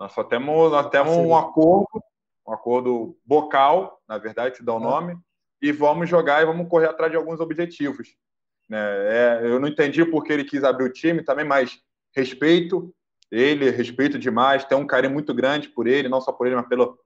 Nós 0.00 0.12
só 0.12 0.24
temos, 0.24 0.72
nós 0.72 0.88
temos 0.88 1.16
um 1.16 1.36
acordo, 1.36 2.02
um 2.46 2.52
acordo 2.52 3.16
bocal, 3.24 4.00
na 4.08 4.18
verdade, 4.18 4.56
que 4.56 4.64
dá 4.64 4.74
o 4.74 4.78
é. 4.78 4.80
nome, 4.80 5.18
e 5.60 5.72
vamos 5.72 6.08
jogar 6.08 6.42
e 6.42 6.46
vamos 6.46 6.68
correr 6.68 6.86
atrás 6.86 7.10
de 7.10 7.16
alguns 7.16 7.40
objetivos. 7.40 8.16
Né? 8.68 8.78
É, 8.78 9.40
eu 9.42 9.60
não 9.60 9.68
entendi 9.68 10.04
porque 10.04 10.32
ele 10.32 10.44
quis 10.44 10.64
abrir 10.64 10.84
o 10.84 10.92
time 10.92 11.22
também, 11.22 11.44
mas 11.44 11.78
respeito 12.14 12.94
ele, 13.30 13.70
respeito 13.70 14.18
demais, 14.18 14.64
tem 14.64 14.78
um 14.78 14.86
carinho 14.86 15.12
muito 15.12 15.34
grande 15.34 15.68
por 15.68 15.86
ele, 15.86 16.08
não 16.08 16.20
só 16.20 16.32
por 16.32 16.46
ele, 16.46 16.56
mas 16.56 16.68
pelo, 16.68 16.98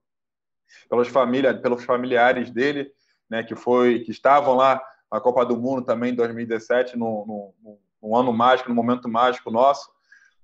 pelas 0.88 1.08
famílias, 1.08 1.60
pelos 1.60 1.84
familiares 1.84 2.50
dele. 2.50 2.90
né, 3.28 3.42
que 3.44 3.54
foi 3.54 4.00
que 4.00 4.10
estavam 4.10 4.54
lá 4.56 4.82
na 5.10 5.20
Copa 5.20 5.44
do 5.46 5.56
Mundo 5.56 5.84
também 5.84 6.12
em 6.12 6.16
2017, 6.16 6.96
no, 6.96 7.54
no, 7.62 7.78
no 8.02 8.16
ano 8.16 8.32
mágico, 8.32 8.68
no 8.68 8.74
momento 8.74 9.08
mágico 9.08 9.50
nosso. 9.50 9.88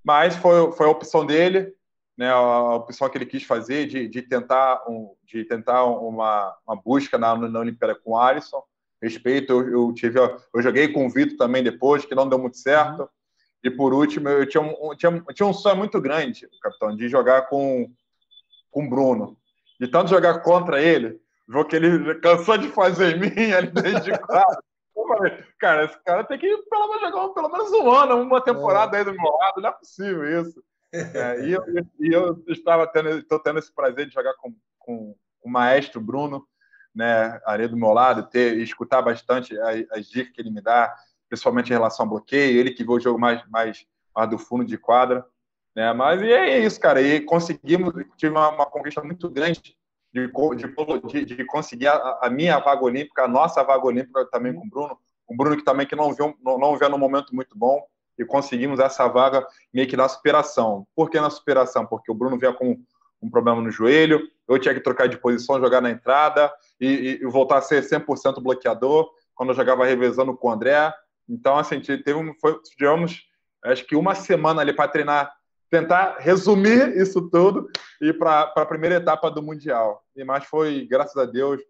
Mas 0.03 0.35
foi, 0.35 0.71
foi 0.71 0.87
a 0.87 0.91
opção 0.91 1.25
dele, 1.25 1.73
né, 2.17 2.31
a 2.31 2.75
opção 2.75 3.07
que 3.07 3.17
ele 3.17 3.25
quis 3.25 3.43
fazer 3.43 3.85
de, 3.85 4.07
de 4.07 4.21
tentar, 4.23 4.83
um, 4.89 5.13
de 5.23 5.45
tentar 5.45 5.85
uma, 5.85 6.55
uma 6.65 6.75
busca 6.75 7.17
na, 7.17 7.35
na 7.35 7.59
Olimpíada 7.59 7.93
com 7.93 8.11
o 8.11 8.17
Alisson. 8.17 8.63
Respeito, 9.01 9.53
eu, 9.53 9.69
eu, 9.69 9.93
tive, 9.93 10.19
eu 10.19 10.61
joguei 10.61 10.87
com 10.87 11.05
o 11.05 11.09
Vitor 11.09 11.37
também 11.37 11.63
depois, 11.63 12.03
que 12.03 12.15
não 12.15 12.27
deu 12.27 12.39
muito 12.39 12.57
certo. 12.57 13.01
Uhum. 13.01 13.07
E 13.63 13.69
por 13.69 13.93
último, 13.93 14.27
eu 14.29 14.47
tinha 14.47 14.61
um, 14.61 14.95
tinha, 14.95 15.23
tinha 15.33 15.47
um 15.47 15.53
sonho 15.53 15.77
muito 15.77 16.01
grande, 16.01 16.47
capitão, 16.61 16.95
de 16.95 17.07
jogar 17.07 17.43
com, 17.43 17.91
com 18.71 18.85
o 18.85 18.89
Bruno. 18.89 19.37
De 19.79 19.87
tanto 19.87 20.09
jogar 20.09 20.39
contra 20.39 20.81
ele, 20.81 21.21
o 21.47 21.63
que 21.63 21.75
ele 21.75 22.15
cansou 22.15 22.57
de 22.57 22.69
fazer 22.69 23.15
em 23.15 23.19
mim 23.19 23.51
ali 23.51 23.67
dentro 23.67 24.01
de 24.01 24.17
quadro. 24.17 24.63
Eu 24.95 25.07
falei, 25.07 25.43
cara, 25.59 25.85
esse 25.85 26.03
cara 26.03 26.23
tem 26.23 26.39
que 26.39 26.57
pelo 26.69 26.87
menos 26.87 27.01
jogar 27.01 27.29
pelo 27.29 27.49
menos 27.49 27.71
um 27.71 27.91
ano, 27.91 28.21
uma 28.23 28.41
temporada 28.41 28.97
é. 28.97 28.99
aí 28.99 29.05
do 29.05 29.13
meu 29.13 29.31
lado, 29.31 29.61
não 29.61 29.69
é 29.69 29.73
possível 29.73 30.41
isso. 30.41 30.63
É, 30.93 31.45
e, 31.45 31.51
eu, 31.51 31.63
e 31.99 32.13
eu 32.13 32.43
estava 32.47 32.87
tendo, 32.87 33.09
estou 33.09 33.39
tendo 33.39 33.59
esse 33.59 33.73
prazer 33.73 34.07
de 34.07 34.13
jogar 34.13 34.33
com, 34.35 34.55
com 34.79 35.15
o 35.41 35.49
maestro 35.49 35.99
Bruno, 35.99 36.47
né, 36.95 37.39
ali 37.45 37.67
do 37.67 37.77
meu 37.77 37.93
lado, 37.93 38.27
ter, 38.27 38.57
escutar 38.57 39.01
bastante 39.01 39.57
as, 39.59 39.85
as, 39.91 40.05
dicas 40.07 40.33
que 40.33 40.41
ele 40.41 40.49
me 40.49 40.61
dá, 40.61 40.95
principalmente 41.29 41.69
em 41.69 41.73
relação 41.73 42.05
ao 42.05 42.09
bloqueio, 42.09 42.59
ele 42.59 42.71
que 42.71 42.83
vê 42.83 42.91
o 42.91 42.99
jogo 42.99 43.19
mais, 43.19 43.45
mais, 43.49 43.85
mais 44.15 44.29
do 44.29 44.39
fundo 44.39 44.65
de 44.65 44.77
quadra. 44.77 45.25
Né, 45.75 45.93
mas 45.93 46.21
e 46.21 46.31
é 46.31 46.59
isso, 46.59 46.79
cara. 46.79 47.01
E 47.01 47.21
conseguimos, 47.21 47.93
tive 48.15 48.31
uma, 48.31 48.49
uma 48.49 48.65
conquista 48.65 49.03
muito 49.03 49.29
grande 49.29 49.77
de, 50.11 50.31
de, 51.25 51.35
de 51.35 51.45
conseguir 51.45 51.87
a, 51.87 52.19
a, 52.23 52.29
minha 52.29 52.57
vaga 52.59 52.83
olímpica, 52.83 53.25
a 53.25 53.27
nossa 53.27 53.63
vaga 53.63 53.85
olímpica 53.85 54.25
também 54.31 54.53
com 54.53 54.65
o 54.65 54.69
Bruno. 54.69 54.97
O 55.27 55.35
Bruno 55.35 55.57
que 55.57 55.63
também 55.63 55.85
que 55.85 55.95
não 55.95 56.13
viu, 56.13 56.35
não, 56.41 56.57
não 56.57 56.77
viu 56.77 56.97
momento 56.97 57.35
muito 57.35 57.55
bom 57.55 57.85
e 58.17 58.25
conseguimos 58.25 58.79
essa 58.79 59.07
vaga 59.07 59.45
meio 59.73 59.87
que 59.87 59.97
na 59.97 60.07
superação. 60.07 60.87
Por 60.95 61.09
que 61.09 61.19
na 61.19 61.29
superação? 61.29 61.85
Porque 61.85 62.11
o 62.11 62.15
Bruno 62.15 62.37
vinha 62.37 62.53
com 62.53 62.77
um 63.21 63.29
problema 63.29 63.61
no 63.61 63.71
joelho, 63.71 64.21
eu 64.47 64.59
tinha 64.59 64.73
que 64.73 64.79
trocar 64.79 65.07
de 65.07 65.17
posição, 65.17 65.59
jogar 65.59 65.81
na 65.81 65.89
entrada 65.89 66.51
e, 66.79 67.19
e 67.21 67.25
voltar 67.25 67.57
a 67.57 67.61
ser 67.61 67.83
100% 67.83 68.41
bloqueador 68.41 69.09
quando 69.35 69.49
eu 69.49 69.55
jogava 69.55 69.85
revezando 69.85 70.35
com 70.35 70.47
o 70.47 70.51
André. 70.51 70.93
Então, 71.27 71.57
assim, 71.57 71.79
teve 71.79 72.13
um, 72.13 72.33
foi, 72.39 72.59
tivemos, 72.61 73.23
acho 73.65 73.85
que 73.85 73.95
uma 73.95 74.15
semana 74.15 74.61
ali 74.61 74.73
para 74.73 74.89
treinar, 74.89 75.31
tentar 75.69 76.17
resumir 76.19 76.89
isso 76.97 77.29
tudo 77.29 77.69
e 78.01 78.13
para 78.13 78.53
a 78.55 78.65
primeira 78.65 78.95
etapa 78.95 79.29
do 79.29 79.43
Mundial. 79.43 80.03
E 80.15 80.23
mais 80.23 80.45
foi, 80.45 80.87
graças 80.89 81.17
a 81.17 81.25
Deus, 81.25 81.61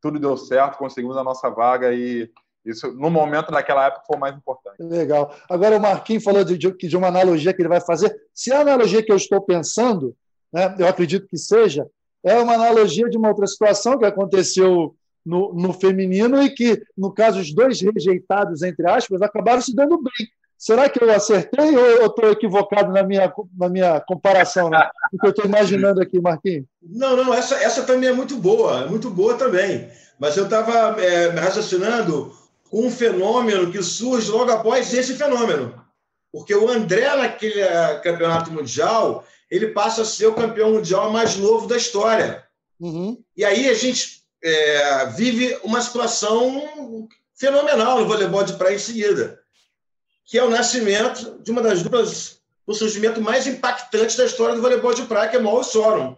tudo 0.00 0.18
deu 0.18 0.36
certo, 0.36 0.78
conseguimos 0.78 1.16
a 1.16 1.24
nossa 1.24 1.48
vaga 1.50 1.92
e 1.92 2.30
isso, 2.64 2.92
no 2.92 3.10
momento, 3.10 3.50
naquela 3.50 3.86
época, 3.86 4.04
foi 4.06 4.16
o 4.16 4.20
mais 4.20 4.34
importante. 4.34 4.76
Legal. 4.80 5.34
Agora, 5.50 5.76
o 5.76 5.80
Marquinhos 5.80 6.24
falou 6.24 6.42
de, 6.44 6.56
de, 6.56 6.70
de 6.72 6.96
uma 6.96 7.08
analogia 7.08 7.52
que 7.52 7.60
ele 7.60 7.68
vai 7.68 7.80
fazer. 7.80 8.14
Se 8.32 8.52
a 8.52 8.60
analogia 8.60 9.02
que 9.02 9.12
eu 9.12 9.16
estou 9.16 9.40
pensando, 9.40 10.16
né, 10.52 10.74
eu 10.78 10.88
acredito 10.88 11.28
que 11.28 11.36
seja, 11.36 11.86
é 12.24 12.34
uma 12.36 12.54
analogia 12.54 13.08
de 13.08 13.18
uma 13.18 13.28
outra 13.28 13.46
situação 13.46 13.98
que 13.98 14.06
aconteceu 14.06 14.96
no, 15.24 15.52
no 15.52 15.72
feminino 15.74 16.42
e 16.42 16.50
que, 16.50 16.82
no 16.96 17.12
caso, 17.12 17.40
os 17.40 17.54
dois 17.54 17.80
rejeitados, 17.80 18.62
entre 18.62 18.88
aspas, 18.88 19.20
acabaram 19.20 19.60
se 19.60 19.74
dando 19.74 19.98
bem. 19.98 20.28
Será 20.56 20.88
que 20.88 21.02
eu 21.02 21.10
acertei 21.10 21.76
ou 21.76 21.84
eu 21.84 22.06
estou 22.06 22.30
equivocado 22.30 22.90
na 22.90 23.02
minha, 23.02 23.30
na 23.54 23.68
minha 23.68 24.00
comparação? 24.00 24.70
Né? 24.70 24.88
O 25.12 25.18
que 25.18 25.26
eu 25.26 25.30
estou 25.30 25.44
imaginando 25.44 26.00
aqui, 26.00 26.18
Marquinhos? 26.18 26.64
Não, 26.82 27.14
não, 27.14 27.34
essa, 27.34 27.56
essa 27.56 27.82
também 27.82 28.08
é 28.08 28.12
muito 28.12 28.36
boa, 28.36 28.86
muito 28.86 29.10
boa 29.10 29.34
também. 29.36 29.90
Mas 30.18 30.36
eu 30.38 30.44
estava 30.44 30.98
é, 31.02 31.28
raciocinando 31.28 32.32
um 32.74 32.90
fenômeno 32.90 33.70
que 33.70 33.80
surge 33.82 34.28
logo 34.30 34.50
após 34.50 34.92
esse 34.92 35.14
fenômeno. 35.14 35.80
Porque 36.32 36.52
o 36.52 36.68
André, 36.68 37.14
naquele 37.14 37.60
é, 37.60 38.00
campeonato 38.00 38.50
mundial, 38.50 39.24
ele 39.48 39.68
passa 39.68 40.02
a 40.02 40.04
ser 40.04 40.26
o 40.26 40.34
campeão 40.34 40.72
mundial 40.72 41.12
mais 41.12 41.36
novo 41.36 41.68
da 41.68 41.76
história. 41.76 42.44
Uhum. 42.80 43.22
E 43.36 43.44
aí 43.44 43.68
a 43.68 43.74
gente 43.74 44.24
é, 44.42 45.06
vive 45.06 45.56
uma 45.62 45.80
situação 45.80 47.08
fenomenal 47.36 48.00
no 48.00 48.08
voleibol 48.08 48.42
de 48.42 48.54
praia 48.54 48.74
em 48.74 48.80
seguida, 48.80 49.40
que 50.24 50.36
é 50.36 50.42
o 50.42 50.50
nascimento 50.50 51.38
de 51.40 51.52
uma 51.52 51.62
das 51.62 51.80
duplas, 51.80 52.40
o 52.66 52.74
surgimento 52.74 53.20
mais 53.20 53.46
impactante 53.46 54.16
da 54.16 54.24
história 54.24 54.56
do 54.56 54.62
voleibol 54.62 54.92
de 54.92 55.02
praia, 55.02 55.28
que 55.28 55.36
é 55.36 55.40
Mol 55.40 55.60
e 55.60 55.64
Sorum. 55.64 56.16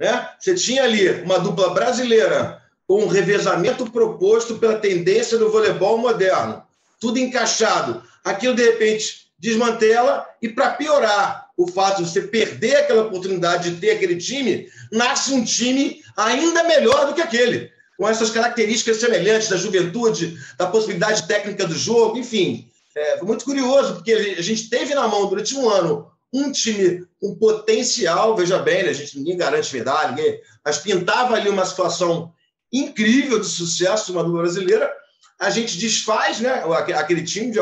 Né? 0.00 0.30
Você 0.40 0.54
tinha 0.54 0.84
ali 0.84 1.10
uma 1.22 1.38
dupla 1.38 1.74
brasileira 1.74 2.63
com 2.86 3.04
um 3.04 3.08
revezamento 3.08 3.90
proposto 3.90 4.56
pela 4.56 4.78
tendência 4.78 5.38
do 5.38 5.50
voleibol 5.50 5.98
moderno, 5.98 6.62
tudo 7.00 7.18
encaixado. 7.18 8.02
Aquilo, 8.24 8.54
de 8.54 8.62
repente, 8.62 9.28
desmantela 9.38 10.26
e, 10.40 10.48
para 10.48 10.70
piorar, 10.70 11.44
o 11.56 11.66
fato 11.66 12.02
de 12.02 12.10
você 12.10 12.22
perder 12.22 12.76
aquela 12.76 13.04
oportunidade 13.04 13.70
de 13.70 13.80
ter 13.80 13.92
aquele 13.92 14.16
time, 14.16 14.68
nasce 14.90 15.32
um 15.32 15.44
time 15.44 16.02
ainda 16.16 16.64
melhor 16.64 17.06
do 17.06 17.14
que 17.14 17.22
aquele, 17.22 17.70
com 17.96 18.08
essas 18.08 18.30
características 18.30 18.96
semelhantes 18.96 19.48
da 19.48 19.56
juventude, 19.56 20.36
da 20.58 20.66
possibilidade 20.66 21.26
técnica 21.28 21.66
do 21.66 21.74
jogo, 21.74 22.18
enfim. 22.18 22.68
É, 22.96 23.18
foi 23.18 23.26
muito 23.26 23.44
curioso, 23.44 23.94
porque 23.94 24.12
a 24.12 24.42
gente 24.42 24.68
teve 24.68 24.94
na 24.94 25.06
mão 25.06 25.28
durante 25.28 25.54
um 25.54 25.68
ano 25.68 26.10
um 26.32 26.50
time 26.50 27.06
com 27.20 27.36
potencial, 27.36 28.34
veja 28.34 28.58
bem, 28.58 28.82
né, 28.82 28.90
a 28.90 28.94
gente 28.94 29.16
ninguém 29.16 29.36
garante 29.36 29.72
medalha, 29.72 30.10
ninguém, 30.10 30.40
mas 30.64 30.78
pintava 30.78 31.36
ali 31.36 31.48
uma 31.48 31.64
situação 31.64 32.32
incrível 32.74 33.38
de 33.38 33.46
sucesso 33.46 34.12
uma 34.12 34.24
dupla 34.24 34.42
brasileira. 34.42 34.92
A 35.38 35.48
gente 35.50 35.78
desfaz 35.78 36.40
né, 36.40 36.62
aquele 36.96 37.22
time 37.22 37.50
de, 37.50 37.58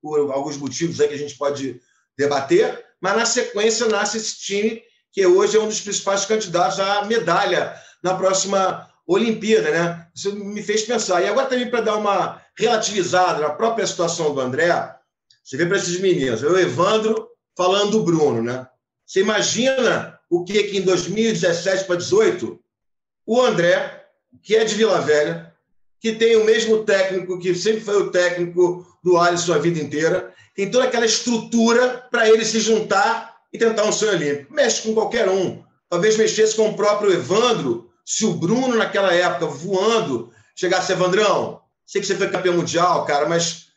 por 0.00 0.32
alguns 0.32 0.56
motivos 0.56 1.00
aí 1.00 1.08
que 1.08 1.14
a 1.14 1.18
gente 1.18 1.36
pode 1.36 1.80
debater, 2.16 2.84
mas 3.00 3.16
na 3.16 3.26
sequência 3.26 3.86
nasce 3.86 4.16
esse 4.16 4.38
time 4.38 4.82
que 5.12 5.26
hoje 5.26 5.56
é 5.56 5.60
um 5.60 5.68
dos 5.68 5.80
principais 5.80 6.24
candidatos 6.24 6.80
à 6.80 7.04
medalha 7.04 7.74
na 8.02 8.14
próxima 8.14 8.90
Olimpíada, 9.06 9.70
né? 9.70 10.08
Isso 10.14 10.34
me 10.34 10.62
fez 10.62 10.82
pensar. 10.82 11.22
E 11.22 11.28
agora 11.28 11.46
também 11.46 11.70
para 11.70 11.82
dar 11.82 11.96
uma 11.96 12.42
relativizada 12.56 13.40
na 13.40 13.50
própria 13.50 13.86
situação 13.86 14.34
do 14.34 14.40
André, 14.40 14.72
você 15.42 15.56
vê 15.56 15.66
para 15.66 15.76
esses 15.76 16.00
meninos, 16.00 16.42
o 16.42 16.58
Evandro 16.58 17.28
falando 17.56 17.92
do 17.92 18.02
Bruno, 18.02 18.42
né? 18.42 18.66
Você 19.06 19.20
imagina 19.20 20.18
o 20.30 20.44
que 20.44 20.64
que 20.64 20.78
em 20.78 20.82
2017 20.82 21.84
para 21.84 21.96
18 21.96 22.58
o 23.26 23.40
André, 23.40 24.03
que 24.42 24.56
é 24.56 24.64
de 24.64 24.74
Vila 24.74 25.00
Velha, 25.00 25.52
que 26.00 26.12
tem 26.12 26.36
o 26.36 26.44
mesmo 26.44 26.84
técnico 26.84 27.38
que 27.38 27.54
sempre 27.54 27.80
foi 27.80 28.02
o 28.02 28.10
técnico 28.10 28.86
do 29.02 29.16
Alisson 29.16 29.54
a 29.54 29.58
vida 29.58 29.80
inteira, 29.80 30.32
tem 30.54 30.70
toda 30.70 30.84
aquela 30.84 31.06
estrutura 31.06 32.06
para 32.10 32.28
ele 32.28 32.44
se 32.44 32.60
juntar 32.60 33.36
e 33.52 33.58
tentar 33.58 33.84
um 33.84 33.92
sonho 33.92 34.12
olímpico. 34.12 34.52
Mexe 34.52 34.82
com 34.82 34.94
qualquer 34.94 35.28
um. 35.28 35.62
Talvez 35.88 36.16
mexesse 36.16 36.56
com 36.56 36.68
o 36.68 36.74
próprio 36.74 37.12
Evandro, 37.12 37.90
se 38.04 38.24
o 38.24 38.34
Bruno, 38.34 38.76
naquela 38.76 39.14
época, 39.14 39.46
voando, 39.46 40.30
chegasse, 40.54 40.92
Evandrão, 40.92 41.60
sei 41.86 42.00
que 42.00 42.06
você 42.06 42.16
foi 42.16 42.30
campeão 42.30 42.56
mundial, 42.56 43.04
cara, 43.04 43.28
mas 43.28 43.68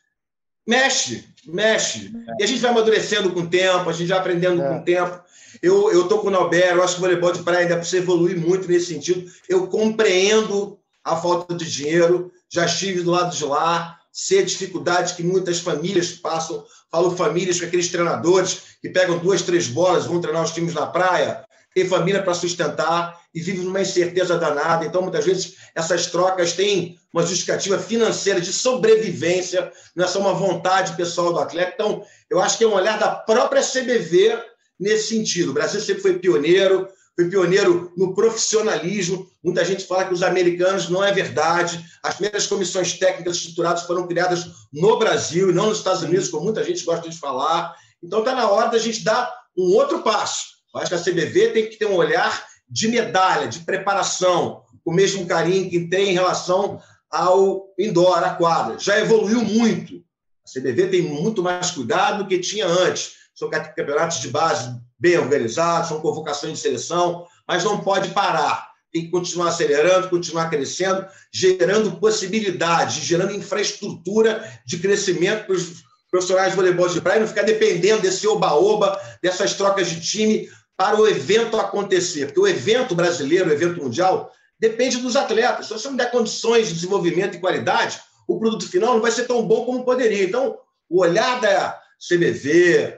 mexe, 0.68 1.24
mexe. 1.46 2.12
E 2.38 2.44
a 2.44 2.46
gente 2.46 2.60
vai 2.60 2.70
amadurecendo 2.70 3.32
com 3.32 3.40
o 3.40 3.48
tempo, 3.48 3.88
a 3.88 3.92
gente 3.92 4.08
vai 4.08 4.18
aprendendo 4.18 4.60
é. 4.60 4.68
com 4.68 4.78
o 4.78 4.84
tempo. 4.84 5.20
Eu, 5.62 5.90
eu 5.90 6.06
tô 6.06 6.18
com 6.18 6.28
o 6.28 6.30
Nauber, 6.30 6.74
eu 6.74 6.84
acho 6.84 6.94
que 6.94 7.00
o 7.00 7.02
voleibol 7.02 7.32
de 7.32 7.42
praia 7.42 7.60
ainda 7.60 7.78
precisa 7.78 8.02
evoluir 8.02 8.38
muito 8.38 8.68
nesse 8.68 8.92
sentido. 8.92 9.28
Eu 9.48 9.66
compreendo 9.66 10.78
a 11.02 11.16
falta 11.16 11.54
de 11.54 11.64
dinheiro, 11.70 12.30
já 12.50 12.66
estive 12.66 13.02
do 13.02 13.10
lado 13.10 13.34
de 13.34 13.44
lá, 13.44 13.98
ser 14.12 14.40
a 14.40 14.44
dificuldade 14.44 15.14
que 15.14 15.22
muitas 15.22 15.60
famílias 15.60 16.12
passam. 16.12 16.62
Falo 16.90 17.16
famílias 17.16 17.58
com 17.58 17.66
aqueles 17.66 17.88
treinadores 17.88 18.62
que 18.82 18.90
pegam 18.90 19.18
duas, 19.18 19.42
três 19.42 19.68
bolas, 19.68 20.04
vão 20.04 20.20
treinar 20.20 20.44
os 20.44 20.52
times 20.52 20.74
na 20.74 20.86
praia, 20.86 21.44
tem 21.78 21.88
família 21.88 22.22
para 22.22 22.34
sustentar 22.34 23.20
e 23.32 23.40
vive 23.40 23.62
numa 23.62 23.80
incerteza 23.80 24.36
danada. 24.36 24.84
Então, 24.84 25.00
muitas 25.00 25.24
vezes, 25.24 25.54
essas 25.74 26.06
trocas 26.06 26.52
têm 26.52 26.98
uma 27.12 27.24
justificativa 27.24 27.78
financeira 27.78 28.40
de 28.40 28.52
sobrevivência, 28.52 29.70
não 29.94 30.04
é 30.04 30.08
só 30.08 30.18
uma 30.18 30.34
vontade 30.34 30.96
pessoal 30.96 31.32
do 31.32 31.38
atleta. 31.38 31.72
Então, 31.74 32.02
eu 32.28 32.40
acho 32.40 32.58
que 32.58 32.64
é 32.64 32.66
um 32.66 32.74
olhar 32.74 32.98
da 32.98 33.10
própria 33.10 33.62
CBV 33.62 34.36
nesse 34.78 35.14
sentido. 35.14 35.50
O 35.50 35.54
Brasil 35.54 35.80
sempre 35.80 36.02
foi 36.02 36.18
pioneiro, 36.18 36.88
foi 37.14 37.28
pioneiro 37.28 37.92
no 37.96 38.12
profissionalismo. 38.12 39.30
Muita 39.42 39.64
gente 39.64 39.86
fala 39.86 40.04
que 40.04 40.14
os 40.14 40.22
americanos 40.24 40.88
não 40.88 41.04
é 41.04 41.12
verdade. 41.12 41.84
As 42.02 42.14
primeiras 42.14 42.48
comissões 42.48 42.98
técnicas 42.98 43.36
estruturadas 43.36 43.84
foram 43.84 44.08
criadas 44.08 44.46
no 44.72 44.98
Brasil 44.98 45.50
e 45.50 45.54
não 45.54 45.66
nos 45.66 45.78
Estados 45.78 46.02
Unidos, 46.02 46.28
como 46.28 46.44
muita 46.44 46.64
gente 46.64 46.84
gosta 46.84 47.08
de 47.08 47.16
falar. 47.16 47.72
Então 48.02 48.18
está 48.18 48.34
na 48.34 48.48
hora 48.50 48.68
da 48.68 48.78
gente 48.78 49.04
dar 49.04 49.32
um 49.56 49.74
outro 49.74 50.02
passo. 50.02 50.57
Eu 50.74 50.80
acho 50.80 50.90
que 50.90 50.94
a 50.94 51.02
CBV 51.02 51.50
tem 51.50 51.68
que 51.68 51.76
ter 51.76 51.86
um 51.86 51.94
olhar 51.94 52.46
de 52.68 52.88
medalha, 52.88 53.48
de 53.48 53.60
preparação, 53.60 54.62
o 54.84 54.92
mesmo 54.92 55.26
carinho 55.26 55.70
que 55.70 55.88
tem 55.88 56.10
em 56.10 56.14
relação 56.14 56.80
ao 57.10 57.72
indoor, 57.78 58.18
a 58.18 58.34
quadra. 58.34 58.78
Já 58.78 58.98
evoluiu 58.98 59.42
muito. 59.42 60.02
A 60.46 60.60
CBV 60.60 60.88
tem 60.88 61.02
muito 61.02 61.42
mais 61.42 61.70
cuidado 61.70 62.22
do 62.22 62.28
que 62.28 62.38
tinha 62.38 62.66
antes. 62.66 63.12
São 63.34 63.48
campeonatos 63.48 64.20
de 64.20 64.28
base 64.28 64.78
bem 64.98 65.16
organizados, 65.16 65.88
são 65.88 66.00
convocações 66.00 66.54
de 66.54 66.58
seleção, 66.58 67.26
mas 67.46 67.64
não 67.64 67.80
pode 67.80 68.10
parar. 68.10 68.68
tem 68.90 69.04
que 69.04 69.10
continuar 69.10 69.48
acelerando, 69.48 70.08
continuar 70.08 70.48
crescendo, 70.48 71.06
gerando 71.30 71.96
possibilidades, 72.00 72.96
gerando 72.96 73.34
infraestrutura 73.34 74.42
de 74.64 74.78
crescimento 74.78 75.44
para 75.44 75.54
os 75.54 75.84
profissionais 76.10 76.50
de 76.50 76.56
voleibol 76.56 76.88
de 76.88 77.00
praia, 77.00 77.20
não 77.20 77.28
ficar 77.28 77.42
dependendo 77.42 78.00
desse 78.00 78.26
oba-oba, 78.26 78.98
dessas 79.22 79.54
trocas 79.54 79.90
de 79.90 80.00
time 80.00 80.48
para 80.78 80.96
o 80.96 81.08
evento 81.08 81.58
acontecer. 81.58 82.26
Porque 82.26 82.40
o 82.40 82.46
evento 82.46 82.94
brasileiro, 82.94 83.50
o 83.50 83.52
evento 83.52 83.82
mundial, 83.82 84.32
depende 84.60 84.98
dos 84.98 85.16
atletas. 85.16 85.66
Se 85.66 85.72
você 85.72 85.88
não 85.88 85.96
der 85.96 86.12
condições 86.12 86.68
de 86.68 86.74
desenvolvimento 86.74 87.36
e 87.36 87.40
qualidade, 87.40 88.00
o 88.28 88.38
produto 88.38 88.70
final 88.70 88.94
não 88.94 89.02
vai 89.02 89.10
ser 89.10 89.26
tão 89.26 89.44
bom 89.44 89.66
como 89.66 89.84
poderia. 89.84 90.22
Então, 90.22 90.56
o 90.88 91.02
olhar 91.02 91.40
da 91.40 91.76
CBV, 91.98 92.96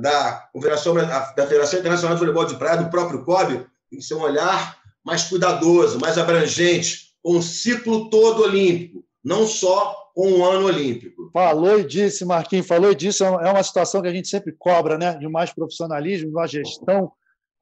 da 0.00 0.48
Confederação, 0.52 0.94
da 0.94 1.46
Federação 1.46 1.80
Internacional 1.80 2.14
de 2.14 2.20
Voleibol 2.20 2.46
de 2.46 2.56
Praia, 2.56 2.76
do 2.76 2.90
próprio 2.90 3.24
COB, 3.24 3.66
tem 3.90 3.98
que 3.98 4.04
ser 4.04 4.14
um 4.14 4.22
olhar 4.22 4.78
mais 5.04 5.24
cuidadoso, 5.24 5.98
mais 5.98 6.16
abrangente, 6.18 7.12
com 7.20 7.38
o 7.38 7.42
ciclo 7.42 8.08
todo 8.08 8.44
olímpico, 8.44 9.04
não 9.24 9.48
só 9.48 10.05
o 10.16 10.42
ano 10.44 10.66
olímpico. 10.66 11.30
Falou 11.30 11.78
e 11.78 11.86
disse, 11.86 12.24
Marquinhos, 12.24 12.66
falou 12.66 12.90
e 12.90 12.94
disse, 12.94 13.22
é 13.22 13.28
uma 13.28 13.62
situação 13.62 14.00
que 14.00 14.08
a 14.08 14.12
gente 14.12 14.28
sempre 14.28 14.52
cobra, 14.58 14.96
né? 14.96 15.14
De 15.18 15.28
mais 15.28 15.52
profissionalismo, 15.52 16.30
de 16.30 16.34
uma 16.34 16.46
gestão 16.46 17.12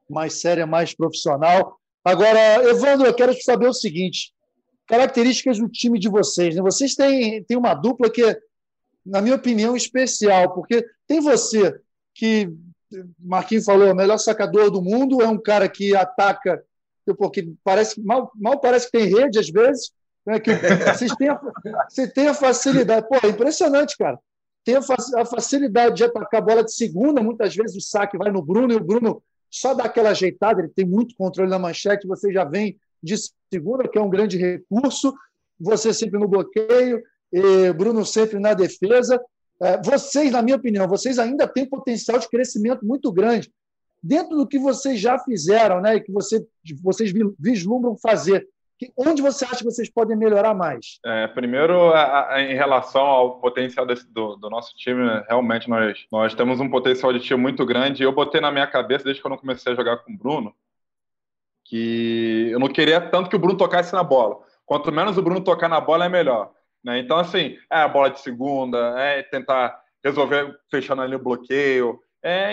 mais 0.09 0.35
séria, 0.35 0.65
mais 0.65 0.95
profissional. 0.95 1.79
Agora, 2.05 2.63
Evandro, 2.69 3.07
eu 3.07 3.15
quero 3.15 3.35
saber 3.43 3.67
o 3.67 3.73
seguinte: 3.73 4.33
características 4.87 5.59
do 5.59 5.69
time 5.69 5.99
de 5.99 6.09
vocês. 6.09 6.55
Né? 6.55 6.63
Vocês 6.63 6.95
têm, 6.95 7.43
têm 7.43 7.57
uma 7.57 7.75
dupla 7.75 8.09
que, 8.09 8.23
na 9.05 9.21
minha 9.21 9.35
opinião, 9.35 9.77
especial, 9.77 10.55
porque 10.55 10.87
tem 11.09 11.21
você 11.21 11.77
que, 12.15 12.49
Marquinhos 13.19 13.65
falou, 13.65 13.91
o 13.91 13.97
melhor 13.97 14.19
sacador 14.19 14.71
do 14.71 14.81
mundo, 14.81 15.21
é 15.21 15.27
um 15.27 15.41
cara 15.41 15.69
que 15.69 15.97
ataca, 15.97 16.63
porque 17.19 17.51
parece 17.65 18.01
mal, 18.01 18.31
mal 18.37 18.61
parece 18.61 18.87
que 18.87 18.99
tem 18.99 19.13
rede 19.13 19.39
às 19.39 19.51
vezes, 19.51 19.93
né, 20.27 20.41
que 20.41 20.53
vocês 20.53 21.15
têm 21.17 21.29
você 21.89 22.09
tem 22.09 22.29
a 22.29 22.35
facilidade. 22.35 23.07
Pô, 23.09 23.17
é 23.23 23.29
impressionante, 23.29 23.97
cara. 23.97 24.19
Tem 24.65 24.77
a 24.77 25.25
facilidade 25.27 25.97
de 25.97 26.05
atacar 26.05 26.41
a 26.41 26.45
bola 26.45 26.65
de 26.65 26.75
segunda, 26.75 27.23
muitas 27.23 27.55
vezes 27.55 27.77
o 27.77 27.81
saque 27.81 28.17
vai 28.17 28.31
no 28.31 28.43
Bruno 28.43 28.73
e 28.73 28.77
o 28.77 28.85
Bruno 28.85 29.23
só 29.51 29.75
dá 29.75 29.85
aquela 29.85 30.11
ajeitada, 30.11 30.63
ele 30.63 30.73
tem 30.75 30.87
muito 30.87 31.15
controle 31.17 31.51
na 31.51 31.59
manchete, 31.59 32.07
você 32.07 32.33
já 32.33 32.45
vem 32.45 32.77
de 33.03 33.15
segunda, 33.53 33.87
que 33.87 33.99
é 33.99 34.01
um 34.01 34.09
grande 34.09 34.39
recurso, 34.39 35.15
você 35.61 35.93
sempre 35.93 36.19
no 36.19 36.27
bloqueio, 36.27 37.03
Bruno 37.77 38.05
sempre 38.07 38.39
na 38.39 38.55
defesa. 38.55 39.21
É, 39.61 39.81
vocês, 39.83 40.33
na 40.33 40.43
minha 40.43 40.57
opinião, 40.57 40.89
vocês 40.89 41.19
ainda 41.19 41.47
têm 41.47 41.69
potencial 41.69 42.19
de 42.19 42.29
crescimento 42.29 42.85
muito 42.85 43.13
grande. 43.13 43.53
Dentro 44.03 44.37
do 44.37 44.47
que 44.47 44.59
vocês 44.59 44.99
já 44.99 45.19
fizeram, 45.19 45.81
né, 45.81 45.97
e 45.97 46.01
que 46.01 46.11
você, 46.11 46.45
vocês 46.83 47.13
vislumbram 47.39 47.97
fazer, 47.97 48.49
onde 48.97 49.23
você 49.23 49.45
acha 49.45 49.59
que 49.59 49.65
vocês 49.65 49.89
podem 49.89 50.17
melhorar 50.17 50.55
mais? 50.55 50.99
É, 51.05 51.27
primeiro, 51.29 51.93
a, 51.93 52.35
a, 52.35 52.43
em 52.43 52.55
relação 52.55 53.03
ao 53.03 53.41
potencial 53.41 53.87
desse, 53.87 54.13
do, 54.13 54.37
do, 54.37 54.51
nosso 54.51 54.75
time, 54.77 55.23
realmente 55.29 55.69
nós, 55.69 56.07
nós 56.11 56.35
temos 56.35 56.61
um 56.61 56.69
potencial 56.69 57.13
de 57.13 57.21
time 57.21 57.41
muito 57.41 57.65
grande. 57.65 58.03
Eu 58.03 58.13
botei 58.13 58.41
na 58.41 58.51
minha 58.51 58.67
cabeça, 58.67 59.05
desde 59.05 59.21
que 59.21 59.27
eu 59.27 59.31
não 59.31 59.39
comecei 59.39 59.73
a 59.73 59.77
jogar 59.77 59.99
com 59.99 60.13
o 60.13 60.17
Bruno, 60.17 60.55
que 61.65 62.49
eu 62.51 62.59
não 62.59 62.69
queria 62.69 63.01
tanto 63.01 63.31
que 63.31 63.37
o 63.37 63.39
Bruno 63.39 63.57
tocasse 63.57 63.93
na 63.93 64.03
bola. 64.03 64.39
Quanto 64.67 64.93
menos 64.93 65.17
o 65.17 65.23
Bruno 65.23 65.41
tocar 65.41 65.69
na 65.69 65.81
bola, 65.81 66.07
é 66.07 66.09
melhor. 66.09 66.51
Né? 66.83 66.99
Então, 66.99 67.17
assim, 67.17 67.57
é 67.71 67.79
a 67.79 67.89
bola 67.89 68.11
de 68.11 68.21
segunda, 68.21 68.99
é 68.99 69.23
tentar 69.23 69.79
resolver 70.05 70.59
fechando 70.71 71.03
ali 71.03 71.15
o 71.17 71.23
bloqueio. 71.23 72.01
É, 72.23 72.53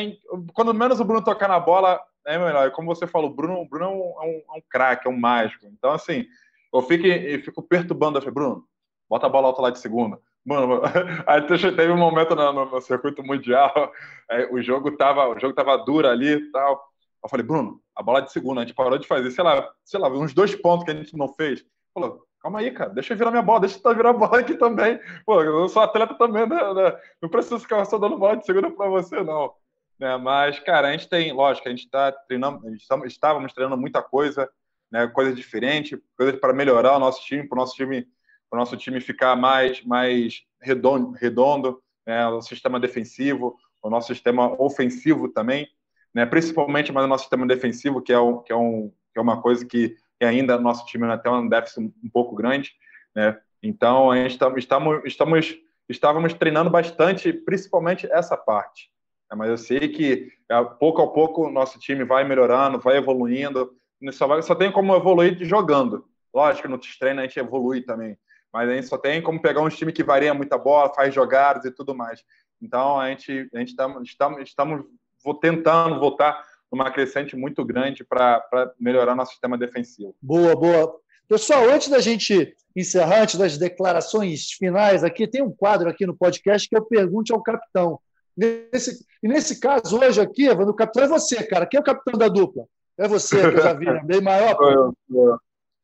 quando 0.53 0.73
menos 0.73 0.99
o 0.99 1.05
Bruno 1.05 1.23
tocar 1.23 1.47
na 1.47 1.59
bola, 1.59 1.99
é 2.25 2.37
melhor. 2.37 2.67
E 2.67 2.71
como 2.71 2.93
você 2.93 3.07
falou, 3.07 3.29
o 3.29 3.33
Bruno, 3.33 3.67
Bruno 3.67 3.85
é 3.85 3.89
um, 3.89 3.99
é 3.99 4.25
um, 4.25 4.55
é 4.55 4.59
um 4.59 4.61
craque, 4.69 5.07
é 5.07 5.11
um 5.11 5.19
mágico. 5.19 5.65
Então, 5.65 5.91
assim, 5.91 6.25
eu 6.73 6.81
fico, 6.81 7.05
eu 7.05 7.41
fico 7.41 7.61
perturbando. 7.61 8.17
Eu 8.17 8.21
falei, 8.21 8.33
Bruno, 8.33 8.65
bota 9.09 9.25
a 9.25 9.29
bola 9.29 9.47
alta 9.47 9.61
lá 9.61 9.69
de 9.69 9.79
segunda. 9.79 10.19
Mano, 10.45 10.81
aí 11.27 11.41
teve 11.45 11.91
um 11.91 11.97
momento 11.97 12.35
no, 12.35 12.65
no 12.65 12.81
circuito 12.81 13.23
mundial, 13.23 13.71
é, 14.29 14.45
o 14.51 14.61
jogo 14.61 14.95
tava, 14.97 15.27
o 15.27 15.39
jogo 15.39 15.53
tava 15.53 15.77
duro 15.77 16.07
ali 16.07 16.33
e 16.33 16.51
tal. 16.51 16.81
Eu 17.23 17.29
falei, 17.29 17.45
Bruno, 17.45 17.79
a 17.95 18.01
bola 18.01 18.21
de 18.21 18.31
segunda, 18.31 18.61
a 18.61 18.65
gente 18.65 18.75
parou 18.75 18.97
de 18.97 19.07
fazer, 19.07 19.29
sei 19.31 19.43
lá, 19.43 19.69
sei 19.85 19.99
lá, 19.99 20.09
uns 20.09 20.33
dois 20.33 20.55
pontos 20.55 20.85
que 20.85 20.91
a 20.91 20.95
gente 20.95 21.15
não 21.15 21.27
fez. 21.35 21.63
Falou, 21.93 22.25
calma 22.39 22.59
aí, 22.59 22.71
cara, 22.71 22.89
deixa 22.89 23.13
eu 23.13 23.17
virar 23.17 23.29
minha 23.29 23.43
bola, 23.43 23.59
deixa 23.59 23.79
eu 23.83 23.95
virar 23.95 24.09
a 24.09 24.13
bola 24.13 24.39
aqui 24.39 24.55
também. 24.55 24.99
Pô, 25.25 25.43
eu 25.43 25.69
sou 25.69 25.83
atleta 25.83 26.15
também, 26.15 26.47
né? 26.47 26.73
né? 26.73 26.97
Não 27.21 27.29
preciso 27.29 27.59
ficar 27.59 27.85
só 27.85 27.99
dando 27.99 28.17
bola 28.17 28.37
de 28.37 28.45
segunda 28.45 28.71
para 28.71 28.89
você, 28.89 29.21
não. 29.23 29.53
Né? 30.01 30.17
Mas, 30.17 30.57
cara, 30.57 30.87
a 30.87 30.91
gente 30.93 31.07
tem, 31.07 31.31
lógico, 31.31 31.67
a 31.67 31.69
gente 31.69 31.85
está 31.85 32.11
treinando, 32.11 32.59
estávamos 33.05 33.53
treinando 33.53 33.79
muita 33.79 34.01
coisa, 34.01 34.49
né? 34.91 35.05
Coisa 35.07 35.31
diferente, 35.31 36.01
coisas 36.17 36.39
para 36.39 36.53
melhorar 36.53 36.95
o 36.95 36.99
nosso 36.99 37.23
time, 37.23 37.47
para 37.47 37.55
o 37.55 37.59
nosso 37.59 37.75
time, 37.75 38.07
o 38.51 38.57
nosso 38.57 38.75
time 38.75 38.99
ficar 38.99 39.35
mais, 39.35 39.83
mais 39.83 40.41
redondo, 40.59 41.11
redondo 41.11 41.83
né? 42.05 42.27
o 42.27 42.41
sistema 42.41 42.79
defensivo, 42.79 43.55
o 43.79 43.91
nosso 43.91 44.07
sistema 44.07 44.59
ofensivo 44.59 45.29
também, 45.29 45.69
né? 46.11 46.25
Principalmente 46.25 46.91
mais 46.91 47.05
o 47.05 47.09
nosso 47.09 47.25
sistema 47.25 47.45
defensivo, 47.45 48.01
que 48.01 48.11
é, 48.11 48.19
um, 48.19 48.41
que 48.41 48.51
é, 48.51 48.55
um, 48.55 48.91
que 49.13 49.19
é 49.19 49.21
uma 49.21 49.39
coisa 49.39 49.63
que, 49.63 49.95
que 50.19 50.25
ainda 50.25 50.57
nosso 50.57 50.83
time 50.87 51.03
ainda 51.03 51.19
tem 51.19 51.31
um 51.31 51.47
déficit 51.47 51.93
um 52.03 52.09
pouco 52.11 52.33
grande, 52.35 52.71
né? 53.15 53.39
Então, 53.61 54.09
a 54.09 54.15
gente 54.15 54.39
tá, 54.39 54.51
estamos, 54.57 55.03
estamos, 55.05 55.55
estávamos 55.87 56.33
treinando 56.33 56.71
bastante, 56.71 57.31
principalmente 57.31 58.11
essa 58.11 58.35
parte. 58.35 58.89
É, 59.31 59.35
mas 59.35 59.49
eu 59.49 59.57
sei 59.57 59.87
que 59.87 60.31
é, 60.49 60.63
pouco 60.63 61.01
a 61.01 61.11
pouco 61.11 61.47
o 61.47 61.51
nosso 61.51 61.79
time 61.79 62.03
vai 62.03 62.23
melhorando, 62.23 62.79
vai 62.79 62.97
evoluindo. 62.97 63.73
Só, 64.11 64.27
vai, 64.27 64.41
só 64.41 64.53
tem 64.53 64.71
como 64.71 64.95
evoluir 64.95 65.37
jogando. 65.45 66.05
Lógico 66.33 66.67
no 66.67 66.79
treino 66.99 67.21
a 67.21 67.23
gente 67.23 67.39
evolui 67.39 67.81
também. 67.81 68.17
Mas 68.51 68.69
a 68.69 68.73
gente 68.73 68.87
só 68.87 68.97
tem 68.97 69.21
como 69.21 69.41
pegar 69.41 69.61
um 69.61 69.69
time 69.69 69.93
que 69.93 70.03
varia 70.03 70.33
muita 70.33 70.57
bola, 70.57 70.93
faz 70.93 71.13
jogadas 71.13 71.63
e 71.65 71.71
tudo 71.71 71.95
mais. 71.95 72.23
Então 72.61 72.99
a 72.99 73.09
gente 73.09 73.49
a 73.53 73.59
gente 73.59 73.69
estamos, 73.69 74.09
estamos 74.09 74.85
tentando 75.39 75.99
voltar 75.99 76.43
numa 76.71 76.91
crescente 76.91 77.35
muito 77.35 77.63
grande 77.63 78.03
para 78.03 78.73
melhorar 78.79 79.15
nosso 79.15 79.31
sistema 79.31 79.57
defensivo. 79.57 80.15
Boa, 80.21 80.55
boa. 80.55 80.99
Pessoal, 81.27 81.69
antes 81.69 81.87
da 81.87 81.99
gente 81.99 82.55
encerrar, 82.75 83.21
antes 83.21 83.35
das 83.35 83.57
declarações 83.57 84.51
finais 84.51 85.03
aqui, 85.03 85.27
tem 85.27 85.41
um 85.41 85.51
quadro 85.51 85.89
aqui 85.89 86.05
no 86.05 86.15
podcast 86.15 86.67
que 86.67 86.75
eu 86.75 86.83
pergunte 86.83 87.33
ao 87.33 87.41
capitão. 87.41 87.99
Nesse, 88.37 89.05
e 89.21 89.27
nesse 89.27 89.59
caso, 89.59 89.99
hoje 89.99 90.19
aqui, 90.21 90.49
o 90.49 90.73
capitão 90.73 91.03
é 91.03 91.07
você, 91.07 91.43
cara. 91.43 91.65
Quem 91.65 91.77
é 91.77 91.81
o 91.81 91.85
capitão 91.85 92.17
da 92.17 92.27
dupla? 92.27 92.65
É 92.97 93.07
você, 93.07 93.39
que 93.39 93.57
eu 93.57 93.61
já 93.61 93.73
vi, 93.73 93.85
né? 93.85 94.01
bem 94.05 94.21
maior. 94.21 94.55
Pô. 94.55 95.39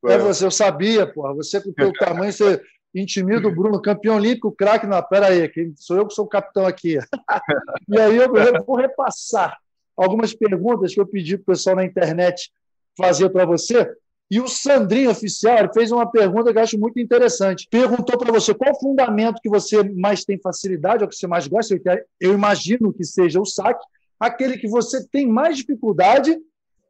É 0.05 0.17
você, 0.17 0.45
eu 0.45 0.51
sabia, 0.51 1.11
porra. 1.11 1.33
Você 1.33 1.61
com 1.61 1.69
o 1.69 1.73
teu 1.73 1.91
tamanho, 1.93 2.31
você 2.31 2.61
intimida 2.93 3.47
o 3.47 3.55
Bruno, 3.55 3.81
campeão 3.81 4.15
olímpico, 4.15 4.51
craque. 4.51 4.87
Não, 4.87 5.01
peraí, 5.03 5.51
sou 5.75 5.97
eu 5.97 6.07
que 6.07 6.13
sou 6.13 6.25
o 6.25 6.29
capitão 6.29 6.65
aqui. 6.65 6.97
e 7.89 7.99
aí 7.99 8.15
eu 8.15 8.31
vou 8.65 8.77
repassar 8.77 9.57
algumas 9.95 10.33
perguntas 10.33 10.93
que 10.93 11.01
eu 11.01 11.07
pedi 11.07 11.37
para 11.37 11.43
o 11.43 11.55
pessoal 11.55 11.75
na 11.75 11.85
internet 11.85 12.51
fazer 12.97 13.29
para 13.29 13.45
você. 13.45 13.91
E 14.29 14.41
o 14.41 14.47
Sandrinho 14.47 15.09
Oficial 15.09 15.71
fez 15.73 15.91
uma 15.91 16.09
pergunta 16.09 16.51
que 16.51 16.57
eu 16.57 16.63
acho 16.63 16.77
muito 16.77 16.99
interessante. 16.99 17.67
Perguntou 17.71 18.17
para 18.17 18.31
você 18.31 18.53
qual 18.53 18.77
fundamento 18.77 19.41
que 19.41 19.49
você 19.49 19.81
mais 19.83 20.25
tem 20.25 20.37
facilidade, 20.37 21.03
ou 21.03 21.09
que 21.09 21.15
você 21.15 21.27
mais 21.27 21.47
gosta. 21.47 21.79
Eu 22.19 22.33
imagino 22.33 22.91
que 22.91 23.05
seja 23.05 23.39
o 23.39 23.45
saque, 23.45 23.83
aquele 24.19 24.57
que 24.57 24.67
você 24.67 25.05
tem 25.07 25.25
mais 25.25 25.57
dificuldade 25.57 26.37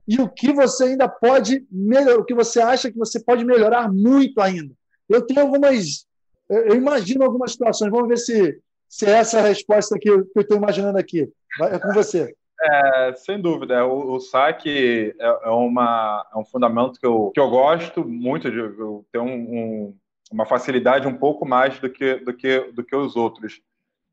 e 0.08 0.20
o 0.20 0.28
que 0.28 0.52
você 0.52 0.86
ainda 0.86 1.08
pode 1.08 1.66
melhorar, 1.70 2.20
o 2.20 2.26
que 2.26 2.34
você 2.34 2.60
acha 2.60 2.92
que 2.92 2.98
você 2.98 3.20
pode 3.20 3.46
melhorar 3.46 3.92
muito 3.92 4.42
ainda. 4.42 4.74
Eu 5.08 5.22
tenho 5.22 5.42
algumas, 5.42 6.08
eu 6.50 6.76
imagino 6.76 7.24
algumas 7.24 7.52
situações. 7.52 7.92
Vamos 7.92 8.08
ver 8.08 8.18
se, 8.18 8.60
se 8.90 9.06
é 9.06 9.12
essa 9.12 9.40
a 9.40 9.48
resposta 9.48 10.00
que 10.00 10.10
eu 10.10 10.28
estou 10.36 10.58
imaginando 10.58 10.98
aqui. 10.98 11.30
É 11.62 11.78
com 11.78 11.94
você. 11.94 12.34
É, 12.60 13.14
sem 13.16 13.39
dúvida, 13.39 13.86
o, 13.86 14.16
o 14.16 14.20
saque 14.20 15.16
é, 15.20 15.26
é, 15.26 15.49
uma, 15.49 16.26
é 16.34 16.38
um 16.38 16.45
fundamento 16.45 16.99
que 16.99 17.05
eu, 17.05 17.32
que 17.34 17.39
eu 17.39 17.49
gosto 17.49 18.03
muito 18.03 18.49
de 18.49 18.58
eu 18.58 19.05
ter 19.12 19.20
um, 19.20 19.34
um, 19.34 19.97
uma 20.32 20.45
facilidade 20.45 21.08
um 21.08 21.18
pouco 21.18 21.45
mais 21.45 21.80
do 21.80 21.89
que, 21.89 22.16
do 22.16 22.34
que, 22.34 22.72
do 22.72 22.84
que 22.84 22.95
os 22.95 23.16
outros. 23.16 23.62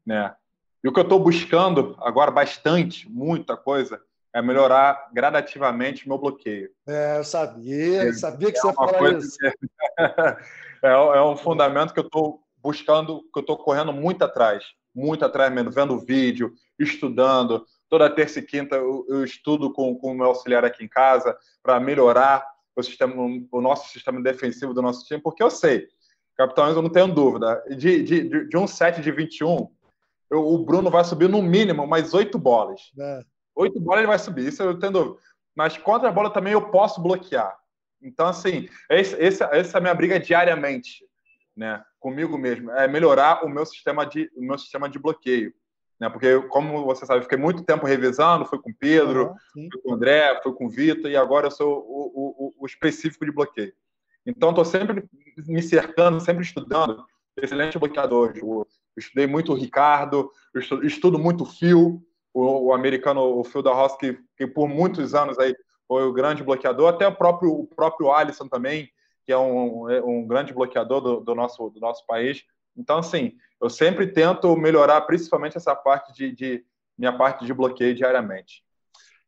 Né? 0.05 0.34
E 0.82 0.88
o 0.88 0.92
que 0.92 1.01
eu 1.01 1.05
estou 1.05 1.18
buscando 1.18 1.97
agora 2.01 2.30
bastante, 2.30 3.11
muita 3.11 3.57
coisa, 3.57 3.99
é 4.34 4.42
melhorar 4.42 5.09
gradativamente 5.12 6.07
meu 6.07 6.18
bloqueio. 6.18 6.68
É, 6.86 7.18
eu 7.18 7.24
sabia, 7.24 8.05
eu 8.05 8.14
sabia 8.14 8.53
que 8.53 8.59
é 8.59 8.61
você 8.61 8.68
ia 8.68 8.74
falar 8.74 9.12
isso. 9.14 9.38
é, 10.82 10.90
é 10.90 11.22
um 11.22 11.36
fundamento 11.36 11.95
que 11.95 12.01
eu 12.01 12.05
estou 12.05 12.42
buscando, 12.59 13.22
que 13.32 13.38
eu 13.38 13.42
estou 13.42 13.57
correndo 13.57 13.92
muito 13.92 14.22
atrás, 14.22 14.64
muito 14.95 15.24
atrás 15.24 15.53
mesmo, 15.53 15.70
vendo 15.70 15.99
vídeo, 15.99 16.53
estudando, 16.78 17.64
Toda 17.95 18.11
terça 18.11 18.40
e 18.40 18.42
quinta 18.42 18.74
eu, 18.74 19.07
eu 19.09 19.22
estudo 19.22 19.72
com, 19.72 19.95
com 19.95 20.11
o 20.11 20.14
meu 20.16 20.26
auxiliar 20.26 20.64
aqui 20.64 20.82
em 20.82 20.88
casa 20.88 21.38
para 21.62 21.78
melhorar 21.78 22.45
o, 22.74 22.82
sistema, 22.82 23.14
o 23.53 23.61
nosso 23.61 23.88
sistema 23.92 24.20
defensivo 24.20 24.74
do 24.74 24.82
nosso 24.82 25.07
time, 25.07 25.22
porque 25.22 25.40
eu 25.40 25.49
sei, 25.49 25.86
Capitão 26.36 26.68
eu 26.68 26.82
não 26.82 26.90
tenho 26.90 27.07
dúvida, 27.07 27.62
de, 27.76 28.03
de, 28.03 28.49
de 28.49 28.57
um 28.57 28.66
set 28.66 29.01
de 29.01 29.12
21, 29.12 29.68
eu, 30.28 30.45
o 30.45 30.59
Bruno 30.59 30.90
vai 30.90 31.05
subir 31.05 31.28
no 31.28 31.40
mínimo 31.40 31.86
mais 31.86 32.12
oito 32.14 32.36
bolas. 32.36 32.80
É. 32.99 33.20
Oito 33.55 33.78
bolas 33.78 34.01
ele 34.01 34.09
vai 34.09 34.18
subir, 34.18 34.49
isso 34.49 34.61
eu 34.61 34.76
tenho 34.76 34.92
dúvida. 34.92 35.20
Mas 35.55 35.78
contra 35.78 36.09
a 36.09 36.12
bola 36.12 36.30
também 36.30 36.53
eu 36.53 36.72
posso 36.72 37.01
bloquear. 37.01 37.57
Então, 38.03 38.26
assim, 38.26 38.68
esse, 38.90 39.14
esse, 39.22 39.45
essa 39.45 39.76
é 39.76 39.78
a 39.78 39.80
minha 39.80 39.95
briga 39.95 40.18
diariamente, 40.18 41.07
né? 41.57 41.80
Comigo 42.01 42.36
mesmo. 42.36 42.72
É 42.72 42.88
melhorar 42.88 43.45
o 43.45 43.49
meu 43.49 43.64
sistema 43.64 44.05
de, 44.05 44.28
o 44.34 44.42
meu 44.42 44.59
sistema 44.59 44.88
de 44.88 44.99
bloqueio. 44.99 45.55
Né? 46.05 46.11
Porque, 46.11 46.40
como 46.48 46.84
você 46.84 47.07
sabe, 47.07 47.20
eu 47.20 47.24
fiquei 47.24 47.38
muito 47.38 47.64
tempo 47.64 47.86
revisando, 47.86 48.44
fui 48.44 48.59
com 48.59 48.70
o 48.70 48.76
Pedro, 48.78 49.34
uhum, 49.57 49.68
fui 49.72 49.82
com 49.82 49.90
o 49.90 49.94
André, 49.94 50.40
fui 50.42 50.52
com 50.52 50.66
o 50.66 50.70
Vitor, 50.70 51.11
e 51.11 51.16
agora 51.16 51.46
eu 51.46 51.50
sou 51.50 51.78
o, 51.78 52.12
o, 52.14 52.55
o 52.59 52.66
específico 52.66 53.24
de 53.24 53.32
bloqueio. 53.32 53.72
Então, 54.26 54.50
estou 54.50 54.64
sempre 54.64 55.05
me 55.46 55.62
cercando, 55.62 56.20
sempre 56.20 56.42
estudando 56.42 57.05
excelente 57.36 57.78
bloqueadores. 57.78 58.40
Eu 58.40 58.66
estudei 58.96 59.26
muito 59.26 59.52
o 59.52 59.57
Ricardo, 59.57 60.30
eu 60.55 60.61
estudo 60.82 61.18
muito 61.18 61.42
o 61.42 61.46
Phil, 61.46 62.02
o, 62.32 62.66
o 62.66 62.72
americano, 62.72 63.38
o 63.38 63.44
Phil 63.44 63.62
da 63.62 63.72
Ross, 63.72 63.96
que, 63.96 64.18
que, 64.36 64.46
por 64.46 64.68
muitos 64.68 65.14
anos 65.14 65.38
aí 65.38 65.55
foi 65.86 66.05
o 66.05 66.12
grande 66.12 66.42
bloqueador, 66.42 66.88
até 66.88 67.07
o 67.07 67.14
próprio, 67.14 67.52
o 67.52 67.66
próprio 67.66 68.12
Alisson 68.12 68.48
também, 68.48 68.88
que 69.24 69.32
é 69.32 69.38
um, 69.38 69.90
é 69.90 70.02
um 70.02 70.26
grande 70.26 70.52
bloqueador 70.52 71.00
do, 71.00 71.20
do, 71.20 71.34
nosso, 71.34 71.70
do 71.70 71.80
nosso 71.80 72.07
país. 72.07 72.44
Então, 72.77 72.99
assim, 72.99 73.37
eu 73.61 73.70
sempre 73.70 74.07
tento 74.07 74.55
melhorar 74.57 75.01
principalmente 75.03 75.57
essa 75.57 75.75
parte 75.75 76.12
de, 76.12 76.33
de 76.33 76.64
minha 76.99 77.16
parte 77.16 77.45
de 77.45 77.55
bloqueio 77.55 77.95
diariamente. 77.95 78.64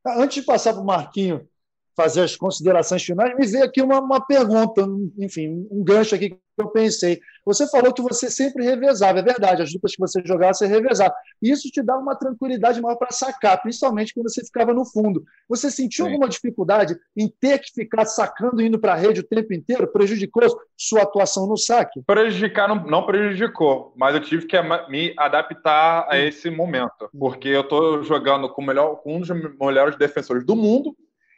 Antes 0.07 0.37
de 0.37 0.43
passar 0.43 0.73
para 0.73 0.83
o 0.83 0.87
Marquinho 0.87 1.49
fazer 1.97 2.23
as 2.23 2.37
considerações 2.37 3.03
finais, 3.03 3.35
me 3.35 3.47
veio 3.47 3.65
aqui 3.65 3.81
uma, 3.81 3.99
uma 4.01 4.21
pergunta, 4.21 4.87
enfim, 5.19 5.67
um 5.71 5.83
gancho 5.83 6.15
aqui 6.15 6.31
que 6.31 6.39
eu 6.59 6.69
pensei. 6.69 7.21
Você 7.45 7.69
falou 7.69 7.93
que 7.93 8.03
você 8.03 8.31
sempre 8.31 8.65
revezava, 8.65 9.21
é 9.21 9.23
verdade, 9.23 9.63
as 9.63 9.73
duplas 9.73 9.93
que 9.93 10.01
você 10.01 10.21
jogava, 10.25 10.53
você 10.53 10.67
revezava. 10.67 11.15
Isso 11.41 11.69
te 11.71 11.83
dava 11.83 12.01
uma 12.01 12.17
tranquilidade 12.17 12.81
maior 12.81 12.97
para 12.97 13.13
sacar, 13.13 13.61
principalmente 13.63 14.13
quando 14.13 14.29
você 14.29 14.45
ficava 14.45 14.75
no 14.75 14.85
fundo. 14.85 15.25
Você 15.49 15.71
sentiu 15.71 16.05
Sim. 16.05 16.13
alguma 16.13 16.29
dificuldade 16.29 16.97
em 17.17 17.33
ter 17.41 17.59
que 17.61 17.73
ficar 17.73 18.05
sacando 18.05 18.61
indo 18.61 18.79
para 18.79 18.93
a 18.93 18.97
rede 18.97 19.21
o 19.21 19.27
tempo 19.27 19.55
inteiro? 19.55 19.87
Prejudicou 19.87 20.43
sua 20.77 21.03
atuação 21.03 21.47
no 21.47 21.57
saque? 21.57 22.03
Prejudicar 22.07 22.69
não, 22.69 22.85
não 22.85 23.07
prejudicou, 23.07 23.95
mas 23.97 24.15
eu 24.15 24.21
tive 24.21 24.47
que 24.47 24.57
me 24.89 25.15
adaptar 25.17 26.07
a 26.11 26.19
esse 26.19 26.51
momento, 26.51 27.09
porque 27.19 27.49
eu 27.49 27.63
estou 27.63 28.03
jogando 28.03 28.49
com, 28.49 28.63
melhor, 28.63 28.97
com 28.97 29.17
um 29.17 29.21
dos 29.21 29.31
melhores 29.59 29.97
defensores 29.97 30.45
do 30.45 30.57
mundo, 30.57 30.97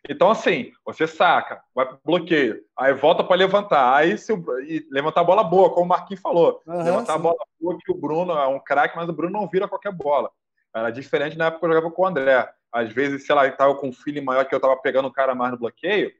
então, 0.08 0.30
assim, 0.30 0.72
você 0.84 1.06
saca, 1.06 1.62
vai 1.74 1.86
pro 1.86 2.00
bloqueio, 2.02 2.62
aí 2.76 2.94
volta 2.94 3.22
para 3.22 3.36
levantar, 3.36 3.94
aí 3.94 4.16
se 4.16 4.32
o, 4.32 4.42
levantar 4.90 5.20
a 5.20 5.24
bola 5.24 5.44
boa, 5.44 5.68
como 5.70 5.84
o 5.84 5.88
Marquinhos 5.88 6.22
falou. 6.22 6.62
Uhum, 6.66 6.82
levantar 6.82 7.12
sim. 7.12 7.18
a 7.18 7.22
bola 7.22 7.36
boa 7.60 7.78
que 7.78 7.92
o 7.92 7.94
Bruno 7.94 8.32
é 8.32 8.46
um 8.46 8.58
craque, 8.58 8.96
mas 8.96 9.08
o 9.08 9.12
Bruno 9.12 9.38
não 9.38 9.46
vira 9.46 9.68
qualquer 9.68 9.92
bola. 9.92 10.30
Era 10.74 10.90
diferente 10.90 11.36
na 11.36 11.46
época 11.46 11.60
que 11.60 11.66
eu 11.66 11.74
jogava 11.74 11.94
com 11.94 12.02
o 12.02 12.06
André. 12.06 12.50
Às 12.72 12.92
vezes, 12.92 13.26
sei 13.26 13.34
lá, 13.34 13.46
eu 13.46 13.56
tava 13.56 13.74
com 13.74 13.88
um 13.88 13.92
feeling 13.92 14.22
maior 14.22 14.44
que 14.44 14.54
eu 14.54 14.60
tava 14.60 14.76
pegando 14.76 15.08
o 15.08 15.12
cara 15.12 15.34
mais 15.34 15.52
no 15.52 15.58
bloqueio, 15.58 16.10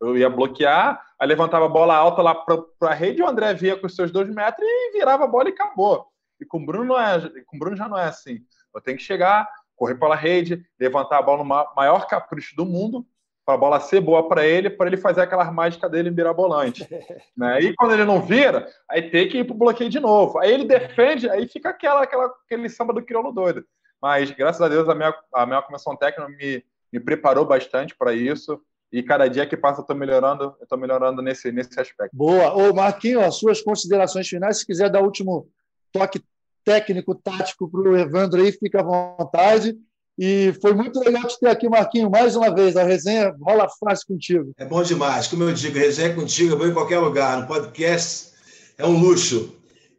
eu 0.00 0.16
ia 0.16 0.28
bloquear, 0.28 1.02
aí 1.18 1.26
levantava 1.26 1.66
a 1.66 1.68
bola 1.68 1.94
alta 1.94 2.22
lá 2.22 2.34
para 2.34 2.90
a 2.90 2.94
rede, 2.94 3.20
e 3.20 3.22
o 3.22 3.28
André 3.28 3.54
via 3.54 3.76
com 3.76 3.86
os 3.86 3.94
seus 3.94 4.10
dois 4.10 4.28
metros 4.28 4.66
e 4.66 4.92
virava 4.92 5.24
a 5.24 5.28
bola 5.28 5.48
e 5.48 5.52
acabou. 5.52 6.06
E 6.40 6.44
com 6.44 6.58
o 6.58 6.66
Bruno, 6.66 6.84
não 6.84 7.00
é, 7.00 7.20
com 7.46 7.56
o 7.56 7.58
Bruno 7.58 7.76
já 7.76 7.88
não 7.88 7.98
é 7.98 8.04
assim. 8.04 8.40
Eu 8.74 8.80
tenho 8.80 8.98
que 8.98 9.02
chegar, 9.02 9.48
correr 9.74 9.94
pela 9.94 10.14
rede, 10.14 10.66
levantar 10.78 11.18
a 11.18 11.22
bola 11.22 11.38
no 11.38 11.74
maior 11.74 12.06
capricho 12.06 12.54
do 12.56 12.66
mundo, 12.66 13.06
para 13.46 13.54
a 13.54 13.58
bola 13.58 13.78
ser 13.78 14.00
boa 14.00 14.28
para 14.28 14.44
ele, 14.44 14.68
para 14.68 14.88
ele 14.88 14.96
fazer 14.96 15.20
aquela 15.20 15.48
mágica 15.52 15.88
dele 15.88 16.10
mirabolante. 16.10 16.84
né? 17.36 17.60
E 17.60 17.74
quando 17.76 17.92
ele 17.92 18.04
não 18.04 18.20
vira, 18.20 18.68
aí 18.90 19.08
tem 19.08 19.28
que 19.28 19.38
ir 19.38 19.44
para 19.44 19.54
o 19.54 19.58
bloqueio 19.58 19.88
de 19.88 20.00
novo. 20.00 20.40
Aí 20.40 20.52
ele 20.52 20.64
defende, 20.64 21.30
aí 21.30 21.46
fica 21.46 21.70
aquela, 21.70 22.02
aquela, 22.02 22.26
aquele 22.26 22.68
samba 22.68 22.92
do 22.92 23.04
crioulo 23.04 23.30
doido. 23.30 23.64
Mas, 24.02 24.32
graças 24.32 24.60
a 24.60 24.68
Deus, 24.68 24.88
a 24.88 24.94
minha, 24.96 25.14
a 25.32 25.46
minha 25.46 25.62
comissão 25.62 25.96
técnica 25.96 26.28
me, 26.28 26.64
me 26.92 26.98
preparou 26.98 27.44
bastante 27.44 27.94
para 27.96 28.12
isso. 28.12 28.60
E 28.92 29.00
cada 29.00 29.28
dia 29.28 29.46
que 29.46 29.56
passa 29.56 29.80
eu 29.80 29.82
estou 29.82 29.96
melhorando, 29.96 30.56
eu 30.58 30.64
estou 30.64 30.78
melhorando 30.78 31.22
nesse, 31.22 31.52
nesse 31.52 31.78
aspecto. 31.78 32.16
Boa. 32.16 32.52
Ô, 32.52 32.74
Marquinhos, 32.74 33.22
as 33.22 33.36
suas 33.36 33.62
considerações 33.62 34.28
finais, 34.28 34.58
se 34.58 34.66
quiser 34.66 34.90
dar 34.90 35.02
o 35.02 35.04
último 35.04 35.48
toque 35.92 36.20
técnico, 36.64 37.14
tático 37.14 37.70
para 37.70 37.80
o 37.80 37.96
Evandro 37.96 38.40
aí, 38.40 38.50
fica 38.50 38.80
à 38.80 39.16
vontade. 39.16 39.76
E 40.18 40.54
foi 40.62 40.72
muito 40.72 40.98
legal 41.00 41.26
te 41.26 41.38
ter 41.38 41.48
aqui, 41.48 41.68
Marquinho, 41.68 42.10
mais 42.10 42.34
uma 42.36 42.54
vez. 42.54 42.76
A 42.76 42.82
resenha 42.82 43.34
rola 43.40 43.68
fácil 43.78 44.06
contigo. 44.06 44.52
É 44.56 44.64
bom 44.64 44.82
demais. 44.82 45.26
Como 45.26 45.44
eu 45.44 45.52
digo, 45.52 45.78
resenha 45.78 46.14
contigo 46.14 46.54
é 46.54 46.56
bom 46.56 46.66
em 46.66 46.72
qualquer 46.72 46.98
lugar. 46.98 47.40
No 47.40 47.46
podcast 47.46 48.32
é 48.78 48.86
um 48.86 48.98
luxo. 48.98 49.52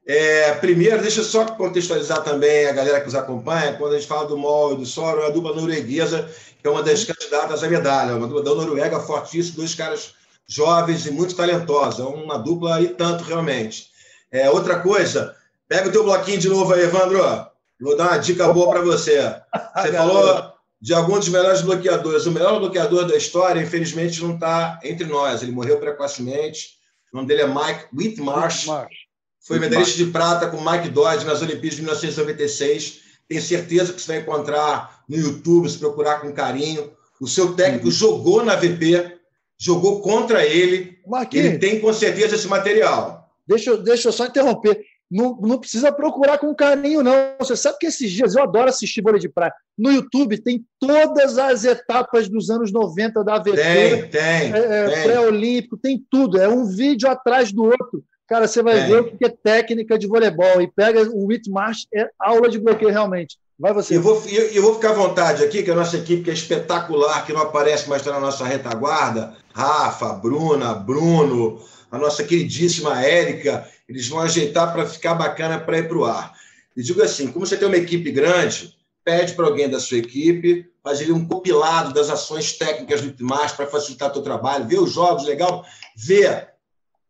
É, 0.08 0.54
primeiro, 0.54 1.02
deixa 1.02 1.20
eu 1.20 1.26
só 1.26 1.46
contextualizar 1.46 2.24
também 2.24 2.66
a 2.66 2.72
galera 2.72 3.00
que 3.00 3.06
nos 3.06 3.16
acompanha. 3.16 3.74
Quando 3.74 3.94
a 3.94 4.00
gente 4.00 4.08
fala 4.08 4.26
do 4.26 4.38
MOL 4.38 4.74
e 4.74 4.78
do 4.78 4.86
Soro, 4.86 5.22
é 5.22 5.28
a 5.28 5.30
dupla 5.30 5.54
norueguesa, 5.54 6.28
que 6.60 6.68
é 6.68 6.70
uma 6.70 6.82
das 6.82 7.04
candidatas 7.04 7.64
à 7.64 7.68
medalha. 7.68 8.16
Uma 8.16 8.28
dupla 8.28 8.44
da 8.44 8.56
Noruega 8.56 9.00
fortíssima, 9.02 9.58
dois 9.58 9.76
caras 9.76 10.16
jovens 10.48 11.06
e 11.06 11.12
muito 11.12 11.36
talentosos. 11.36 12.00
É 12.00 12.04
uma 12.04 12.40
dupla 12.40 12.82
e 12.82 12.88
tanto, 12.88 13.24
realmente. 13.24 13.92
É, 14.32 14.50
outra 14.50 14.80
coisa, 14.80 15.36
pega 15.68 15.90
o 15.90 15.92
teu 15.92 16.04
bloquinho 16.04 16.40
de 16.40 16.50
novo 16.50 16.74
aí, 16.74 16.84
Evandro. 16.84 17.47
Vou 17.80 17.96
dar 17.96 18.10
uma 18.10 18.18
dica 18.18 18.52
boa 18.52 18.70
para 18.70 18.82
você. 18.82 19.20
Você 19.76 19.92
falou 19.92 20.54
de 20.82 20.94
alguns 20.94 21.20
dos 21.20 21.30
melhores 21.30 21.62
bloqueadores. 21.62 22.26
O 22.26 22.32
melhor 22.32 22.60
bloqueador 22.60 23.06
da 23.06 23.16
história, 23.16 23.62
infelizmente, 23.62 24.22
não 24.24 24.36
está 24.36 24.80
entre 24.84 25.06
nós. 25.06 25.42
Ele 25.42 25.52
morreu 25.52 25.80
precocemente. 25.80 26.78
O 27.12 27.18
nome 27.18 27.28
dele 27.28 27.44
é 27.44 27.48
Mike 27.48 27.86
Whitmarsh. 27.96 28.68
Foi 29.48 29.60
medalhista 29.60 29.98
de 29.98 30.12
prata 30.12 30.48
com 30.48 30.58
Mike 30.60 30.90
Dodge 30.90 31.26
nas 31.26 31.42
Olimpíadas 31.42 31.78
de 31.78 31.82
1996. 31.82 33.00
Tenho 33.28 33.42
certeza 33.42 33.94
que 33.94 34.02
você 34.02 34.14
vai 34.14 34.22
encontrar 34.22 35.04
no 35.08 35.16
YouTube, 35.16 35.70
se 35.70 35.78
procurar 35.78 36.22
com 36.22 36.34
carinho. 36.34 36.92
O 37.20 37.28
seu 37.28 37.54
técnico 37.54 37.86
uhum. 37.86 37.92
jogou 37.92 38.44
na 38.44 38.56
VP, 38.56 39.18
jogou 39.58 40.02
contra 40.02 40.46
ele. 40.46 40.98
Marquinhos, 41.08 41.46
ele 41.46 41.58
tem 41.58 41.80
com 41.80 41.94
certeza 41.94 42.36
esse 42.36 42.48
material. 42.48 43.26
Deixa, 43.48 43.78
deixa 43.78 44.10
eu 44.10 44.14
só 44.14 44.26
interromper. 44.26 44.84
Não, 45.10 45.38
não 45.42 45.58
precisa 45.58 45.92
procurar 45.92 46.38
com 46.38 46.54
carinho, 46.54 47.02
não. 47.02 47.14
Você 47.40 47.56
sabe 47.56 47.78
que 47.80 47.88
esses 47.88 48.12
dias 48.12 48.36
eu 48.36 48.44
adoro 48.44 48.70
assistir 48.70 49.02
vôlei 49.02 49.20
de 49.20 49.30
praia. 49.30 49.54
No 49.78 49.92
YouTube 49.92 50.38
tem 50.38 50.66
todas 50.80 51.38
as 51.38 51.64
etapas 51.64 52.28
dos 52.28 52.50
anos 52.50 52.72
90 52.72 53.24
da 53.24 53.36
aventura. 53.36 53.64
Tem, 53.64 54.10
tem. 54.10 54.54
É, 54.54 54.58
é, 54.58 55.04
Pré-olímpico, 55.04 55.78
tem 55.78 56.04
tudo. 56.12 56.40
É 56.40 56.50
um 56.50 56.66
vídeo 56.66 57.10
atrás 57.10 57.54
do 57.54 57.64
outro. 57.64 58.04
Cara, 58.28 58.48
você 58.48 58.62
vai 58.62 58.76
tem. 58.82 58.88
ver 58.88 59.00
o 59.00 59.18
que 59.18 59.26
é 59.26 59.30
técnica 59.30 59.98
de 59.98 60.08
voleibol. 60.08 60.62
E 60.62 60.70
pega 60.70 61.02
o 61.10 61.28
Whitmarsh, 61.28 61.88
é 61.94 62.10
aula 62.20 62.50
de 62.50 62.60
bloqueio 62.60 62.92
realmente. 62.92 63.38
Vai 63.58 63.74
você. 63.74 63.96
Eu 63.96 64.02
vou, 64.02 64.22
eu, 64.28 64.48
eu 64.52 64.62
vou 64.62 64.76
ficar 64.76 64.90
à 64.90 64.94
vontade 64.94 65.42
aqui, 65.44 65.64
que 65.64 65.72
a 65.72 65.76
nossa 65.76 65.98
equipe 65.98 66.24
que 66.24 66.30
é 66.30 66.34
espetacular, 66.34 67.26
que 67.26 67.32
não 67.32 67.42
aparece 67.42 67.90
mais 67.90 68.06
na 68.06 68.20
nossa 68.20 68.44
retaguarda. 68.44 69.34
Rafa, 69.54 70.14
Bruna, 70.14 70.76
Bruno, 70.76 71.62
a 71.90 71.98
nossa 71.98 72.24
queridíssima 72.24 73.02
Érica 73.02 73.66
eles 73.88 74.08
vão 74.08 74.20
ajeitar 74.20 74.74
para 74.74 74.86
ficar 74.86 75.16
bacana 75.16 75.60
para 75.60 75.80
ir 75.80 75.88
para 75.88 75.98
o 75.98 76.06
ar. 76.06 76.34
E 76.76 76.84
digo 76.84 77.02
assim: 77.02 77.32
como 77.32 77.46
você 77.46 77.58
tem 77.58 77.68
uma 77.68 77.78
equipe 77.78 78.12
grande, 78.12 78.76
pede 79.04 79.34
para 79.34 79.46
alguém 79.46 79.70
da 79.70 79.80
sua 79.80 79.98
equipe 79.98 80.70
fazer 80.84 81.12
um 81.12 81.28
compilado 81.28 81.94
das 81.94 82.10
ações 82.10 82.54
técnicas 82.54 83.02
do 83.02 83.08
Itmar 83.08 83.56
para 83.56 83.68
facilitar 83.68 84.10
o 84.10 84.14
teu 84.14 84.22
trabalho, 84.22 84.68
ver 84.68 84.80
os 84.80 84.94
jogos, 84.94 85.26
legal, 85.26 85.66
vê, 85.96 86.48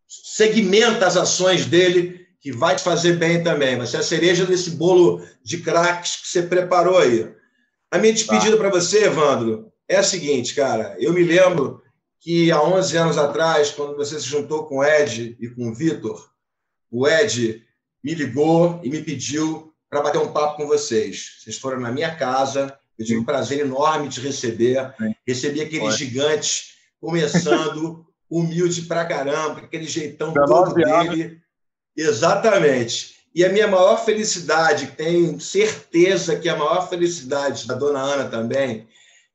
segmenta 0.08 1.06
as 1.06 1.18
ações 1.18 1.66
dele, 1.66 2.26
que 2.40 2.52
vai 2.52 2.76
te 2.76 2.82
fazer 2.82 3.18
bem 3.18 3.44
também. 3.44 3.78
Vai 3.78 3.86
ser 3.86 3.98
a 3.98 4.04
cereja 4.04 4.46
desse 4.46 4.72
bolo 4.72 5.22
de 5.44 5.60
craques 5.60 6.18
que 6.18 6.28
você 6.28 6.44
preparou 6.44 6.98
aí. 6.98 7.32
A 7.92 7.98
minha 7.98 8.14
despedida 8.14 8.52
tá. 8.52 8.58
para 8.58 8.70
você, 8.70 9.06
Evandro, 9.06 9.72
é 9.88 9.98
a 9.98 10.04
seguinte, 10.04 10.56
cara. 10.56 10.96
Eu 11.00 11.14
me 11.14 11.24
lembro 11.24 11.82
que 12.20 12.52
há 12.52 12.62
11 12.62 12.98
anos 12.98 13.18
atrás, 13.18 13.72
quando 13.72 13.96
você 13.96 14.20
se 14.20 14.28
juntou 14.28 14.66
com 14.66 14.78
o 14.78 14.84
Ed 14.84 15.38
e 15.40 15.50
com 15.50 15.70
o 15.70 15.74
Vitor, 15.74 16.30
o 16.92 17.08
Ed 17.08 17.64
me 18.04 18.14
ligou 18.14 18.80
e 18.84 18.90
me 18.90 19.02
pediu 19.02 19.74
para 19.90 20.02
bater 20.02 20.20
um 20.20 20.32
papo 20.32 20.58
com 20.58 20.68
vocês. 20.68 21.38
Vocês 21.40 21.58
foram 21.58 21.80
na 21.80 21.92
minha 21.92 22.16
casa, 22.16 22.78
eu 22.98 23.06
tive 23.06 23.20
um 23.20 23.26
prazer 23.26 23.60
enorme 23.60 24.08
de 24.08 24.20
receber. 24.20 24.94
Recebi 25.26 25.62
aqueles 25.62 25.98
gigantes 25.98 26.74
começando, 27.00 28.06
humilde 28.30 28.84
pra 28.84 29.06
caramba, 29.06 29.62
aquele 29.62 29.86
jeitão 29.86 30.34
todo 30.34 30.74
dele. 30.74 31.42
Exatamente. 31.96 33.16
E 33.34 33.46
a 33.46 33.50
minha 33.50 33.68
maior 33.68 34.04
felicidade, 34.04 34.94
tenho 34.98 35.40
certeza 35.40 36.38
que 36.38 36.50
a 36.50 36.56
maior 36.56 36.90
felicidade 36.90 37.68
da 37.68 37.76
dona 37.76 38.00
Ana 38.00 38.30
também, 38.30 38.88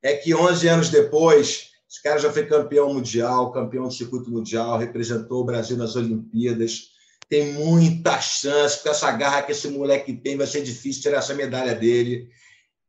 é 0.02 0.14
que 0.14 0.34
11 0.34 0.68
anos 0.68 0.88
depois, 0.88 1.70
esse 1.88 2.02
cara 2.02 2.18
já 2.18 2.32
foi 2.32 2.44
campeão 2.46 2.92
mundial, 2.92 3.52
campeão 3.52 3.86
do 3.86 3.94
circuito 3.94 4.30
mundial, 4.30 4.76
representou 4.76 5.42
o 5.42 5.44
Brasil 5.44 5.76
nas 5.76 5.94
Olimpíadas 5.94 6.90
tem 7.32 7.50
muita 7.54 8.20
chance, 8.20 8.82
com 8.82 8.90
essa 8.90 9.10
garra 9.10 9.40
que 9.40 9.52
esse 9.52 9.66
moleque 9.68 10.12
tem, 10.12 10.36
vai 10.36 10.46
ser 10.46 10.60
difícil 10.60 11.00
tirar 11.00 11.16
essa 11.16 11.32
medalha 11.32 11.74
dele. 11.74 12.28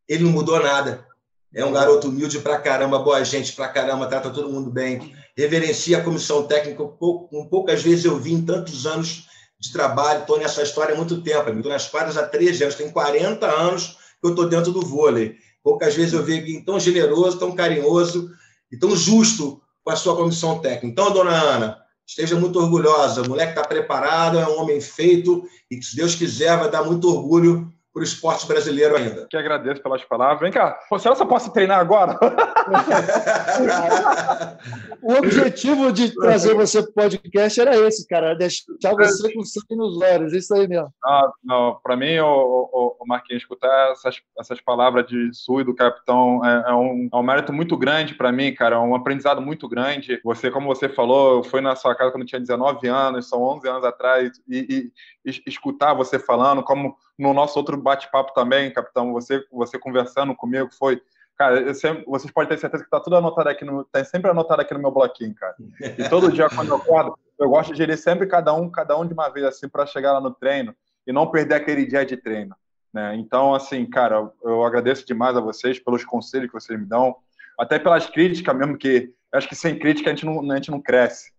Ele 0.06 0.26
não 0.26 0.32
mudou 0.32 0.62
nada. 0.62 1.08
É 1.56 1.64
um 1.64 1.72
garoto 1.72 2.10
humilde 2.10 2.40
pra 2.40 2.60
caramba, 2.60 3.00
boa 3.00 3.24
gente 3.24 3.54
pra 3.54 3.70
caramba, 3.70 4.06
trata 4.06 4.30
todo 4.30 4.52
mundo 4.52 4.70
bem. 4.70 5.16
Reverencia 5.38 5.98
a 6.00 6.04
comissão 6.04 6.46
técnica, 6.46 6.84
com 6.84 7.48
poucas 7.50 7.82
vezes 7.82 8.04
eu 8.04 8.20
vi 8.20 8.34
em 8.34 8.46
tantos 8.46 8.86
anos 8.86 9.30
de 9.58 9.72
trabalho, 9.72 10.20
estou 10.20 10.38
nessa 10.38 10.62
história 10.62 10.94
há 10.94 10.98
muito 10.98 11.22
tempo, 11.22 11.50
estou 11.50 11.72
nas 11.72 11.88
quadras 11.88 12.18
há 12.18 12.28
13 12.28 12.64
anos, 12.64 12.76
tem 12.76 12.92
40 12.92 13.48
anos 13.48 13.98
que 14.20 14.28
eu 14.28 14.32
estou 14.32 14.50
dentro 14.50 14.74
do 14.74 14.82
vôlei. 14.82 15.38
Poucas 15.64 15.96
vezes 15.96 16.12
eu 16.12 16.22
vi 16.22 16.40
alguém 16.40 16.66
tão 16.66 16.78
generoso, 16.78 17.40
tão 17.40 17.56
carinhoso 17.56 18.30
e 18.70 18.76
tão 18.78 18.94
justo 18.94 19.62
com 19.86 19.92
a 19.92 19.96
sua 19.96 20.18
comissão 20.18 20.60
técnica. 20.60 20.88
Então, 20.88 21.14
dona 21.14 21.32
Ana, 21.32 21.83
esteja 22.08 22.40
muito 22.40 22.60
orgulhosa. 22.60 23.22
O 23.22 23.30
moleque 23.30 23.52
está 23.52 23.64
preparado, 23.68 24.40
é 24.40 24.48
um 24.48 24.60
homem 24.60 24.80
feito 24.82 25.44
e, 25.70 25.82
se 25.82 25.96
Deus 25.96 26.16
quiser, 26.16 26.58
vai 26.58 26.70
dar 26.70 26.84
muito 26.84 27.10
orgulho 27.10 27.74
para 27.94 28.02
o 28.02 28.04
esporte 28.04 28.48
brasileiro 28.48 28.96
ainda. 28.96 29.28
Que 29.30 29.38
agradeço 29.38 29.84
pelas 29.84 30.04
palavras. 30.04 30.40
Vem 30.40 30.52
cá, 30.52 30.80
será 30.98 31.16
que 31.16 31.22
eu 31.22 31.28
posso 31.28 31.54
treinar 31.54 31.80
agora? 31.80 32.18
o 35.02 35.14
objetivo 35.14 35.92
de 35.92 36.16
trazer 36.16 36.56
você 36.56 36.82
para 36.82 36.90
o 36.90 36.94
podcast 36.94 37.62
era 37.62 37.78
esse, 37.78 38.08
cara, 38.08 38.34
deixar 38.34 38.96
você 38.96 39.32
com 39.32 39.44
sangue 39.44 39.76
nos 39.76 40.02
olhos, 40.02 40.34
isso 40.34 40.56
aí 40.56 40.68
mesmo. 40.68 40.92
Ah, 41.06 41.32
não, 41.44 41.80
para 41.84 41.96
mim, 41.96 42.18
o, 42.18 42.26
o, 42.26 42.96
o, 43.00 43.06
Marquinhos, 43.06 43.44
escutar 43.44 43.92
essas, 43.92 44.20
essas 44.40 44.60
palavras 44.60 45.06
de 45.06 45.30
Sul 45.34 45.62
e 45.62 45.64
do 45.64 45.76
capitão 45.76 46.44
é, 46.44 46.72
é, 46.72 46.74
um, 46.74 47.08
é 47.14 47.16
um 47.16 47.24
mérito 47.24 47.54
muito 47.54 47.78
grande 47.78 48.16
para 48.16 48.32
mim, 48.32 48.56
cara, 48.56 48.78
é 48.78 48.80
um 48.80 48.96
aprendizado 48.96 49.40
muito 49.40 49.70
grande. 49.70 50.20
Você, 50.24 50.50
como 50.50 50.66
você 50.68 50.90
falou, 50.90 51.38
eu 51.38 51.44
fui 51.44 51.62
na 51.62 51.76
sua 51.76 51.94
casa 51.94 52.10
quando 52.12 52.24
eu 52.24 52.28
tinha 52.28 52.42
19 52.42 52.88
anos, 52.88 53.30
são 53.30 53.44
11 53.44 53.68
anos 53.68 53.84
atrás, 53.84 54.32
e, 54.50 54.92
e, 55.26 55.30
e 55.30 55.44
escutar 55.46 55.94
você 55.94 56.18
falando, 56.18 56.64
como 56.64 56.98
no 57.18 57.34
nosso 57.34 57.58
outro 57.60 57.78
bate-papo 57.78 58.34
também, 58.34 58.74
capitão, 58.74 59.14
você, 59.14 59.44
você 59.52 59.78
conversando 59.78 60.36
comigo, 60.36 60.70
foi. 60.78 61.02
Cara, 61.36 61.74
sempre, 61.74 62.04
vocês 62.06 62.32
podem 62.32 62.50
ter 62.50 62.60
certeza 62.60 62.84
que 62.84 62.88
está 62.88 63.00
tudo 63.00 63.16
anotado 63.16 63.50
aqui, 63.50 63.66
no, 63.66 63.84
tá 63.86 64.04
sempre 64.04 64.30
anotado 64.30 64.62
aqui 64.62 64.74
no 64.74 64.80
meu 64.80 64.92
bloquinho, 64.92 65.34
cara. 65.34 65.56
E 65.98 66.08
todo 66.08 66.32
dia, 66.32 66.48
quando 66.48 66.70
eu 66.70 66.76
acordo, 66.76 67.18
eu 67.40 67.50
gosto 67.50 67.72
de 67.72 67.78
gerir 67.78 67.98
sempre 67.98 68.28
cada 68.28 68.54
um, 68.54 68.70
cada 68.70 68.98
um 68.98 69.06
de 69.06 69.14
uma 69.14 69.30
vez, 69.30 69.46
assim, 69.46 69.68
para 69.68 69.86
chegar 69.86 70.14
lá 70.14 70.22
no 70.22 70.32
treino 70.32 70.76
e 71.08 71.12
não 71.12 71.30
perder 71.30 71.56
aquele 71.56 71.86
dia 71.86 72.06
de 72.06 72.18
treino. 72.18 72.56
Né? 72.94 73.16
Então, 73.16 73.56
assim, 73.56 73.86
cara, 73.86 74.32
eu 74.44 74.64
agradeço 74.64 75.06
demais 75.06 75.36
a 75.36 75.42
vocês 75.42 75.80
pelos 75.80 76.06
conselhos 76.06 76.48
que 76.48 76.54
vocês 76.54 76.80
me 76.80 76.86
dão, 76.86 77.16
até 77.60 77.80
pelas 77.80 78.06
críticas 78.06 78.56
mesmo, 78.56 78.78
que 78.78 79.12
acho 79.34 79.50
que 79.50 79.56
sem 79.56 79.78
crítica 79.78 80.12
a 80.12 80.14
gente 80.14 80.26
não, 80.26 80.52
a 80.52 80.56
gente 80.56 80.70
não 80.70 80.80
cresce, 80.80 81.32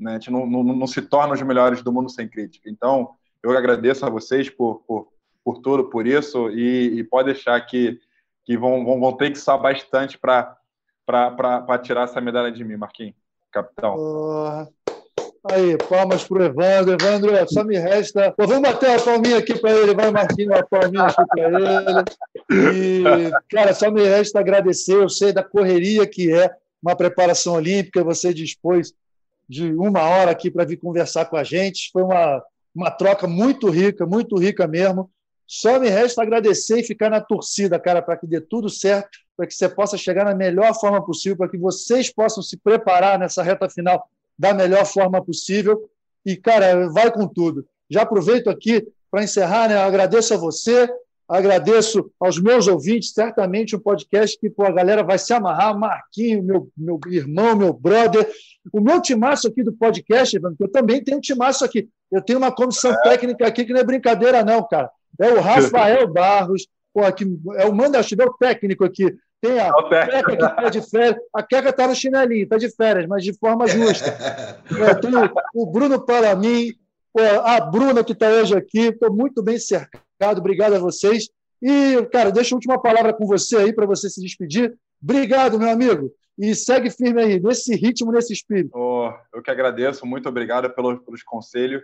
né? 0.00 0.12
a 0.12 0.14
gente 0.14 0.30
não, 0.30 0.46
não, 0.46 0.62
não 0.62 0.86
se 0.86 1.02
torna 1.02 1.34
os 1.34 1.42
melhores 1.42 1.82
do 1.82 1.92
mundo 1.92 2.08
sem 2.10 2.26
crítica. 2.26 2.70
Então, 2.70 3.14
eu 3.42 3.56
agradeço 3.56 4.06
a 4.06 4.10
vocês 4.10 4.48
por, 4.48 4.82
por 4.86 5.08
por 5.44 5.58
tudo, 5.58 5.84
por 5.84 6.06
isso, 6.06 6.48
e, 6.50 6.98
e 6.98 7.04
pode 7.04 7.32
deixar 7.32 7.60
que, 7.60 8.00
que 8.44 8.56
vão, 8.56 8.84
vão, 8.84 8.98
vão 8.98 9.12
ter 9.12 9.30
que 9.30 9.38
estar 9.38 9.58
bastante 9.58 10.18
para 10.18 10.56
tirar 11.82 12.04
essa 12.04 12.20
medalha 12.20 12.50
de 12.50 12.64
mim, 12.64 12.76
Marquinhos, 12.76 13.14
capitão. 13.52 13.94
Uh, 13.96 14.72
aí, 15.44 15.76
palmas 15.88 16.24
para 16.24 16.38
o 16.38 16.44
Evandro. 16.44 16.94
Evandro, 16.94 17.30
só 17.52 17.62
me 17.62 17.76
resta. 17.76 18.32
Pô, 18.32 18.46
vamos 18.46 18.62
bater 18.62 18.88
uma 18.88 19.02
palminha 19.02 19.38
aqui 19.38 19.58
para 19.58 19.72
ele, 19.72 19.94
vai, 19.94 20.10
Marquinhos, 20.10 20.56
uma 20.56 20.66
palminha 20.66 21.04
aqui 21.04 21.22
para 21.28 21.42
ele. 21.42 22.04
E, 22.50 23.30
cara, 23.50 23.74
só 23.74 23.90
me 23.90 24.02
resta 24.02 24.40
agradecer. 24.40 24.94
Eu 24.94 25.10
sei 25.10 25.32
da 25.32 25.44
correria 25.44 26.06
que 26.06 26.32
é 26.32 26.50
uma 26.82 26.96
preparação 26.96 27.54
olímpica, 27.54 28.02
você 28.02 28.32
dispôs 28.32 28.94
de 29.48 29.72
uma 29.74 30.02
hora 30.02 30.30
aqui 30.30 30.50
para 30.50 30.64
vir 30.64 30.78
conversar 30.78 31.26
com 31.26 31.36
a 31.36 31.44
gente. 31.44 31.90
Foi 31.92 32.02
uma, 32.02 32.42
uma 32.74 32.90
troca 32.90 33.26
muito 33.26 33.68
rica, 33.70 34.06
muito 34.06 34.36
rica 34.38 34.66
mesmo. 34.66 35.10
Só 35.46 35.78
me 35.78 35.88
resta 35.88 36.22
agradecer 36.22 36.80
e 36.80 36.84
ficar 36.84 37.10
na 37.10 37.20
torcida, 37.20 37.78
cara, 37.78 38.00
para 38.00 38.16
que 38.16 38.26
dê 38.26 38.40
tudo 38.40 38.70
certo, 38.70 39.18
para 39.36 39.46
que 39.46 39.54
você 39.54 39.68
possa 39.68 39.96
chegar 39.96 40.24
na 40.24 40.34
melhor 40.34 40.74
forma 40.74 41.04
possível, 41.04 41.36
para 41.36 41.48
que 41.48 41.58
vocês 41.58 42.10
possam 42.10 42.42
se 42.42 42.56
preparar 42.56 43.18
nessa 43.18 43.42
reta 43.42 43.68
final 43.68 44.08
da 44.38 44.54
melhor 44.54 44.86
forma 44.86 45.22
possível. 45.22 45.88
E, 46.24 46.36
cara, 46.36 46.88
vai 46.88 47.10
com 47.12 47.26
tudo. 47.26 47.66
Já 47.90 48.02
aproveito 48.02 48.48
aqui 48.48 48.86
para 49.10 49.22
encerrar, 49.22 49.68
né? 49.68 49.76
agradeço 49.76 50.34
a 50.34 50.36
você, 50.36 50.88
agradeço 51.28 52.10
aos 52.18 52.40
meus 52.40 52.66
ouvintes, 52.66 53.12
certamente 53.12 53.76
um 53.76 53.80
podcast 53.80 54.38
que 54.38 54.50
pô, 54.50 54.64
a 54.64 54.72
galera 54.72 55.02
vai 55.02 55.18
se 55.18 55.32
amarrar, 55.32 55.78
Marquinho, 55.78 56.42
meu, 56.42 56.68
meu 56.76 56.98
irmão, 57.08 57.56
meu 57.56 57.72
brother. 57.72 58.28
O 58.72 58.80
meu 58.80 59.00
timaço 59.00 59.48
aqui 59.48 59.62
do 59.62 59.72
podcast, 59.72 60.40
eu 60.58 60.68
também 60.68 61.04
tenho 61.04 61.18
um 61.18 61.20
timaço 61.20 61.64
aqui. 61.64 61.88
Eu 62.10 62.22
tenho 62.22 62.38
uma 62.38 62.52
comissão 62.52 62.94
técnica 63.02 63.46
aqui 63.46 63.64
que 63.64 63.72
não 63.72 63.80
é 63.80 63.84
brincadeira, 63.84 64.44
não, 64.44 64.66
cara. 64.66 64.90
É 65.20 65.30
o 65.30 65.40
Rafael 65.40 66.06
Barros, 66.08 66.66
pô, 66.92 67.02
aqui, 67.02 67.24
é 67.56 67.66
o 67.66 67.74
manda 67.74 67.98
é 67.98 68.24
o 68.24 68.34
técnico 68.34 68.84
aqui. 68.84 69.14
Tem 69.40 69.60
a 69.60 69.72
Queca 69.72 70.24
que 70.24 70.32
está 70.32 70.68
de 70.70 70.90
férias. 70.90 71.16
A 71.34 71.42
Queca 71.42 71.68
está 71.68 71.86
no 71.86 71.94
chinelinho, 71.94 72.44
está 72.44 72.56
de 72.56 72.74
férias, 72.74 73.06
mas 73.06 73.22
de 73.22 73.34
forma 73.34 73.66
justa. 73.66 74.16
É, 74.80 74.94
tem 74.94 75.14
o, 75.14 75.30
o 75.54 75.66
Bruno 75.66 76.00
Paramin, 76.00 76.72
a 77.44 77.60
Bruna 77.60 78.02
que 78.02 78.12
está 78.12 78.28
hoje 78.28 78.56
aqui. 78.56 78.86
Estou 78.86 79.12
muito 79.12 79.42
bem 79.42 79.58
cercado. 79.58 80.38
Obrigado 80.38 80.74
a 80.74 80.78
vocês. 80.78 81.28
E, 81.62 82.02
cara, 82.10 82.32
deixa 82.32 82.54
a 82.54 82.56
última 82.56 82.80
palavra 82.80 83.12
com 83.12 83.26
você 83.26 83.56
aí 83.56 83.72
para 83.72 83.86
você 83.86 84.08
se 84.08 84.20
despedir. 84.20 84.74
Obrigado, 85.02 85.58
meu 85.58 85.68
amigo. 85.68 86.10
E 86.38 86.54
segue 86.54 86.90
firme 86.90 87.22
aí, 87.22 87.40
nesse 87.40 87.76
ritmo, 87.76 88.10
nesse 88.10 88.32
espírito. 88.32 88.70
Oh, 88.74 89.12
eu 89.32 89.42
que 89.42 89.50
agradeço. 89.50 90.06
Muito 90.06 90.28
obrigado 90.28 90.68
pelos, 90.70 90.98
pelos 91.00 91.22
conselhos 91.22 91.82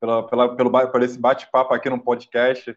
pela, 0.00 0.26
pela, 0.26 0.56
pelo, 0.56 0.70
por 0.90 1.02
esse 1.02 1.18
bate-papo 1.18 1.74
aqui 1.74 1.90
no 1.90 2.02
podcast. 2.02 2.76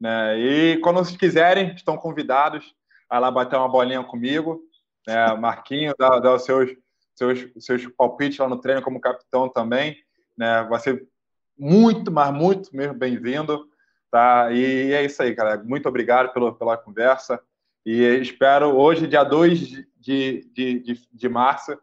Né? 0.00 0.38
E 0.38 0.78
quando 0.78 0.96
vocês 0.96 1.16
quiserem, 1.16 1.74
estão 1.74 1.96
convidados 1.96 2.74
a 3.08 3.18
lá 3.18 3.30
bater 3.30 3.56
uma 3.56 3.68
bolinha 3.68 4.02
comigo. 4.02 4.62
Né? 5.06 5.34
Marquinho, 5.36 5.94
dá, 5.98 6.18
dá 6.18 6.34
os 6.34 6.44
seus, 6.44 6.70
seus, 7.14 7.46
seus 7.58 7.86
palpites 7.88 8.38
lá 8.38 8.48
no 8.48 8.60
treino 8.60 8.82
como 8.82 9.00
capitão 9.00 9.48
também. 9.48 9.96
Né? 10.36 10.64
Vai 10.64 10.80
ser 10.80 11.06
muito, 11.56 12.10
mas 12.10 12.32
muito 12.32 12.74
mesmo 12.74 12.94
bem-vindo. 12.94 13.68
Tá? 14.10 14.50
E 14.50 14.92
é 14.92 15.04
isso 15.04 15.22
aí, 15.22 15.34
cara. 15.34 15.62
Muito 15.62 15.88
obrigado 15.88 16.32
pelo, 16.32 16.54
pela 16.54 16.76
conversa. 16.76 17.38
E 17.84 18.02
espero 18.20 18.76
hoje, 18.76 19.06
dia 19.06 19.24
2 19.24 19.58
de, 19.58 19.86
de, 19.98 20.80
de, 20.80 21.08
de 21.12 21.28
março, 21.28 21.76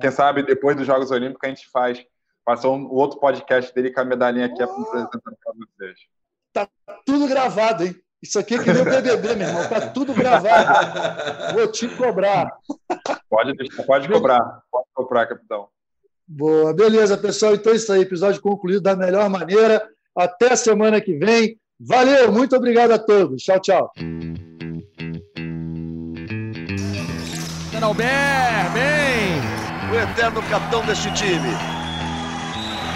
quem 0.00 0.10
sabe 0.10 0.42
depois 0.42 0.76
dos 0.76 0.86
Jogos 0.86 1.10
Olímpicos, 1.10 1.44
a 1.44 1.48
gente 1.48 1.68
faz 1.68 2.04
Passou 2.44 2.76
um 2.76 2.90
outro 2.90 3.18
podcast 3.18 3.74
dele 3.74 3.90
com 3.90 4.00
a 4.00 4.04
medalhinha 4.04 4.46
aqui 4.46 4.62
oh. 4.62 4.64
apresentando 4.64 5.22
para 5.22 5.52
vocês. 5.54 5.98
Tá 6.52 6.68
tudo 7.04 7.26
gravado, 7.26 7.84
hein? 7.84 7.96
Isso 8.22 8.38
aqui 8.38 8.54
é 8.54 8.62
que 8.62 8.72
nem 8.72 8.82
o 8.82 8.84
BBB, 8.84 9.34
meu 9.34 9.48
irmão. 9.48 9.68
Tá 9.68 9.88
tudo 9.88 10.14
gravado. 10.14 11.54
Vou 11.54 11.66
te 11.70 11.88
cobrar. 11.88 12.56
Pode, 13.28 13.54
pode 13.86 14.08
cobrar. 14.08 14.62
Pode 14.70 14.86
cobrar, 14.94 15.26
capitão. 15.26 15.68
Boa. 16.26 16.72
Beleza, 16.72 17.18
pessoal. 17.18 17.54
Então 17.54 17.72
é 17.72 17.76
isso 17.76 17.92
aí. 17.92 18.00
Episódio 18.00 18.40
concluído 18.40 18.80
da 18.80 18.96
melhor 18.96 19.28
maneira. 19.28 19.86
Até 20.16 20.52
a 20.52 20.56
semana 20.56 21.00
que 21.00 21.18
vem. 21.18 21.58
Valeu. 21.78 22.32
Muito 22.32 22.56
obrigado 22.56 22.92
a 22.92 22.98
todos. 22.98 23.42
Tchau, 23.42 23.60
tchau. 23.60 23.92
Albert, 27.84 28.72
bem! 28.72 29.92
O 29.92 30.00
eterno 30.00 30.42
capitão 30.48 30.84
deste 30.86 31.12
time. 31.12 31.83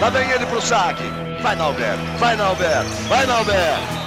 Lá 0.01 0.11
vem 0.11 0.31
ele 0.31 0.47
pro 0.47 0.61
saque. 0.61 1.03
Vai, 1.43 1.57
Nalber. 1.57 1.97
Vai, 2.19 2.37
Nalber. 2.37 2.85
Vai, 3.09 3.27
Nalber. 3.27 3.98